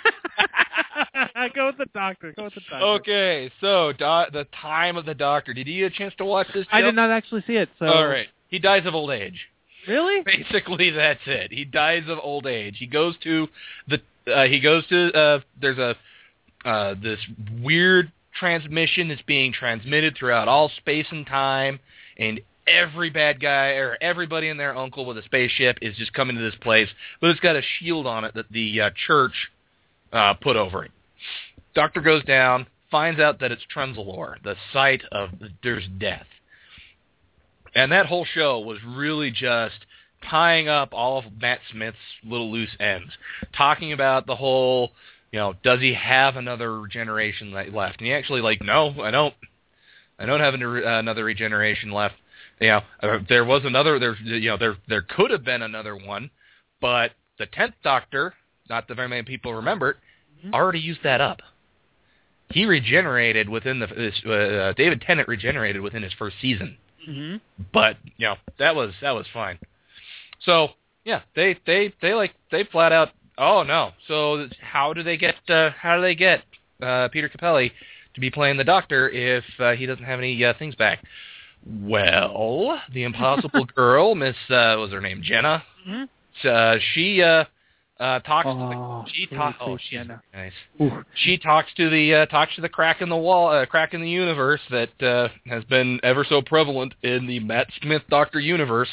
[1.54, 2.32] Go with the doctor.
[2.36, 2.86] Go with the doctor.
[3.00, 5.54] okay, so do- the time of the Doctor.
[5.54, 6.66] Did you get a chance to watch this?
[6.70, 7.68] I did not actually see it.
[7.78, 7.86] So.
[7.86, 8.28] All right.
[8.48, 9.48] He dies of old age.
[9.86, 10.22] Really?
[10.24, 11.52] Basically, that's it.
[11.52, 12.76] He dies of old age.
[12.78, 13.48] He goes to
[13.86, 14.00] the.
[14.30, 15.12] Uh, he goes to.
[15.12, 15.96] Uh, there's a.
[16.64, 17.20] Uh, this
[17.62, 21.78] weird transmission that's being transmitted throughout all space and time,
[22.18, 26.36] and every bad guy or everybody and their uncle with a spaceship is just coming
[26.36, 26.88] to this place,
[27.20, 29.50] but it's got a shield on it that the uh, church
[30.12, 30.90] uh, put over it.
[31.74, 35.30] Doctor goes down, finds out that it's Trenzalore, the site of
[35.62, 36.26] there's death.
[37.74, 39.76] And that whole show was really just
[40.28, 43.12] tying up all of Matt Smith's little loose ends,
[43.56, 44.90] talking about the whole,
[45.30, 47.98] you know, does he have another regeneration le- left?
[47.98, 49.34] And he actually like, no, I don't.
[50.20, 52.16] I don't have uh, another regeneration left.
[52.60, 53.98] You know, uh, there was another.
[53.98, 56.30] There, you know, there there could have been another one,
[56.80, 58.34] but the tenth Doctor,
[58.68, 59.96] not that very many people remember it,
[60.52, 61.40] already used that up.
[62.50, 66.78] He regenerated within the this, uh, David Tennant regenerated within his first season
[67.08, 67.36] Mm-hmm.
[67.72, 69.58] but you know that was that was fine.
[70.40, 70.70] So
[71.04, 73.10] yeah, they they they like they flat out.
[73.38, 73.92] Oh no!
[74.06, 76.42] So how do they get uh, how do they get
[76.82, 77.70] uh, Peter Capaldi
[78.14, 81.02] to be playing the Doctor if uh, he doesn't have any uh, things back?
[81.66, 85.62] Well, the Impossible Girl, Miss uh, what was her name Jenna.
[85.88, 86.08] Mhm.
[86.44, 87.44] Uh, she uh,
[88.00, 88.46] uh, talks.
[88.48, 88.54] Oh,
[89.04, 89.58] to the, she talks.
[89.60, 90.22] Oh, she's Jenna.
[90.32, 91.04] nice Ooh.
[91.14, 94.00] she talks to the uh, talks to the crack in the wall, uh, crack in
[94.00, 98.88] the universe that uh, has been ever so prevalent in the Matt Smith Doctor universe,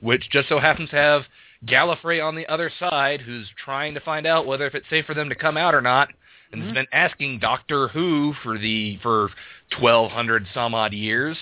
[0.00, 1.22] which just so happens to have
[1.66, 5.14] Gallifrey on the other side, who's trying to find out whether if it's safe for
[5.14, 6.08] them to come out or not,
[6.52, 6.74] and has Mhm.
[6.74, 9.30] been asking Doctor Who for the for
[9.78, 11.36] twelve hundred some odd years.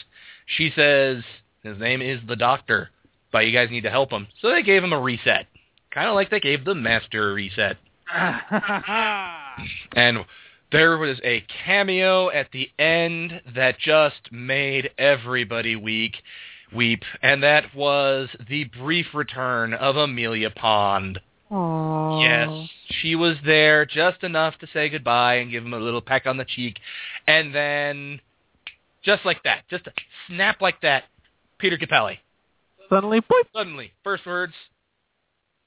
[0.47, 1.23] She says
[1.63, 2.91] his name is the Doctor,
[3.33, 4.27] but you guys need to help him.
[4.41, 5.47] So they gave him a reset,
[5.91, 7.77] kind of like they gave the Master a reset.
[9.93, 10.19] And
[10.71, 16.17] there was a cameo at the end that just made everybody weak
[16.75, 21.21] weep, and that was the brief return of Amelia Pond.
[21.51, 22.23] Aww.
[22.23, 22.71] Yes,
[23.01, 26.37] she was there just enough to say goodbye and give him a little peck on
[26.37, 26.79] the cheek,
[27.27, 28.21] and then
[29.07, 29.93] just like that, just a
[30.29, 31.05] snap like that,
[31.59, 32.19] Peter Capaldi.
[32.91, 33.45] Suddenly, boop.
[33.55, 34.53] Suddenly, first words,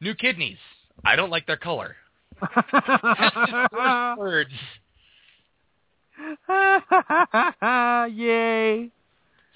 [0.02, 0.58] new kidneys.
[1.04, 1.96] I don't like their color.
[2.40, 4.52] First words.
[8.16, 8.92] Yay.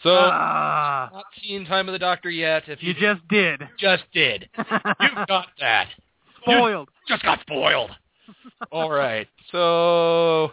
[0.01, 2.63] So, Ah, not seen Time of the Doctor yet.
[2.67, 3.61] If you, you just did.
[3.77, 5.87] just did, you got that.
[6.41, 6.89] Spoiled.
[7.07, 7.91] Just got spoiled.
[8.71, 9.27] All right.
[9.51, 10.51] So,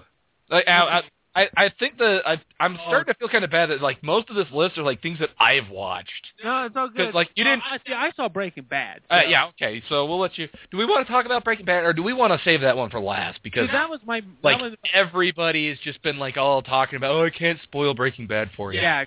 [0.50, 1.02] I, I,
[1.34, 4.30] I, I think the I, I'm starting to feel kind of bad that like most
[4.30, 6.10] of this list are like things that I've watched.
[6.42, 7.14] No, it's all good.
[7.14, 7.92] like, you didn't- I see.
[7.92, 9.02] I saw Breaking Bad.
[9.08, 9.46] Uh, yeah.
[9.50, 9.80] Okay.
[9.88, 10.48] So we'll let you.
[10.72, 12.76] Do we want to talk about Breaking Bad, or do we want to save that
[12.76, 13.40] one for last?
[13.44, 14.22] Because that was my.
[14.42, 18.26] like was, everybody has just been like all talking about, oh, I can't spoil Breaking
[18.26, 18.80] Bad for you.
[18.80, 19.04] yeah.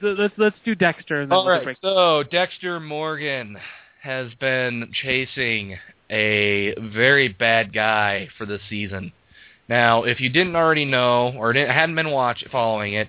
[0.00, 1.76] Let's let's do Dexter and then All right.
[1.82, 3.58] So Dexter Morgan
[4.02, 5.76] has been chasing
[6.10, 9.12] a very bad guy for this season.
[9.68, 13.08] Now, if you didn't already know or didn't, hadn't been watch following it,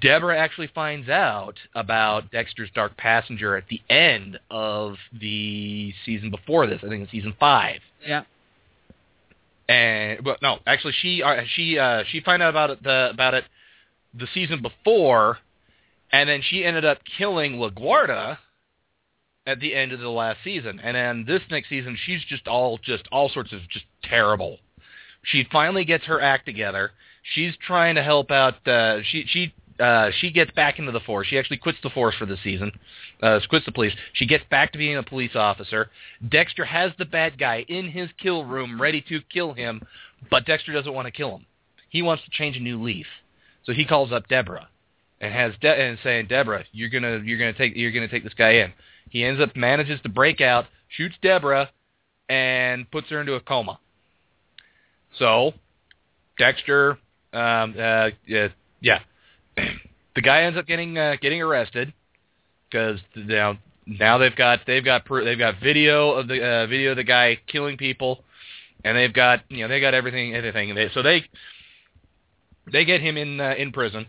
[0.00, 6.66] Deborah actually finds out about Dexter's Dark Passenger at the end of the season before
[6.66, 6.80] this.
[6.84, 7.80] I think it's season five.
[8.06, 8.24] Yeah.
[9.68, 13.34] And well, no, actually, she uh, she uh, she found out about it the about
[13.34, 13.44] it
[14.18, 15.38] the season before,
[16.10, 18.38] and then she ended up killing LaGuerta
[19.46, 20.80] at the end of the last season.
[20.82, 24.58] And then this next season, she's just all just all sorts of just terrible.
[25.30, 26.92] She finally gets her act together.
[27.34, 28.66] She's trying to help out.
[28.66, 31.26] Uh, she she uh, she gets back into the force.
[31.28, 32.72] She actually quits the force for the season.
[33.22, 33.92] Uh, quits the police.
[34.14, 35.90] She gets back to being a police officer.
[36.28, 39.82] Dexter has the bad guy in his kill room, ready to kill him,
[40.30, 41.46] but Dexter doesn't want to kill him.
[41.90, 43.06] He wants to change a new leaf.
[43.64, 44.68] So he calls up Deborah
[45.20, 48.34] and has De- and saying, Deborah, you're gonna you're gonna take you're gonna take this
[48.34, 48.72] guy in.
[49.10, 51.70] He ends up manages to break out, shoots Deborah,
[52.28, 53.78] and puts her into a coma.
[55.18, 55.52] So
[56.38, 56.98] Dexter,
[57.32, 58.48] um, uh, yeah,
[58.80, 59.00] yeah.
[59.56, 61.92] the guy ends up getting uh, getting arrested
[62.70, 66.96] because now now they've got they've got they've got video of the uh, video of
[66.96, 68.24] the guy killing people,
[68.84, 70.74] and they've got you know they got everything everything.
[70.74, 71.24] They, so they
[72.70, 74.06] they get him in uh, in prison.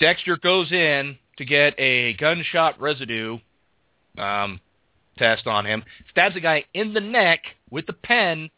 [0.00, 3.38] Dexter goes in to get a gunshot residue
[4.16, 4.60] um,
[5.16, 5.84] test on him.
[6.10, 7.40] Stabs a guy in the neck
[7.70, 8.50] with the pen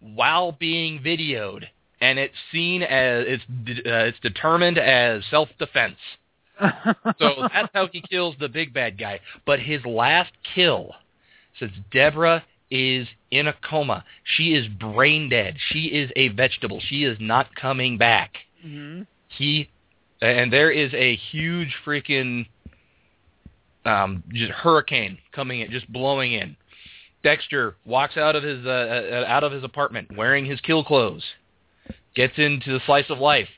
[0.00, 1.64] while being videoed,
[2.00, 3.44] and it's seen as it's
[3.86, 5.96] uh, it's determined as self defense.
[7.18, 9.20] So that's how he kills the big bad guy.
[9.46, 10.92] But his last kill,
[11.58, 14.04] since Deborah is in a coma.
[14.24, 15.56] She is brain dead.
[15.70, 16.80] She is a vegetable.
[16.88, 18.36] She is not coming back.
[18.62, 19.70] hmm He
[20.20, 22.46] and there is a huge freaking
[23.84, 26.56] um just hurricane coming in, just blowing in.
[27.22, 31.24] Dexter walks out of his uh, out of his apartment wearing his kill clothes,
[32.14, 33.48] gets into the slice of life,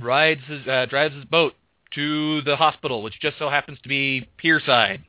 [0.00, 1.54] rides his uh, drives his boat
[1.94, 5.02] to the hospital, which just so happens to be Pierside.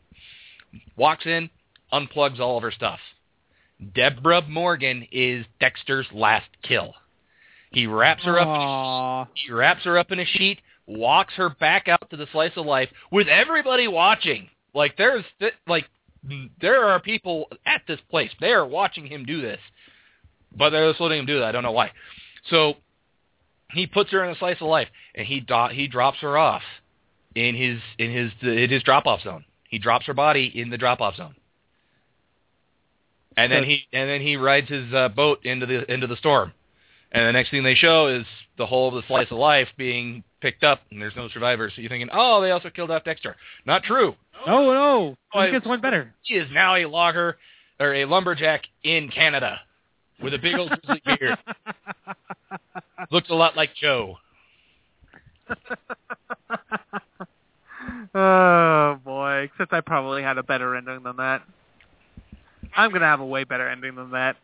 [0.95, 1.49] Walks in,
[1.91, 2.99] unplugs all of her stuff.
[3.93, 6.93] Deborah Morgan is Dexter's last kill.
[7.71, 9.29] He wraps her up.
[9.33, 12.65] He wraps her up in a sheet, walks her back out to the slice of
[12.65, 14.49] life with everybody watching.
[14.73, 15.25] Like there's
[15.67, 15.85] like
[16.61, 18.31] there are people at this place.
[18.39, 19.59] They are watching him do this,
[20.55, 21.45] but they're just letting him do that.
[21.45, 21.91] I don't know why.
[22.49, 22.75] So
[23.71, 26.63] he puts her in a slice of life, and he do- he drops her off
[27.35, 29.45] in his in his in his drop off zone.
[29.69, 31.35] He drops her body in the drop off zone,
[33.35, 36.53] and then he and then he rides his uh, boat into the into the storm.
[37.17, 38.25] And the next thing they show is
[38.59, 41.73] the whole of the slice of life being picked up, and there's no survivors.
[41.75, 43.35] So you're thinking, oh, they also killed off Dexter.
[43.65, 44.13] Not true.
[44.45, 45.17] No, no.
[45.33, 46.13] Oh, I- It gets one better.
[46.21, 47.37] He is now a logger
[47.79, 49.59] or a lumberjack in Canada
[50.21, 51.37] with a big old grizzly beard.
[53.11, 54.17] Looks a lot like Joe.
[58.13, 59.49] oh boy!
[59.51, 61.41] Except I probably had a better ending than that.
[62.75, 64.37] I'm gonna have a way better ending than that.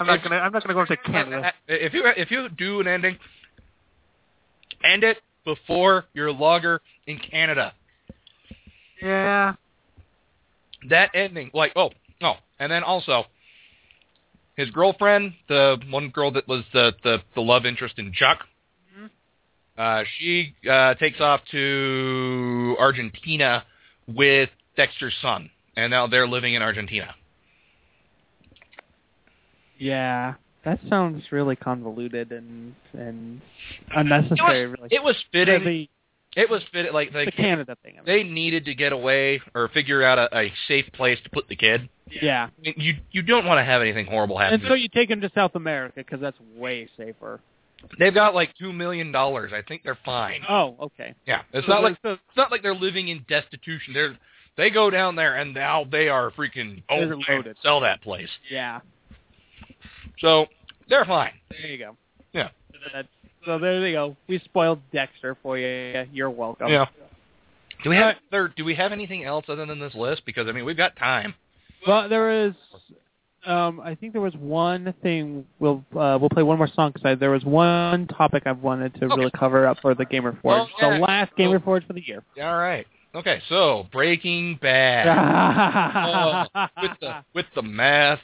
[0.00, 0.36] I'm not gonna.
[0.36, 1.52] I'm not gonna go to Canada.
[1.68, 3.18] If you if you do an ending,
[4.82, 7.74] end it before your logger in Canada.
[9.02, 9.54] Yeah.
[10.88, 11.90] That ending, like oh
[12.22, 13.24] oh, and then also
[14.56, 18.40] his girlfriend, the one girl that was the the, the love interest in Chuck.
[19.76, 23.64] Uh, she uh, takes off to Argentina
[24.06, 27.14] with Dexter's son, and now they're living in Argentina.
[29.80, 30.34] Yeah.
[30.64, 33.40] That sounds really convoluted and and
[33.96, 34.66] unnecessary.
[34.66, 34.88] really.
[34.90, 35.88] It was fitting.
[36.36, 36.92] It was fitting.
[36.92, 37.94] Like the Canada thing.
[37.94, 38.04] I mean.
[38.06, 41.56] they needed to get away or figure out a, a safe place to put the
[41.56, 41.88] kid.
[42.22, 42.48] yeah.
[42.56, 44.60] I mean, you you don't want to have anything horrible happen.
[44.60, 47.40] And so you take him to South America because that's way safer.
[47.98, 49.52] They've got like two million dollars.
[49.54, 50.42] I think they're fine.
[50.46, 51.14] Oh, okay.
[51.26, 53.94] Yeah, it's So not like so- it's not like they're living in destitution.
[53.94, 54.14] They're
[54.58, 56.96] they go down there and now they are freaking oh
[57.30, 57.56] loaded.
[57.62, 58.28] sell that place.
[58.50, 58.80] yeah.
[60.18, 60.46] So
[60.88, 61.32] they're fine.
[61.50, 61.96] There you go.
[62.32, 62.48] Yeah.
[62.92, 63.08] That's,
[63.46, 64.16] so there you go.
[64.28, 66.06] We spoiled Dexter for you.
[66.12, 66.68] You're welcome.
[66.68, 66.86] Yeah.
[67.82, 68.16] Do we have Alright.
[68.30, 70.22] there, do we have anything else other than this list?
[70.26, 71.34] Because I mean we've got time.
[71.86, 72.54] Well, there is.
[73.46, 75.46] Um, I think there was one thing.
[75.60, 79.06] We'll uh, we'll play one more song because there was one topic I wanted to
[79.06, 80.42] really cover up for the Gamer Forge.
[80.44, 80.98] Well, yeah.
[80.98, 82.22] The last Gamer Forge for the year.
[82.42, 82.86] All right.
[83.14, 83.40] Okay.
[83.48, 85.06] So Breaking Bad
[86.54, 88.20] Oh, with the with the math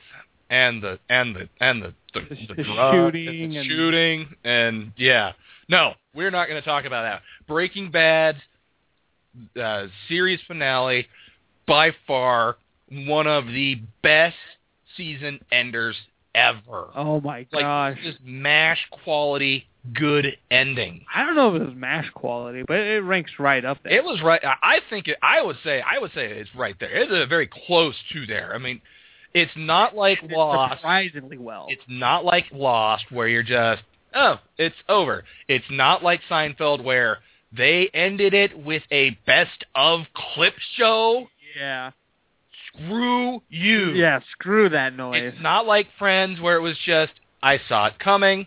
[0.50, 4.92] and the and the and the the, The- the, shooting and the and- shooting and
[4.96, 5.32] yeah.
[5.68, 7.22] No, we're not going to talk about that.
[7.48, 8.36] Breaking Bad
[9.60, 11.06] uh, series finale
[11.66, 12.56] by far
[12.90, 14.36] one of the best
[14.96, 15.96] season enders
[16.34, 16.88] ever.
[16.94, 17.98] oh my like gosh!
[18.04, 21.04] just mash quality good ending.
[21.14, 23.92] I don't know if it was Mash quality, but it ranks right up there.
[23.96, 24.40] It was right.
[24.44, 25.16] I I think it.
[25.22, 25.80] I would say.
[25.80, 26.90] I would say it's right there.
[26.90, 28.52] It's a very close to there.
[28.54, 28.80] I mean,
[29.36, 30.78] it's not like It's Lost.
[30.78, 31.66] surprisingly well.
[31.68, 33.82] It's not like Lost where you're just
[34.14, 35.24] oh, it's over.
[35.46, 37.18] It's not like Seinfeld where
[37.56, 41.28] they ended it with a best of clip show.
[41.56, 41.90] yeah.
[42.72, 43.92] Screw you.
[43.92, 44.20] Yeah.
[44.32, 45.22] Screw that noise.
[45.32, 48.46] It's not like Friends where it was just I saw it coming.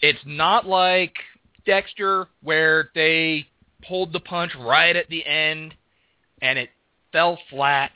[0.00, 1.14] It's not like
[1.66, 3.46] Dexter where they
[3.86, 5.74] pulled the punch right at the end
[6.40, 6.70] and it
[7.12, 7.90] fell flat.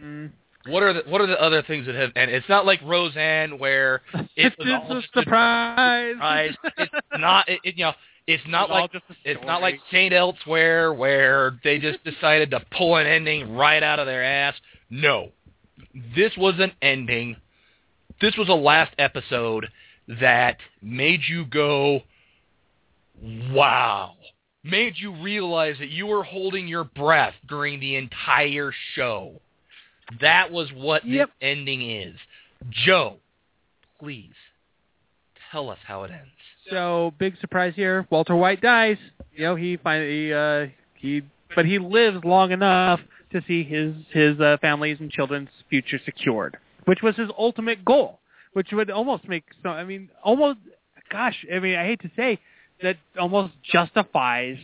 [0.00, 0.30] Mhm.
[0.66, 2.10] what are the what are the other things that have?
[2.16, 6.14] And it's not like Roseanne where it it's was just all a surprise.
[6.14, 6.54] surprise.
[6.78, 7.48] It's not.
[7.48, 7.92] It, it, you know,
[8.26, 12.96] it's not It's like it's not like Saint Elsewhere where they just decided to pull
[12.96, 14.54] an ending right out of their ass.
[14.90, 15.30] No,
[16.14, 17.36] this was an ending.
[18.20, 19.68] This was a last episode
[20.20, 22.00] that made you go,
[23.50, 24.14] wow.
[24.64, 29.40] Made you realize that you were holding your breath during the entire show.
[30.20, 31.28] That was what Yep.
[31.28, 32.14] this ending is.
[32.70, 33.16] Joe,
[34.00, 34.32] please
[35.50, 36.30] tell us how it ends.
[36.70, 38.06] So big surprise here.
[38.10, 38.98] Walter White dies.
[39.34, 41.22] You know he finally uh, he
[41.54, 43.00] but he lives long enough
[43.32, 46.56] to see his his uh, family's and children's future secured,
[46.86, 48.18] which was his ultimate goal.
[48.54, 50.58] Which would almost make so I mean almost
[51.10, 52.38] gosh I mean I hate to say
[52.82, 54.56] that almost justifies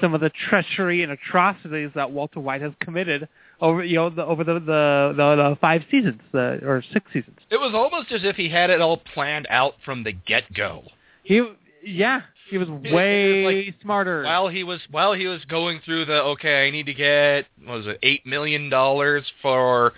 [0.00, 3.28] some of the treachery and atrocities that Walter White has committed
[3.60, 7.38] over you know the, over the the, the, the five seasons uh, or six seasons.
[7.50, 10.84] It was almost as if he had it all planned out from the get-go.
[11.22, 11.42] He
[11.84, 14.22] yeah he was way like, smarter.
[14.22, 17.78] While he was while he was going through the okay, I need to get what
[17.78, 19.92] was it eight million dollars for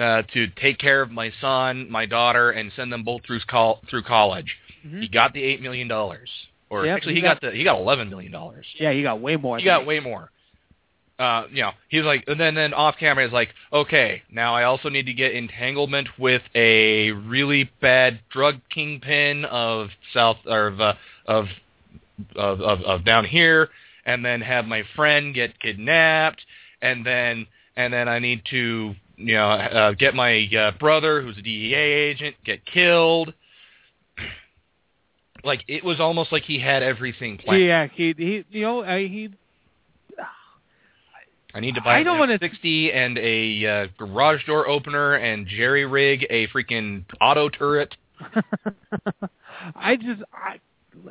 [0.00, 3.82] uh, to take care of my son, my daughter, and send them both through col-
[3.88, 4.56] through college.
[4.86, 5.02] Mhm.
[5.02, 6.30] He got the eight million dollars,
[6.70, 8.66] or Yep, actually he he got, the he got eleven million dollars.
[8.78, 9.58] Yeah, he got way more.
[9.58, 10.30] He got way more.
[11.22, 14.56] Uh, you know, he was like, and then then off camera he's like, okay, now
[14.56, 20.66] I also need to get entanglement with a really bad drug kingpin of South or
[20.66, 20.94] of uh,
[21.26, 21.46] of,
[22.34, 23.68] of of of down here,
[24.04, 26.44] and then have my friend get kidnapped,
[26.80, 27.46] and then
[27.76, 31.74] and then I need to you know uh, get my uh, brother who's a DEA
[31.74, 33.32] agent get killed.
[35.44, 37.64] Like it was almost like he had everything planned.
[37.64, 39.28] Yeah, he he you know uh, he.
[41.54, 45.14] I need to buy I don't a wanna- 60 and a uh, garage door opener
[45.14, 47.94] and jerry rig a freaking auto turret.
[49.76, 50.60] I just I,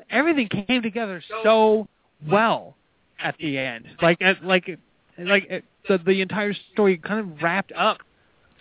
[0.10, 1.88] everything came together so
[2.30, 2.76] well
[3.20, 3.86] at the end.
[4.02, 4.70] Like at, like
[5.18, 7.98] like it, the the entire story kind of wrapped up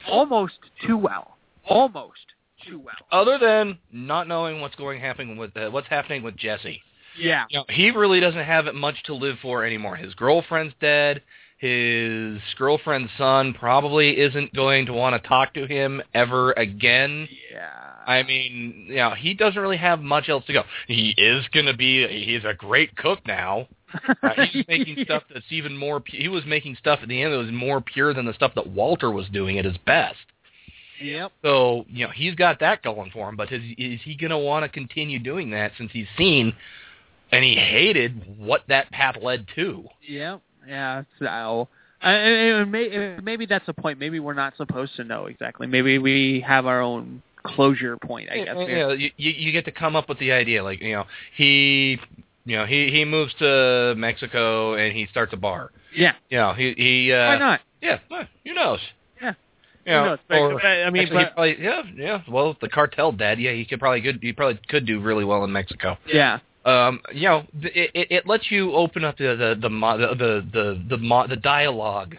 [0.08, 0.54] almost
[0.86, 1.36] too well.
[1.68, 2.18] Almost
[2.66, 2.94] too well.
[3.12, 6.82] Other than not knowing what's going happen with uh, what's happening with Jesse,
[7.18, 7.44] Yeah.
[7.50, 9.96] you know, he really doesn't have much to live for anymore.
[9.96, 11.22] His girlfriend's dead.
[11.60, 17.28] His girlfriend's son probably isn't going to want to talk to him ever again.
[17.52, 17.68] Yeah.
[18.06, 20.62] I mean, you know, he doesn't really have much else to go.
[20.88, 23.68] He is going to be, he's a great cook now.
[24.22, 27.36] Uh, he's making stuff that's even more, he was making stuff at the end that
[27.36, 30.16] was more pure than the stuff that Walter was doing at his best.
[31.02, 31.32] Yep.
[31.42, 34.38] So, you know, he's got that going for him, but is, is he going to
[34.38, 36.54] want to continue doing that since he's seen
[37.30, 39.84] and he hated what that path led to?
[40.08, 40.40] Yep.
[40.66, 41.02] Yeah.
[41.18, 41.68] So.
[42.02, 43.98] And, and may, and maybe that's the point.
[43.98, 45.66] Maybe we're not supposed to know exactly.
[45.66, 48.30] Maybe we have our own closure point.
[48.30, 48.56] I guess.
[48.56, 51.04] Yeah, yeah, you, you you get to come up with the idea, like you know,
[51.36, 51.98] he,
[52.46, 55.72] you know, he he moves to Mexico and he starts a bar.
[55.94, 56.12] Yeah.
[56.30, 57.12] You know, he he.
[57.12, 57.60] Uh, Why not?
[57.82, 58.80] Yeah, well, who knows?
[59.20, 59.34] Yeah.
[59.84, 60.52] You know, Who knows?
[60.52, 62.22] Or, I mean, actually, but- probably, yeah, yeah.
[62.30, 64.20] Well, the cartel dead, yeah, he could probably good.
[64.22, 65.98] He probably could do really well in Mexico.
[66.06, 66.38] Yeah.
[66.64, 70.14] Um, you know, it, it, it lets you open up the the the mo- the
[70.14, 72.16] the the the, mo- the dialogue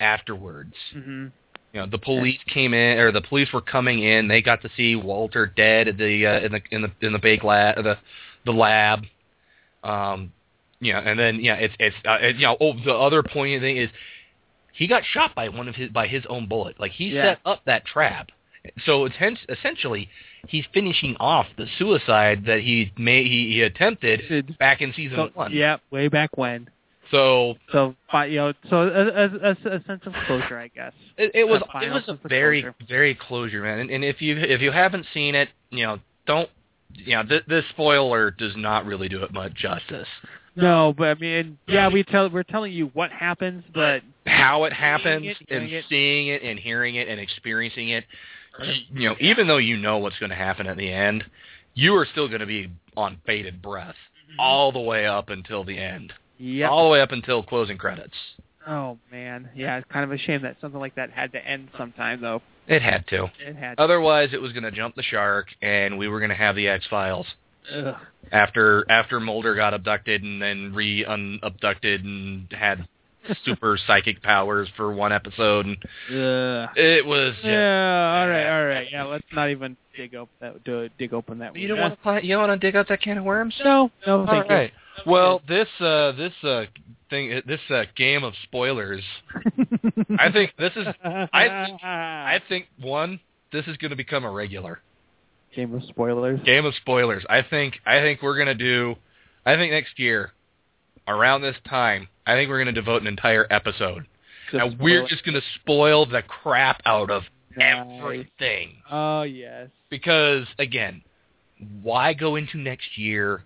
[0.00, 0.74] afterwards.
[0.92, 1.28] hmm
[1.72, 4.28] You know, the police came in, or the police were coming in.
[4.28, 7.18] They got to see Walter dead at the uh, in the in the in the
[7.18, 7.96] bake lab, the
[8.44, 9.04] the lab.
[9.82, 10.32] Um,
[10.80, 13.62] you know, and then yeah, it's it's uh, it, you know, oh, the other poignant
[13.62, 13.88] thing is
[14.74, 16.78] he got shot by one of his by his own bullet.
[16.78, 17.22] Like he Yeah.
[17.22, 18.30] set up that trap.
[18.84, 20.10] So it's hence, essentially
[20.48, 25.30] he's finishing off the suicide that he may he, he attempted back in season So,
[25.34, 25.52] one.
[25.52, 26.68] yeah, way back when.
[27.10, 27.94] So So,
[28.26, 30.92] you know, so a, a, a, sense of closure, I guess.
[31.16, 32.74] It, it was it was a very closure.
[32.88, 33.80] very closure, man.
[33.80, 36.48] And, and if you if you haven't seen it, you know, don't
[36.94, 40.08] you know th- this spoiler does not really do it much justice.
[40.56, 44.72] No, but I mean, yeah, we tell we're telling you what happens, but How it
[44.72, 45.84] happens it, and it.
[45.88, 48.04] seeing it and hearing it and experiencing it,
[48.92, 51.24] you know, even though you know what's going to happen at the end,
[51.74, 53.94] you are still going to be on bated breath
[54.28, 54.40] mm-hmm.
[54.40, 56.68] all the way up until the end, yeah.
[56.68, 58.14] all the way up until closing credits.
[58.66, 61.68] Oh man, yeah, it's kind of a shame that something like that had to end
[61.78, 62.42] sometime, though.
[62.66, 63.30] It had to.
[63.44, 63.78] It had.
[63.78, 66.68] Otherwise, it was going to jump the shark, and we were going to have the
[66.68, 67.26] X Files.
[68.32, 72.86] After after Mulder got abducted and then re abducted and had
[73.44, 75.76] super psychic powers for one episode and
[76.08, 76.68] Ugh.
[76.76, 78.20] it was just, Yeah.
[78.20, 78.46] All right.
[78.46, 78.88] All right.
[78.90, 79.04] Yeah.
[79.04, 80.62] Let's not even dig up that.
[80.64, 81.56] Do, dig open that.
[81.56, 83.90] you don't want to you don't want to dig out that can of worms No.
[84.06, 84.20] No.
[84.20, 84.72] all Thank right
[85.06, 86.64] well this uh this uh
[87.10, 89.02] thing, this uh, game of spoilers.
[90.18, 90.86] I think this is.
[91.04, 93.20] I think, I think one.
[93.52, 94.80] This is going to become a regular
[95.54, 96.40] game of spoilers.
[96.44, 97.24] game of spoilers.
[97.28, 97.74] I think.
[97.84, 98.94] I think we're going to do.
[99.44, 100.32] I think next year,
[101.10, 104.06] around this time, I think we're going to devote an entire episode.
[104.52, 107.22] And we're just going to spoil the crap out of
[107.56, 107.86] Nice.
[107.98, 108.74] everything.
[108.90, 109.68] Oh yes.
[109.90, 111.02] Because again,
[111.82, 113.42] why go into next year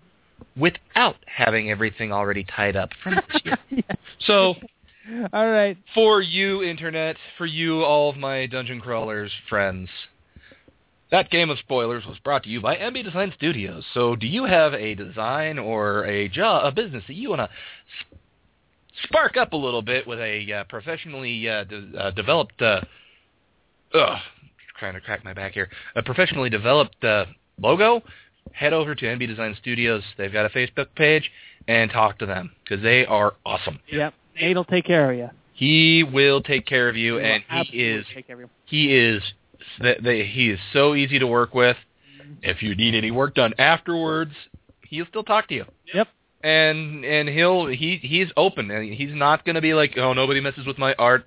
[0.55, 3.57] without having everything already tied up from this year?
[3.89, 3.97] Yes.
[4.25, 4.55] So
[5.33, 5.77] All right.
[5.93, 9.89] for you, internet, for you, all of my dungeon crawlers friends,
[11.11, 13.83] that game of spoilers was brought to you by MB Design Studios.
[13.93, 17.49] So, do you have a design or a job, a business that you want to
[19.03, 22.61] spark up a little bit with a uh, professionally uh, de- uh, developed?
[22.61, 22.81] Uh,
[23.93, 24.17] ugh,
[24.79, 25.69] trying to crack my back here.
[25.95, 27.25] A professionally developed uh,
[27.59, 28.01] logo.
[28.53, 30.03] Head over to MB Design Studios.
[30.17, 31.29] They've got a Facebook page
[31.67, 33.79] and talk to them because they are awesome.
[33.91, 34.13] Yep.
[34.39, 35.29] Nate'll take care of you.
[35.53, 38.49] He will take care of you, He and he is take care of you.
[38.65, 39.23] he is
[39.81, 41.77] th- they, he is so easy to work with.
[42.41, 44.33] If you need any work done afterwards,
[44.87, 45.65] he'll still talk to you.
[45.93, 46.07] Yep.
[46.43, 50.39] And and he'll he he's open and he's not going to be like, "Oh, nobody
[50.41, 51.25] messes with my art."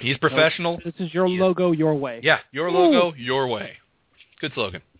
[0.00, 0.78] He's professional.
[0.84, 2.20] This is your He is- logo your way.
[2.22, 3.72] Yeah, your logo, your way.
[4.40, 4.82] Good slogan.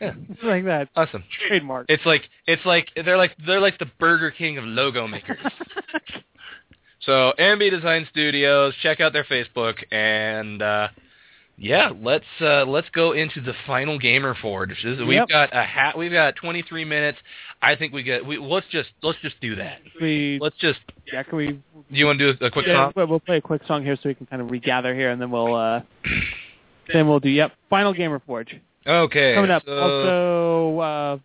[0.00, 0.88] Yeah, like that.
[0.96, 1.24] awesome.
[1.46, 1.84] Trademark.
[1.90, 5.36] It's like it's like they're like they're like the Burger King of logo makers.
[7.06, 10.88] So MB Design Studios, check out their Facebook, and uh,
[11.56, 14.70] yeah, let's uh, let's go into the final Gamer Forge.
[14.84, 15.96] This is- We've got a hat.
[15.96, 17.18] We've got 23 minutes.
[17.62, 18.24] I think we get.
[18.26, 19.78] We let's just let's just do that.
[20.00, 20.80] we Let's just.
[21.12, 22.92] yeah, can we Do you want to do a quick yeah, song?
[22.96, 25.20] we'll- we'll play a quick song here so we can kind of regather here and
[25.20, 25.80] then we'll uh
[26.92, 28.54] then we'll do yep, final gamer forge.
[28.86, 29.34] Okay.
[29.34, 29.62] Coming up.
[29.66, 31.18] so also uh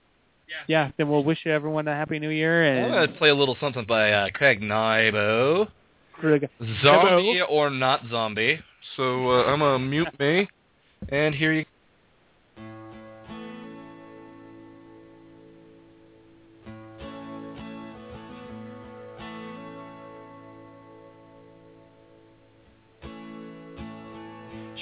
[0.68, 3.58] yeah, then we'll wish everyone a happy new year And I'm gonna play a little
[3.60, 5.68] something by uh, Craig Nybo.
[6.18, 6.40] Hello.
[6.82, 8.60] Zombie or not zombie.
[8.96, 10.48] So uh, I'm gonna mute me,
[11.10, 11.66] and here you.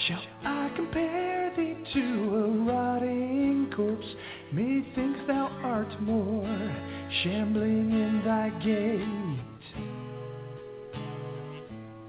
[0.08, 4.06] Shall I compare thee to a rotting corpse?
[4.54, 6.76] Methinks thou art more
[7.24, 9.82] shambling in thy gait.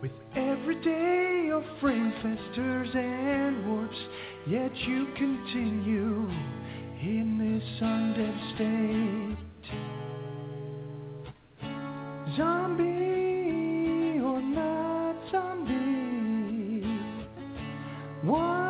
[0.02, 3.96] With every day your frame festers and warps,
[4.46, 6.28] yet you continue
[7.00, 9.38] in this undead state.
[12.36, 16.84] Zombie or not zombie?
[18.22, 18.63] What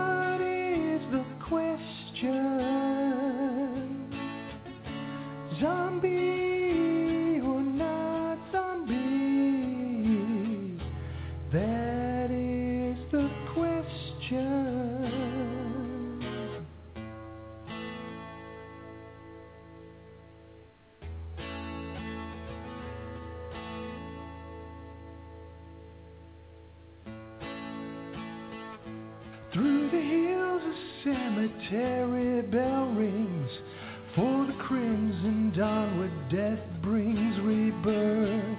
[31.05, 33.51] cemetery bell rings
[34.17, 38.59] For the crimson dawn where death brings rebirth.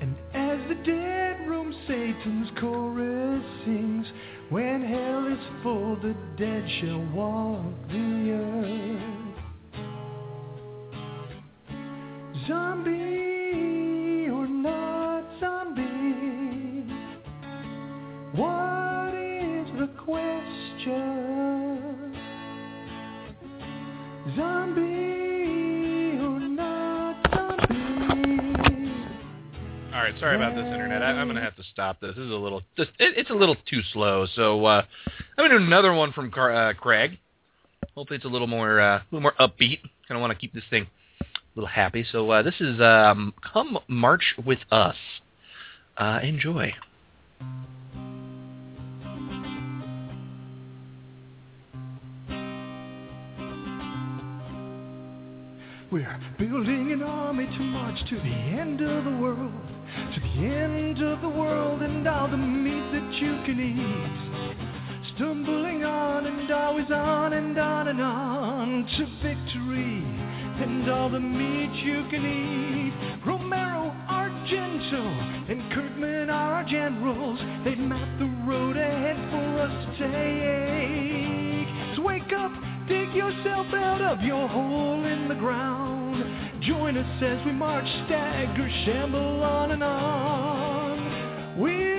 [0.00, 4.06] And as the dead room Satan's chorus sings
[4.50, 9.18] When hell is full the dead shall walk the earth.
[12.48, 13.07] Zombie
[30.18, 31.02] sorry about this internet.
[31.02, 32.14] I, I'm gonna have to stop this.
[32.16, 32.62] This is a little.
[32.76, 34.26] This, it, it's a little too slow.
[34.34, 34.82] So uh,
[35.36, 37.18] I'm gonna do another one from Car- uh, Craig.
[37.94, 39.80] Hopefully, it's a little more, uh, a little more upbeat.
[40.06, 40.86] Kind of want to keep this thing
[41.20, 41.24] a
[41.54, 42.04] little happy.
[42.10, 44.96] So uh, this is um, "Come March with Us."
[45.96, 46.74] Uh, enjoy.
[55.90, 59.67] We're building an army to march to the end of the world,
[60.14, 65.14] to the end of the world and all the meat that you can eat.
[65.16, 70.04] Stumbling on and always on and on and on to victory
[70.62, 72.92] and all the meat you can eat.
[73.26, 77.38] Romero, Argento, and Kirkman are our generals.
[77.64, 81.68] They've mapped the road ahead for us to take.
[81.96, 82.52] So wake up,
[82.88, 85.87] dig yourself out of your hole in the ground.
[86.66, 91.58] Join us as we march, stagger, shamble on and on.
[91.58, 91.97] We're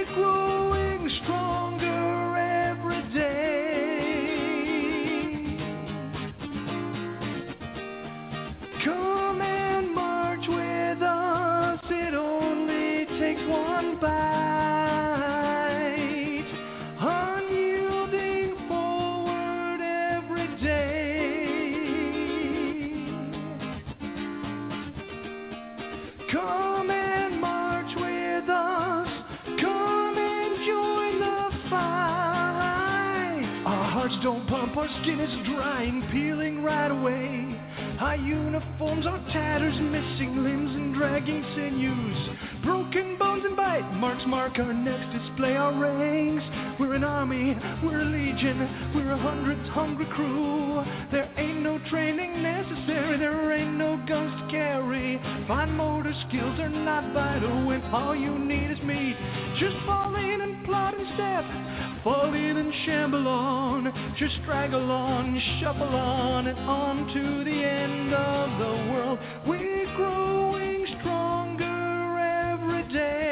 [34.77, 37.59] our skin is drying, peeling right away.
[37.99, 42.63] Our uniforms are tatters, missing limbs and dragging sinews.
[42.63, 46.43] Broken bones and bite marks mark our next display, our ranks.
[46.79, 50.83] We're an army, we're a legion, we're a hundred's hungry crew.
[51.11, 55.19] There ain't no training necessary, there ain't no guns to carry.
[55.47, 59.15] Fine motor skills are not vital when all you need is meat.
[59.59, 61.43] Just fall in and plod and step,
[62.03, 64.15] fall in and shamble on.
[64.17, 69.19] Just straggle on, shuffle on and on to the end of the world.
[69.45, 73.29] We're growing stronger every day.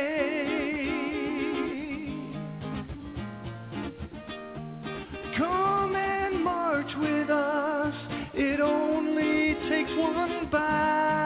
[5.37, 7.95] Come and march with us.
[8.33, 11.16] It only takes one bite.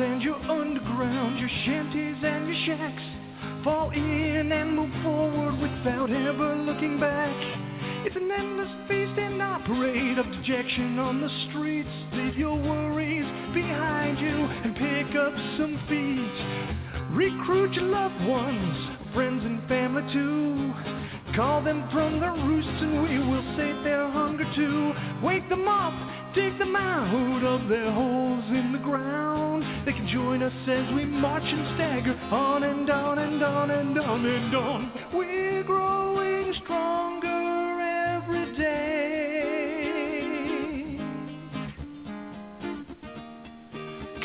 [0.00, 3.02] And your underground, your shanties and your shacks.
[3.64, 7.36] Fall in and move forward without ever looking back.
[8.06, 11.88] It's an endless feast and a parade of dejection on the streets.
[12.14, 16.70] Leave your worries behind you and pick up some feet.
[17.12, 20.72] Recruit your loved ones, friends and family too.
[21.40, 24.92] Call them from their roosts and we will sate their hunger too.
[25.24, 25.94] Wake them up,
[26.34, 29.64] dig them out of their holes in the ground.
[29.86, 33.98] They can join us as we march and stagger on and on and on and
[33.98, 34.92] on and on.
[35.14, 37.80] We're growing stronger
[38.12, 39.00] every day.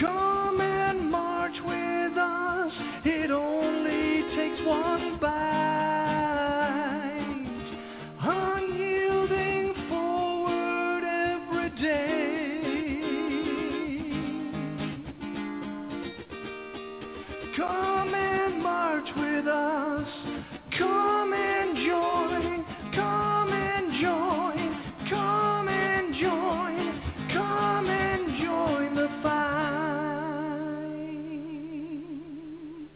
[0.02, 2.74] Come and march with us.
[3.06, 3.32] It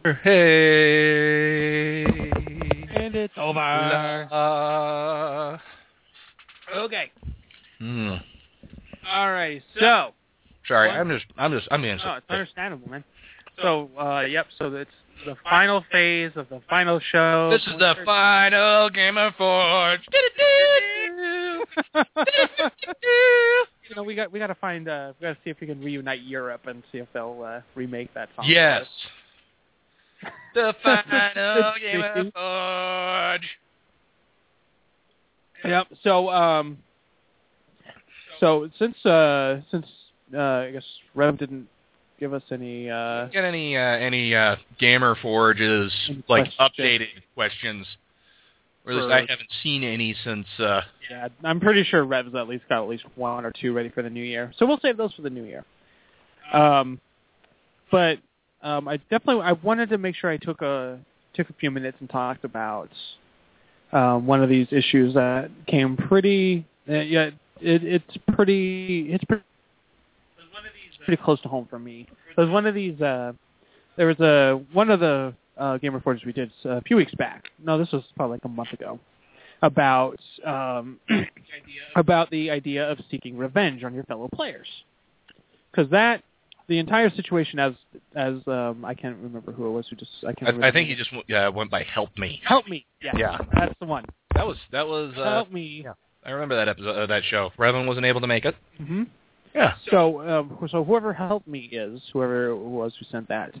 [0.04, 2.04] Hey.
[2.94, 4.28] And it's over.
[4.30, 5.58] La.
[6.84, 7.10] Okay.
[7.78, 8.14] Hmm.
[9.12, 9.62] All right.
[9.78, 10.12] So,
[10.66, 10.96] Sorry, What?
[10.96, 11.98] I'm just, I'm just, I'm being.
[11.98, 13.04] no, it's understandable, man.
[13.60, 14.46] So, uh, yep.
[14.58, 14.90] So it's
[15.26, 17.50] the final phase of the final show.
[17.50, 20.00] This is the final Gamer Forge.
[23.88, 25.66] you know, we got we got to find uh, we got to see if we
[25.66, 28.46] can reunite Europe and see if they'll uh, remake that song.
[28.48, 28.86] Yes.
[30.54, 32.32] The final Game of.
[32.32, 33.48] Forge.
[35.64, 35.86] Yep.
[36.02, 36.78] So um,
[38.40, 39.86] so since uh since
[40.34, 41.68] uh I guess Rev didn't
[42.18, 45.92] give us any uh Get any uh, any uh, Gamer Forges
[46.28, 47.86] like updated questions?
[48.86, 50.46] Or at least I haven't seen any since.
[50.58, 53.90] Uh, yeah I'm pretty sure Rev's at least got at least one or two ready
[53.90, 54.52] for the new year.
[54.56, 55.64] So we'll save those for the new year.
[56.52, 56.98] Um,
[57.90, 58.18] but
[58.62, 60.98] um, I definitely I wanted to make sure I took a
[61.34, 62.90] took a few minutes and talked about
[63.92, 67.30] um, one of these issues that came pretty uh, yeah
[67.60, 69.44] it, it's pretty it's pretty
[71.04, 72.06] pretty close to home for me.
[72.36, 73.00] There was one of these.
[73.00, 73.32] Uh,
[73.96, 77.50] there was a one of the uh, Game Reporters we did a few weeks back.
[77.62, 78.98] No, this was probably like a month ago.
[79.62, 80.98] About um,
[81.96, 84.68] about the idea of seeking revenge on your fellow players,
[85.70, 86.22] because that
[86.70, 87.72] the entire situation as
[88.14, 90.42] as um, I can't remember who it was who just I can't.
[90.42, 92.86] remember I, I think he just uh, went by "Help Me." help me.
[93.02, 93.38] Yeah, Yeah.
[93.58, 94.04] that's the one.
[94.34, 95.12] That was that was.
[95.18, 95.82] Uh, help me.
[95.84, 95.92] yeah.
[96.24, 97.50] I remember that episode, uh, that show.
[97.58, 98.54] Revan wasn't able to make it.
[98.78, 99.02] hmm
[99.54, 99.72] Yeah.
[99.90, 103.52] So, um, so whoever helped me is whoever it was who sent that.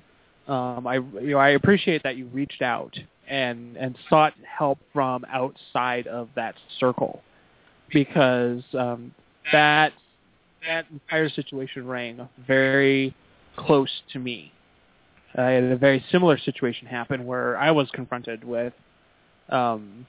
[0.46, 2.96] Um, I, you know, I appreciate that you reached out
[3.28, 7.22] and and sought help from outside of that circle,
[7.92, 9.12] because um,
[9.52, 9.92] that
[10.66, 13.14] that entire situation rang very
[13.56, 14.52] close to me.
[15.36, 18.72] I had a very similar situation happen where I was confronted with,
[19.48, 20.06] um,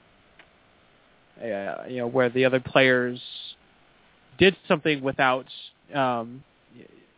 [1.40, 3.20] uh, you know, where the other players
[4.38, 5.46] did something without,
[5.94, 6.42] um,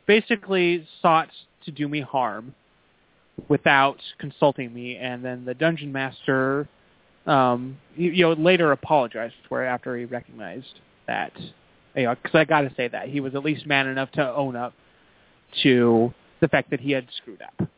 [0.06, 1.30] basically sought
[1.64, 2.54] to do me harm
[3.48, 6.68] without consulting me, and then the dungeon master,
[7.26, 11.32] um, you, you know, later apologized for it after he recognized that,
[11.94, 14.34] you know, because I got to say that he was at least man enough to
[14.34, 14.74] own up
[15.62, 17.68] to the fact that he had screwed up.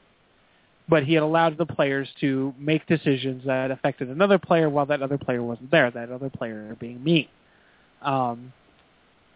[0.88, 5.02] But he had allowed the players to make decisions that affected another player while that
[5.02, 7.28] other player wasn't there, that other player being me.
[8.02, 8.52] Um,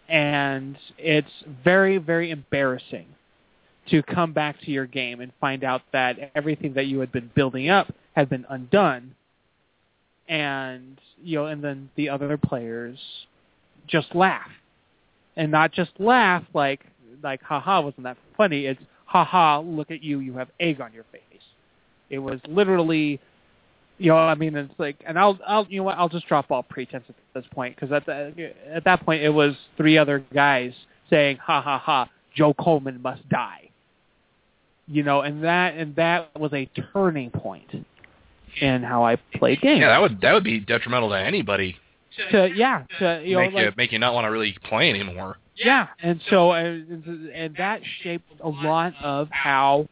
[0.08, 1.30] and it's
[1.64, 3.06] very, very embarrassing
[3.90, 7.30] to come back to your game and find out that everything that you had been
[7.34, 9.14] building up had been undone
[10.28, 12.98] and you know and then the other players
[13.86, 14.50] just laugh
[15.36, 16.84] and not just laugh like
[17.22, 18.66] like haha wasn't that funny?
[18.66, 21.22] It's haha look at you you have egg on your face.
[22.08, 23.20] It was literally
[24.00, 26.50] you know i mean it's like and i'll i'll you know what i'll just drop
[26.50, 30.24] all pretense at this point because at the, at that point it was three other
[30.32, 30.72] guys
[31.10, 33.68] saying ha ha ha joe coleman must die.
[34.86, 37.68] You know and that and that was a turning point
[38.60, 39.80] in how i played games.
[39.80, 41.76] Yeah, that would that would be detrimental to anybody.
[42.30, 44.90] To yeah to you know make like, you make you not want to really play
[44.90, 45.36] anymore.
[45.56, 49.86] Yeah, and so and, and that shaped a lot of how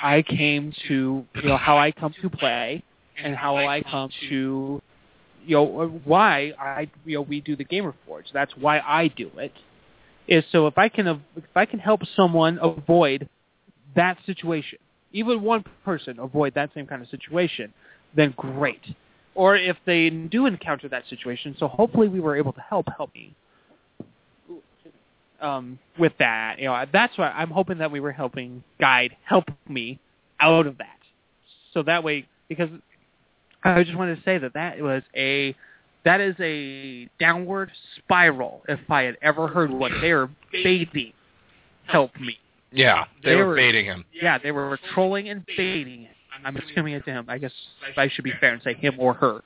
[0.00, 2.82] I came to you know how I come to play
[3.22, 4.82] and how I come to
[5.44, 8.26] you know why I you know we do the Gamer Forge.
[8.32, 9.52] That's why I do it.
[10.26, 13.28] Is so if I can if I can help someone avoid
[13.96, 14.78] that situation,
[15.12, 17.72] even one person avoid that same kind of situation,
[18.14, 18.82] then great.
[19.38, 23.14] Or if they do encounter that situation, so hopefully we were able to help help
[23.14, 23.36] me
[25.40, 26.56] um, with that.
[26.58, 30.00] You know, that's why I'm hoping that we were helping guide help me
[30.40, 30.98] out of that.
[31.72, 32.68] So that way, because
[33.62, 35.54] I just wanted to say that that was a
[36.04, 38.62] that is a downward spiral.
[38.68, 41.12] If I had ever heard what they were baiting,
[41.86, 42.38] help me.
[42.72, 44.04] Yeah, they, They were were- baiting him.
[44.12, 46.10] Yeah, they were trolling and baiting it.
[46.44, 47.26] I'm assuming it's him.
[47.28, 47.52] I guess
[47.96, 49.42] I should be fair and say him or her.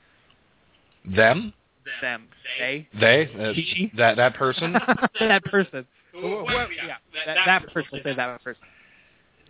[1.04, 1.52] Them?
[2.00, 2.28] Them.
[2.58, 2.88] They.
[2.98, 3.28] They?
[3.38, 3.92] Uh, She?
[3.96, 4.72] that that person?
[5.20, 5.86] that person.
[6.12, 6.96] Whoever- yeah,
[7.26, 8.00] that, that person.
[8.04, 8.62] Say that person.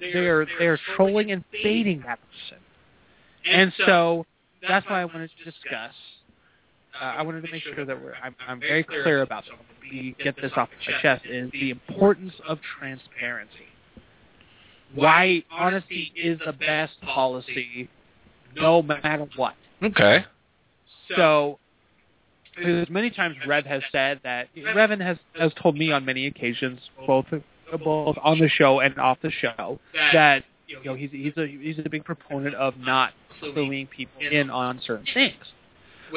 [0.01, 2.59] They're they're trolling and baiting that person,
[3.44, 4.27] and so
[4.66, 5.93] that's why I wanted to discuss.
[7.01, 9.55] Uh, I wanted to make sure that we're I'm, I'm very clear about this.
[9.81, 13.66] We get this off my chest is the importance of transparency.
[14.94, 17.89] Why honesty is the best policy,
[18.55, 19.55] no matter what.
[19.82, 20.24] okay.
[21.16, 21.59] So,
[22.56, 26.81] because many times Rev has said that Revan has has told me on many occasions,
[27.06, 27.27] both
[27.82, 29.78] both on the show and off the show,
[30.12, 33.12] that you know he's he's a he's a big proponent of not
[33.43, 35.35] cluing people in on certain things,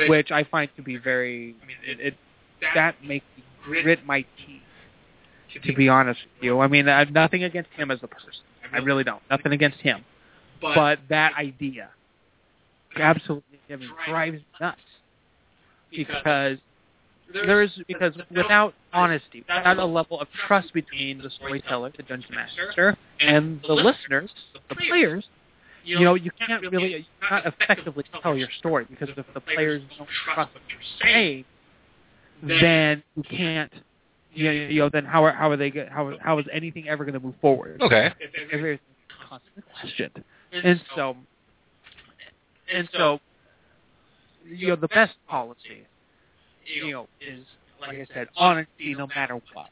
[0.10, 1.56] which I find to be very.
[1.62, 2.18] I mean, it, it
[2.74, 4.62] that makes me grit my teeth.
[5.64, 8.30] To be honest with you, I mean, I have nothing against him as a person.
[8.76, 9.22] I really don't.
[9.30, 10.04] Nothing against him,
[10.62, 11.90] but but that idea
[12.98, 13.60] absolutely
[14.06, 14.80] drives me nuts.
[15.92, 16.58] Because
[17.34, 22.98] there's because without honesty, without a level of trust between the storyteller, the dungeon master,
[23.20, 25.26] and the listeners, the players,
[25.86, 29.82] you know, you can't really, you can't effectively tell your story because if the players
[29.98, 31.46] don't trust what you're saying,
[32.44, 33.72] then you can't,
[34.36, 36.88] you know, you know then how are how are they get, how how is anything
[36.90, 37.82] ever going to move forward?
[37.82, 38.12] Okay.
[38.20, 38.82] if everything's
[39.28, 40.24] constantly questioned.
[40.52, 41.16] And so,
[42.74, 43.20] and so,
[44.48, 45.88] you know, the best policy,
[46.66, 47.46] you know, is
[47.82, 49.70] like I said, honesty no matter what.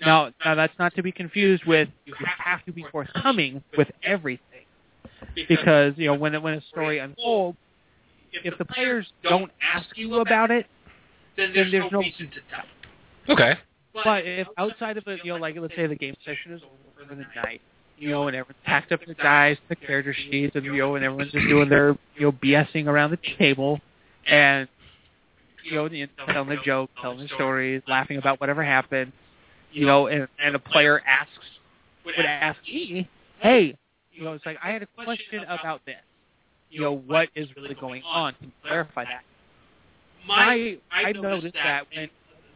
[0.00, 4.66] Now, now that's not to be confused with you have to be forthcoming with everything,
[5.48, 7.58] because you know when when a story unfolds,
[8.32, 10.66] if the players don't ask you about it,
[11.36, 12.64] then there's no reason to tell.
[13.28, 13.58] Okay.
[14.02, 17.08] But if outside of it, you know, like let's say the game session is over
[17.08, 17.60] for the night,
[17.96, 21.04] you know, and everyone's packed up their dice, the character sheets, and you know, and
[21.04, 23.80] everyone's just doing their you know BSing around the table,
[24.26, 24.68] and
[25.64, 29.12] you know, you know, telling their jokes, telling their stories, laughing about whatever happened,
[29.72, 31.32] you know, and and a player asks
[32.04, 33.08] would ask me,
[33.40, 33.76] hey,
[34.12, 35.96] you know, it's like I had a question about this,
[36.70, 38.34] you know, what is really going on?
[38.34, 39.22] Can you clarify that?
[40.26, 42.08] My I noticed that when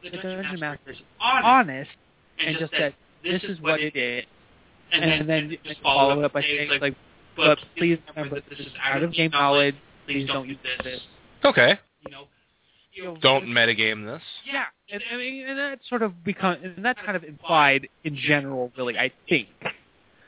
[0.03, 1.91] the dungeon master is honest
[2.39, 4.25] and just said, "This is what it is,"
[4.93, 6.95] and then just follow it up by saying, "Like,
[7.37, 9.77] but please remember that this is out of game knowledge.
[10.07, 11.01] Please don't use this."
[11.45, 11.79] Okay.
[12.05, 12.25] You know,
[12.93, 14.23] you know, Don't metagame this.
[14.45, 18.17] Yeah, and I mean, and that sort of become, and that's kind of implied in
[18.17, 18.99] general, really.
[18.99, 19.49] I think.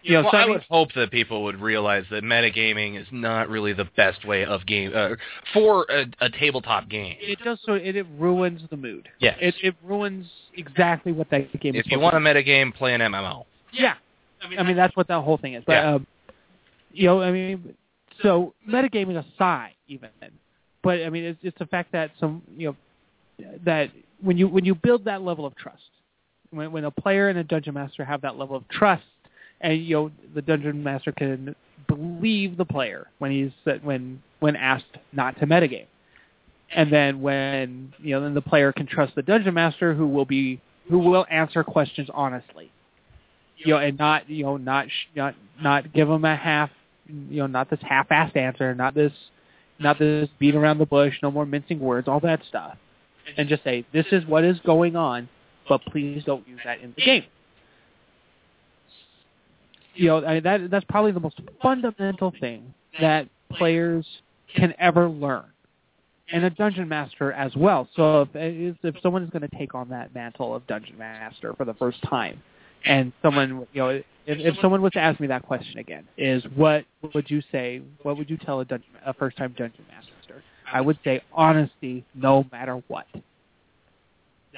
[0.02, 3.00] You know, well, so I I mean, would hope that people would realize that metagaming
[3.00, 5.10] is not really the best way of game uh,
[5.52, 7.16] for a, a tabletop game.
[7.20, 7.74] it does so.
[7.74, 9.08] It, it ruins the mood.
[9.18, 9.36] Yes.
[9.40, 11.82] It it ruins exactly what that game is.
[11.82, 11.86] For.
[11.88, 13.44] If you want to a metagame, play an MMO.
[13.72, 13.94] Yeah.
[14.58, 15.64] I mean, that's what that whole thing is.
[15.66, 15.94] But, Yeah.
[15.96, 16.06] um,
[16.92, 17.74] you know, I mean,
[18.22, 20.30] so metagaming aside, even then,
[20.82, 23.90] but I mean, it's, it's the fact that some, you know, that
[24.22, 25.82] when you when you build that level of trust,
[26.50, 29.04] when when a player and a dungeon master have that level of trust,
[29.60, 31.54] and you know, the dungeon master can
[31.88, 35.86] believe the player when he's when when asked not to metagame,
[36.74, 40.24] and then when you know, then the player can trust the dungeon master who will
[40.24, 42.70] be who will answer questions honestly.
[43.56, 46.70] You know, and not you know not not not give them a half
[47.06, 49.12] you know not this half-assed answer, not this
[49.78, 52.76] not this beat around the bush, no more mincing words, all that stuff,
[53.36, 55.28] and just say this is what is going on,
[55.68, 57.24] but please don't use that in the game.
[59.94, 64.06] You know, I mean, that that's probably the most fundamental thing that players
[64.54, 65.44] can ever learn,
[66.32, 67.88] and a dungeon master as well.
[67.96, 71.64] So if if someone is going to take on that mantle of dungeon master for
[71.64, 72.42] the first time,
[72.84, 76.44] and someone you know if, if someone was to ask me that question again is
[76.54, 76.84] what
[77.14, 80.42] would you say what would you tell a dungeon a first time dungeon master?
[80.72, 83.06] I would say honesty no matter what.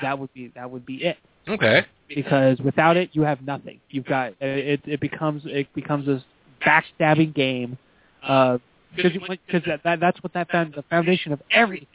[0.01, 1.17] That would be that would be it
[1.49, 1.85] Okay.
[2.09, 6.23] because without it you have nothing you've got it it becomes it becomes this
[6.65, 7.77] backstabbing game
[8.23, 8.59] uh
[8.95, 9.13] because
[9.47, 11.87] because that, that that's what that found, the foundation of everything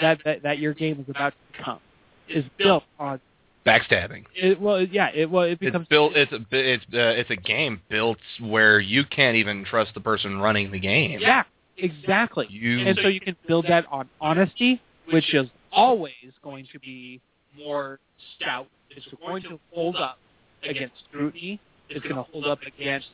[0.00, 1.80] that, that that your game is about to become
[2.28, 3.20] is built on
[3.66, 4.24] Backstabbing.
[4.34, 6.16] it, well, yeah, it well, it becomes It's built.
[6.16, 6.38] It's a.
[6.50, 10.80] It's uh, it's a game built where you can't even trust the person running the
[10.80, 11.20] game.
[11.20, 11.42] Yeah,
[11.76, 12.46] exactly.
[12.48, 12.86] You.
[12.86, 14.80] And so you can build that on honesty,
[15.12, 17.20] which is always going to be
[17.56, 17.98] more
[18.36, 18.66] stout.
[18.90, 20.18] It's going to hold up
[20.62, 21.60] against scrutiny.
[21.88, 23.08] It's going to hold up against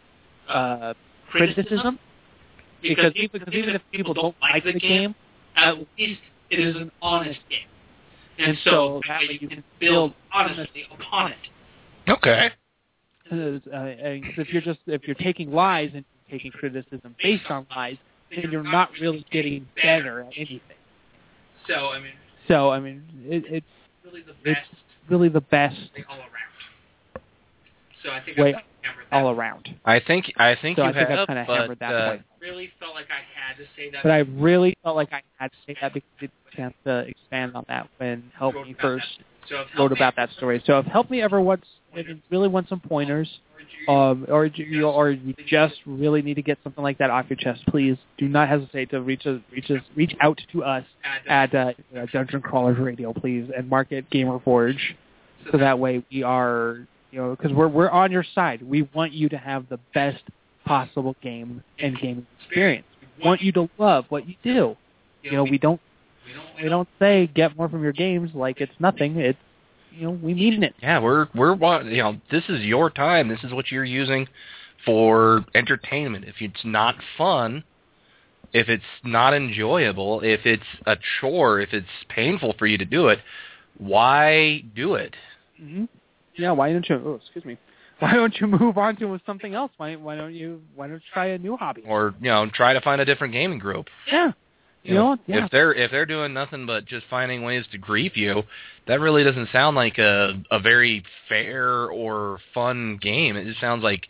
[0.48, 0.94] uh,
[1.30, 1.98] criticism.
[2.82, 5.14] Because even, because even if people don't like the game,
[5.56, 7.66] at least it is an honest game.
[8.38, 11.38] And so that way you can build honestly upon it.
[12.08, 12.50] Okay.
[13.24, 17.66] Because, uh, and if you're just if you're taking lies and taking criticism based on
[17.74, 17.96] lies,
[18.30, 20.60] then you're not really getting better at anything.
[21.66, 22.12] So I mean,
[22.48, 23.66] So I mean, it, it's
[24.07, 24.70] really the it's best
[25.09, 25.77] really the best
[26.09, 26.31] all around.
[28.03, 29.16] So I think way I hammered that.
[29.16, 29.69] all around.
[29.85, 30.33] I think.
[30.37, 31.19] I think So you I think have.
[31.20, 32.23] I've kind of but, hammered that uh, point.
[32.41, 34.03] Really felt like I had to say that.
[34.03, 36.74] But I really felt like I had to say that because I didn't get chance
[36.87, 39.24] to expand on that when Help Me first that.
[39.49, 40.62] So if wrote about that story.
[40.66, 41.66] So if Help Me ever wants,
[41.97, 43.28] if you really want some pointers,
[43.89, 47.36] um, or you or you just really need to get something like that off your
[47.36, 50.85] chest, please do not hesitate to reach us, reach us, reach out to us
[51.28, 51.73] at uh,
[52.12, 54.97] Dungeon Crawlers Radio, please, and Market Gamer Forge,
[55.51, 58.62] so that way we are, you know, because we're we're on your side.
[58.62, 60.23] We want you to have the best
[60.64, 62.86] possible game and gaming experience.
[63.18, 64.77] We want you to love what you do.
[65.23, 65.81] You know, we don't
[66.62, 69.16] we don't say get more from your games like it's nothing.
[69.16, 69.39] It's
[69.97, 70.74] you know we mean it.
[70.82, 73.28] Yeah, we're we're you know this is your time.
[73.28, 74.28] This is what you're using
[74.85, 76.24] for entertainment.
[76.27, 77.64] If it's not fun,
[78.52, 83.09] if it's not enjoyable, if it's a chore, if it's painful for you to do
[83.09, 83.20] it,
[83.78, 85.14] why do it?
[85.60, 85.85] Mm-hmm.
[86.36, 87.01] Yeah, why don't you?
[87.05, 87.59] Oh, excuse me.
[87.98, 89.73] Why don't you move on to something else?
[89.78, 91.82] Why why don't you why don't you try a new hobby?
[91.86, 93.86] Or you know try to find a different gaming group.
[94.06, 94.32] Yeah,
[94.88, 95.44] you know, yeah.
[95.44, 98.42] if they're if they're doing nothing but just finding ways to grief you,
[98.86, 103.36] that really doesn't sound like a a very fair or fun game.
[103.36, 104.06] It just sounds like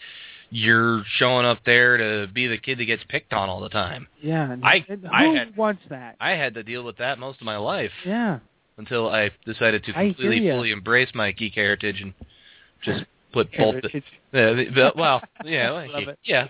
[0.51, 4.07] you're showing up there to be the kid that gets picked on all the time.
[4.23, 6.15] Yeah, I- and I who had- wants that?
[6.21, 8.39] I had to deal with that most of my life Yeah,
[8.79, 12.15] until I decided to completely fully embrace my geek heritage and
[12.83, 14.05] just put both the, Heritage.
[14.33, 16.19] the, the- well yeah well, Love it.
[16.25, 16.47] yeah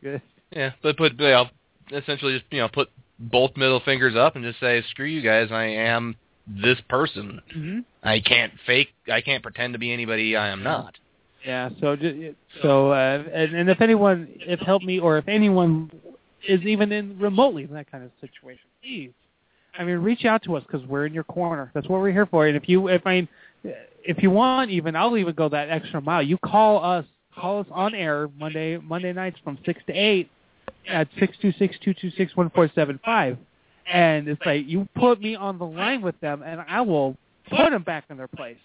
[0.00, 0.22] Good.
[0.52, 1.46] yeah but put you know,
[1.92, 2.88] essentially just you know put
[3.20, 6.16] both middle fingers up and just say screw you guys I am
[6.46, 8.88] this person hmm I can't fake.
[9.12, 10.96] I can't pretend to be anybody I am not.
[11.44, 11.70] Yeah.
[11.80, 11.96] So
[12.62, 15.90] so uh, and, and if anyone, if help me, or if anyone
[16.48, 19.12] is even in remotely in that kind of situation, please,
[19.78, 21.70] I mean, reach out to us because we're in your corner.
[21.74, 22.46] That's what we're here for.
[22.46, 23.28] And if you, if I, mean,
[24.02, 26.22] if you want, even I'll even go that extra mile.
[26.22, 30.30] You call us, call us on air Monday Monday nights from six to eight
[30.88, 33.36] at six two six two two six one four seven five.
[33.86, 37.16] And it's like you put me on the line with them, and I will
[37.48, 38.56] put them back in their place.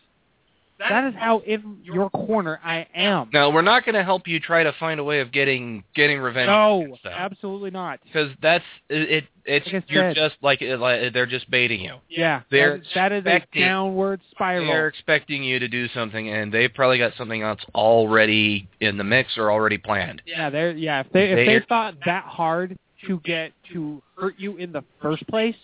[0.77, 3.29] That is how in your corner I am.
[3.31, 6.19] Now we're not going to help you try to find a way of getting getting
[6.19, 6.47] revenge.
[6.47, 7.13] No, stuff.
[7.15, 7.99] absolutely not.
[8.03, 9.09] because that's it.
[9.09, 10.15] it it's Like you're said.
[10.15, 11.95] just like, it- like they're just baiting you.
[12.09, 14.65] Yeah, They're that, that is a downward spiral.
[14.67, 19.03] They're expecting you to do something, and they've probably got something else already in the
[19.03, 20.21] mix or already planned.
[20.25, 21.01] Yeah, they're yeah.
[21.01, 22.75] If they if They're- they thought that hard
[23.07, 25.55] to get to hurt you in the first place,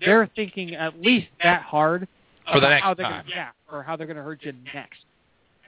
[0.00, 2.08] they're thinking at least that hard
[2.52, 3.24] For the next how they're time.
[3.24, 5.00] Gonna, yeah, or how they're going to hurt you next.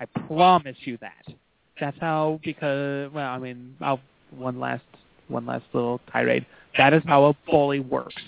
[0.00, 1.34] I promise you that.
[1.80, 4.00] That's how because well, I mean, I'll
[4.30, 4.84] one last
[5.28, 6.46] one last little tirade.
[6.76, 8.22] That is how a bully works.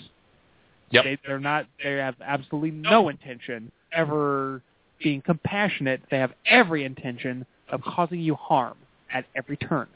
[0.91, 1.03] Yep.
[1.03, 1.65] They, they're not.
[1.83, 4.61] They have absolutely no intention ever
[5.01, 6.01] being compassionate.
[6.11, 8.77] They have every intention of causing you harm
[9.11, 9.87] at every turn.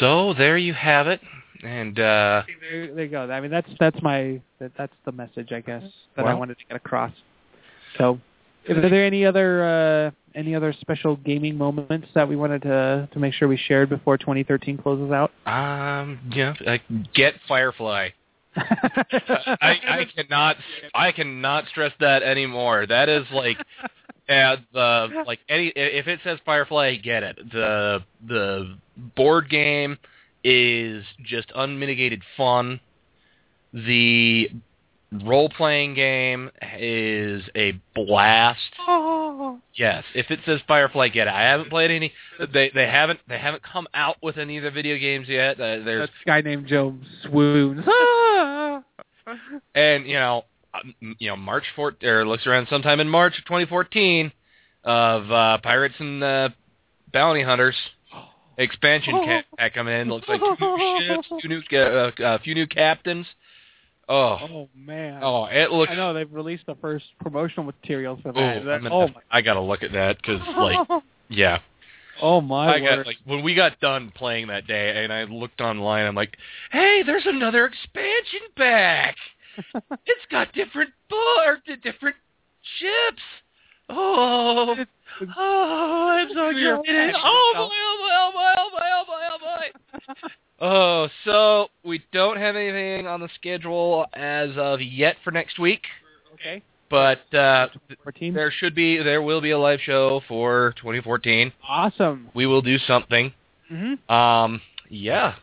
[0.00, 1.20] So there you have it,
[1.62, 3.30] and uh, There, there you go.
[3.30, 5.84] I mean, that's that's my that, that's the message, I guess,
[6.16, 7.12] that I wanted to get across.
[7.98, 8.18] So,
[8.68, 13.18] are there any other uh, any other special gaming moments that we wanted to to
[13.18, 15.32] make sure we shared before 2013 closes out?
[15.46, 16.78] um, yeah, uh,
[17.14, 18.10] get Firefly.
[18.54, 20.56] I, I cannot
[20.94, 22.86] I cannot stress that anymore.
[22.86, 23.56] That is like
[24.28, 27.38] uh, the like any if it says Firefly, get it.
[27.50, 28.76] The the
[29.16, 29.96] board game
[30.44, 32.80] is just unmitigated fun.
[33.72, 34.50] The
[35.24, 38.60] role playing game is a blast.
[39.74, 41.32] Yes, if it says Firefly, get it.
[41.32, 42.12] I haven't played any.
[42.52, 45.56] They they haven't they haven't come out with any of the video games yet.
[45.56, 46.94] Uh, there's That guy named Joe
[47.24, 47.84] swoons.
[49.74, 50.44] And you know,
[50.74, 54.32] um, you know, March 4th, or looks around sometime in March of 2014
[54.84, 56.48] of uh, Pirates and uh,
[57.12, 57.76] Bounty Hunters
[58.58, 60.08] expansion ca- pack coming in.
[60.08, 63.26] Looks like two new ships, two new uh, a few new captains.
[64.08, 65.20] Oh, Oh man.
[65.22, 65.90] oh, it looks.
[65.92, 68.64] I know they've released the first promotional materials for Oh, that.
[68.64, 69.20] That- I'm gonna- oh my.
[69.30, 71.60] I gotta look at that because, like, yeah,
[72.20, 73.06] Oh my I got word.
[73.06, 76.04] like when we got done playing that day, and I looked online.
[76.06, 76.36] I'm like,
[76.72, 79.16] hey, there's another expansion pack.
[80.06, 82.16] it's got different board, different
[82.78, 83.22] ships.
[83.88, 84.74] Oh,
[85.36, 86.84] oh, I'm so You're excited!
[87.14, 90.28] passionate Oh about- boy, oh boy, oh boy, oh boy, oh boy, oh boy.
[90.64, 95.82] Oh, so we don't have anything on the schedule as of yet for next week,
[96.34, 96.62] okay.
[96.88, 97.68] but uh,
[98.32, 101.52] there should be, there will be a live show for 2014.
[101.68, 102.28] Awesome.
[102.34, 103.32] We will do something.
[103.68, 105.34] hmm Um, yeah.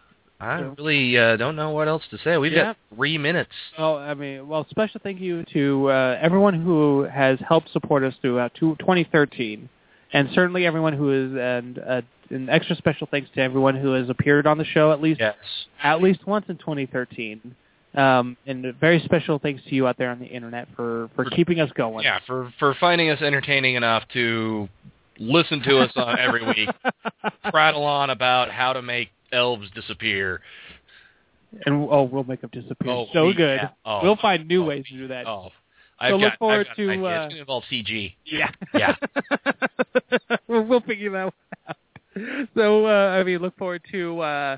[0.41, 2.37] I really uh, don't know what else to say.
[2.37, 2.63] We've Yeah.
[2.67, 3.51] got three minutes.
[3.77, 8.13] Well, I mean, well, special thank you to uh, everyone who has helped support us
[8.21, 9.67] throughout 2013,
[10.13, 14.09] and certainly everyone who is, and uh, an extra special thanks to everyone who has
[14.09, 15.35] appeared on the show at least Yes.
[15.83, 17.53] at least once in 2013.
[17.95, 21.25] Um, and a very special thanks to you out there on the internet for for
[21.25, 22.03] keeping us going.
[22.03, 24.69] Yeah, for for finding us entertaining enough to
[25.17, 26.69] listen to us on every week,
[27.51, 30.41] prattle on about how to make elves disappear.
[31.65, 33.59] and oh, we'll make them disappear Oh, so we- good.
[33.61, 33.69] yeah.
[33.83, 34.01] Oh.
[34.03, 34.67] we'll find new Oh.
[34.67, 35.25] ways to do that.
[35.27, 35.49] Oh,
[35.99, 37.03] I've So look got, forward I've got to, idea.
[37.05, 38.13] uh, It's going to involve CG.
[38.25, 38.51] Yeah.
[38.75, 38.95] Yeah.
[40.47, 41.33] we'll, we'll figure that one
[41.67, 42.47] out.
[42.55, 44.57] So, uh, I mean, look forward to, uh,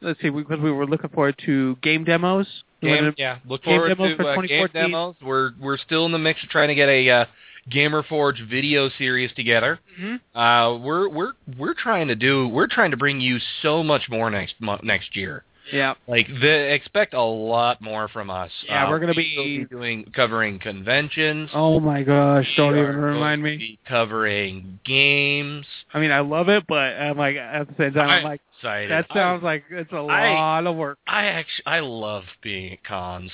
[0.00, 2.46] let's see, because we were looking forward to game demos.
[2.82, 5.16] Game, yeah, look forward to uh, game demos.
[5.22, 7.24] We're we're still in the mix of trying to get a uh,
[7.70, 9.78] Gamer Forge video series together.
[10.00, 10.20] Mhm.
[10.34, 14.30] Uh, we're we're we're trying to do we're trying to bring you so much more
[14.30, 15.44] next month next year.
[15.72, 15.94] Yeah.
[16.08, 18.50] Like the expect a lot more from us.
[18.66, 21.50] Yeah, Uh, we're gonna we will be- doing covering conventions.
[21.54, 23.56] Oh my gosh, don't even going remind to me.
[23.56, 25.66] be covering games.
[25.94, 28.40] I mean, I love it, but I'm like, at the same time, I'm I'm like,
[28.60, 28.90] excited.
[28.90, 30.98] that sounds like it's a I- lot of work.
[31.06, 33.30] I actually I love being at cons.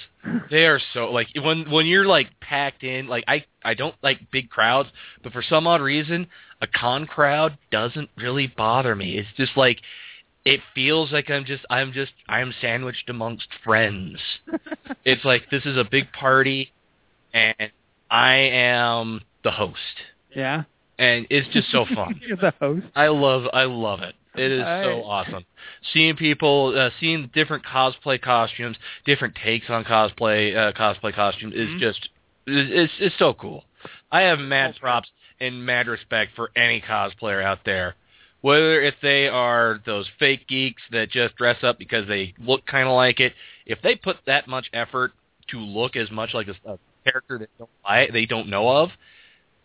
[0.51, 3.07] They are so like when when you're like packed in.
[3.09, 4.89] Like I I don't like big crowds,
[5.23, 6.27] but for some odd reason,
[6.61, 9.19] a con crowd doesn't really bother me.
[9.19, 9.81] It's just like
[10.45, 14.19] it feels like I'm just I'm just I'm sandwiched amongst friends.
[15.05, 16.73] it's like this is a big party,
[17.35, 17.71] and
[18.11, 19.77] I am the host,
[20.35, 20.63] Yeah.
[20.99, 22.21] and it's just so fun.
[22.27, 22.87] You're the host.
[22.95, 24.15] I love I love it.
[24.39, 25.45] It is I- so awesome.
[25.93, 31.69] Seeing people, uh, seeing different cosplay costumes, different takes on cosplay uh, cosplay costumes is
[31.69, 31.79] Mhm.
[31.81, 32.09] just
[32.47, 33.65] it's it's so cool.
[34.13, 35.11] I have mad props
[35.41, 37.95] and mad respect for any cosplayer out there.
[38.43, 42.87] Whether if they are those fake geeks that just dress up because they look kind
[42.89, 43.35] of like it,
[43.67, 45.13] if they put that much effort
[45.49, 48.91] to look as much like a, a character that don't they don't know of,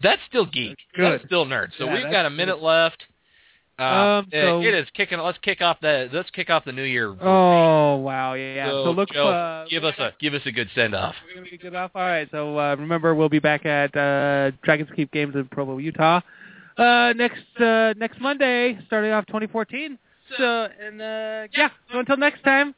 [0.02, 0.78] that's still geek.
[0.96, 1.12] Good.
[1.14, 1.70] That's still nerd.
[1.78, 2.38] So Yeah, we've got a good.
[2.38, 3.06] minute left.
[3.80, 5.20] Uh, Um, so- it is kicking.
[5.20, 6.10] Let's kick off the.
[6.12, 7.16] Let's kick off the new year.
[7.20, 8.70] Oh wow, yeah.
[8.70, 11.16] So, So, look, Joe, uh, give us a give us a good send off.
[11.28, 11.92] We're gonna be good off.
[11.96, 12.28] All right.
[12.32, 16.22] So uh, remember, we'll be back at uh, Dragons Keep Games in Provo, Utah,
[16.78, 19.98] uh, next uh, next Monday, starting off 2014.
[20.38, 21.70] So and uh, yeah.
[21.92, 22.76] So until next time,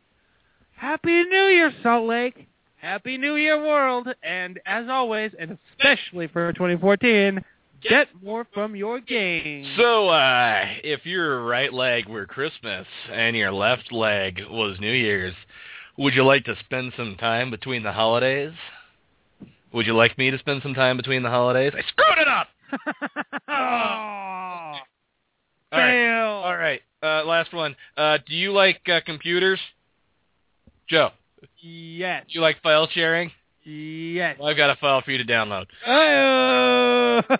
[0.75, 2.47] Happy New Year, Salt Lake.
[2.77, 4.07] Happy New Year, world.
[4.23, 7.41] And as always, and especially for 2014,
[7.89, 9.65] get more from your game.
[9.77, 15.33] So, uh, if your right leg were Christmas and your left leg was New Year's,
[15.97, 18.53] would you like to spend some time between the holidays?
[19.73, 21.73] Would you like me to spend some time between the holidays?
[21.75, 22.47] I screwed it up.
[23.47, 23.51] oh,
[25.71, 25.91] All right.
[25.91, 26.27] fail.
[26.27, 26.81] All right.
[27.01, 27.75] Uh, last one.
[27.97, 29.59] Uh, do you like uh, computers?
[30.87, 31.09] Joe,
[31.61, 32.25] Yes.
[32.27, 33.31] do you like file sharing?
[33.65, 34.37] Yes.
[34.39, 35.65] Well, I've got a file for you to download.
[35.87, 37.21] Oh.
[37.29, 37.35] we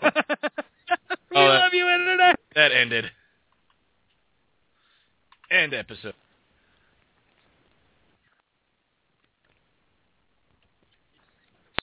[1.36, 2.40] Oh, that- love you, Internet.
[2.54, 3.10] That ended.
[5.50, 6.14] End episode.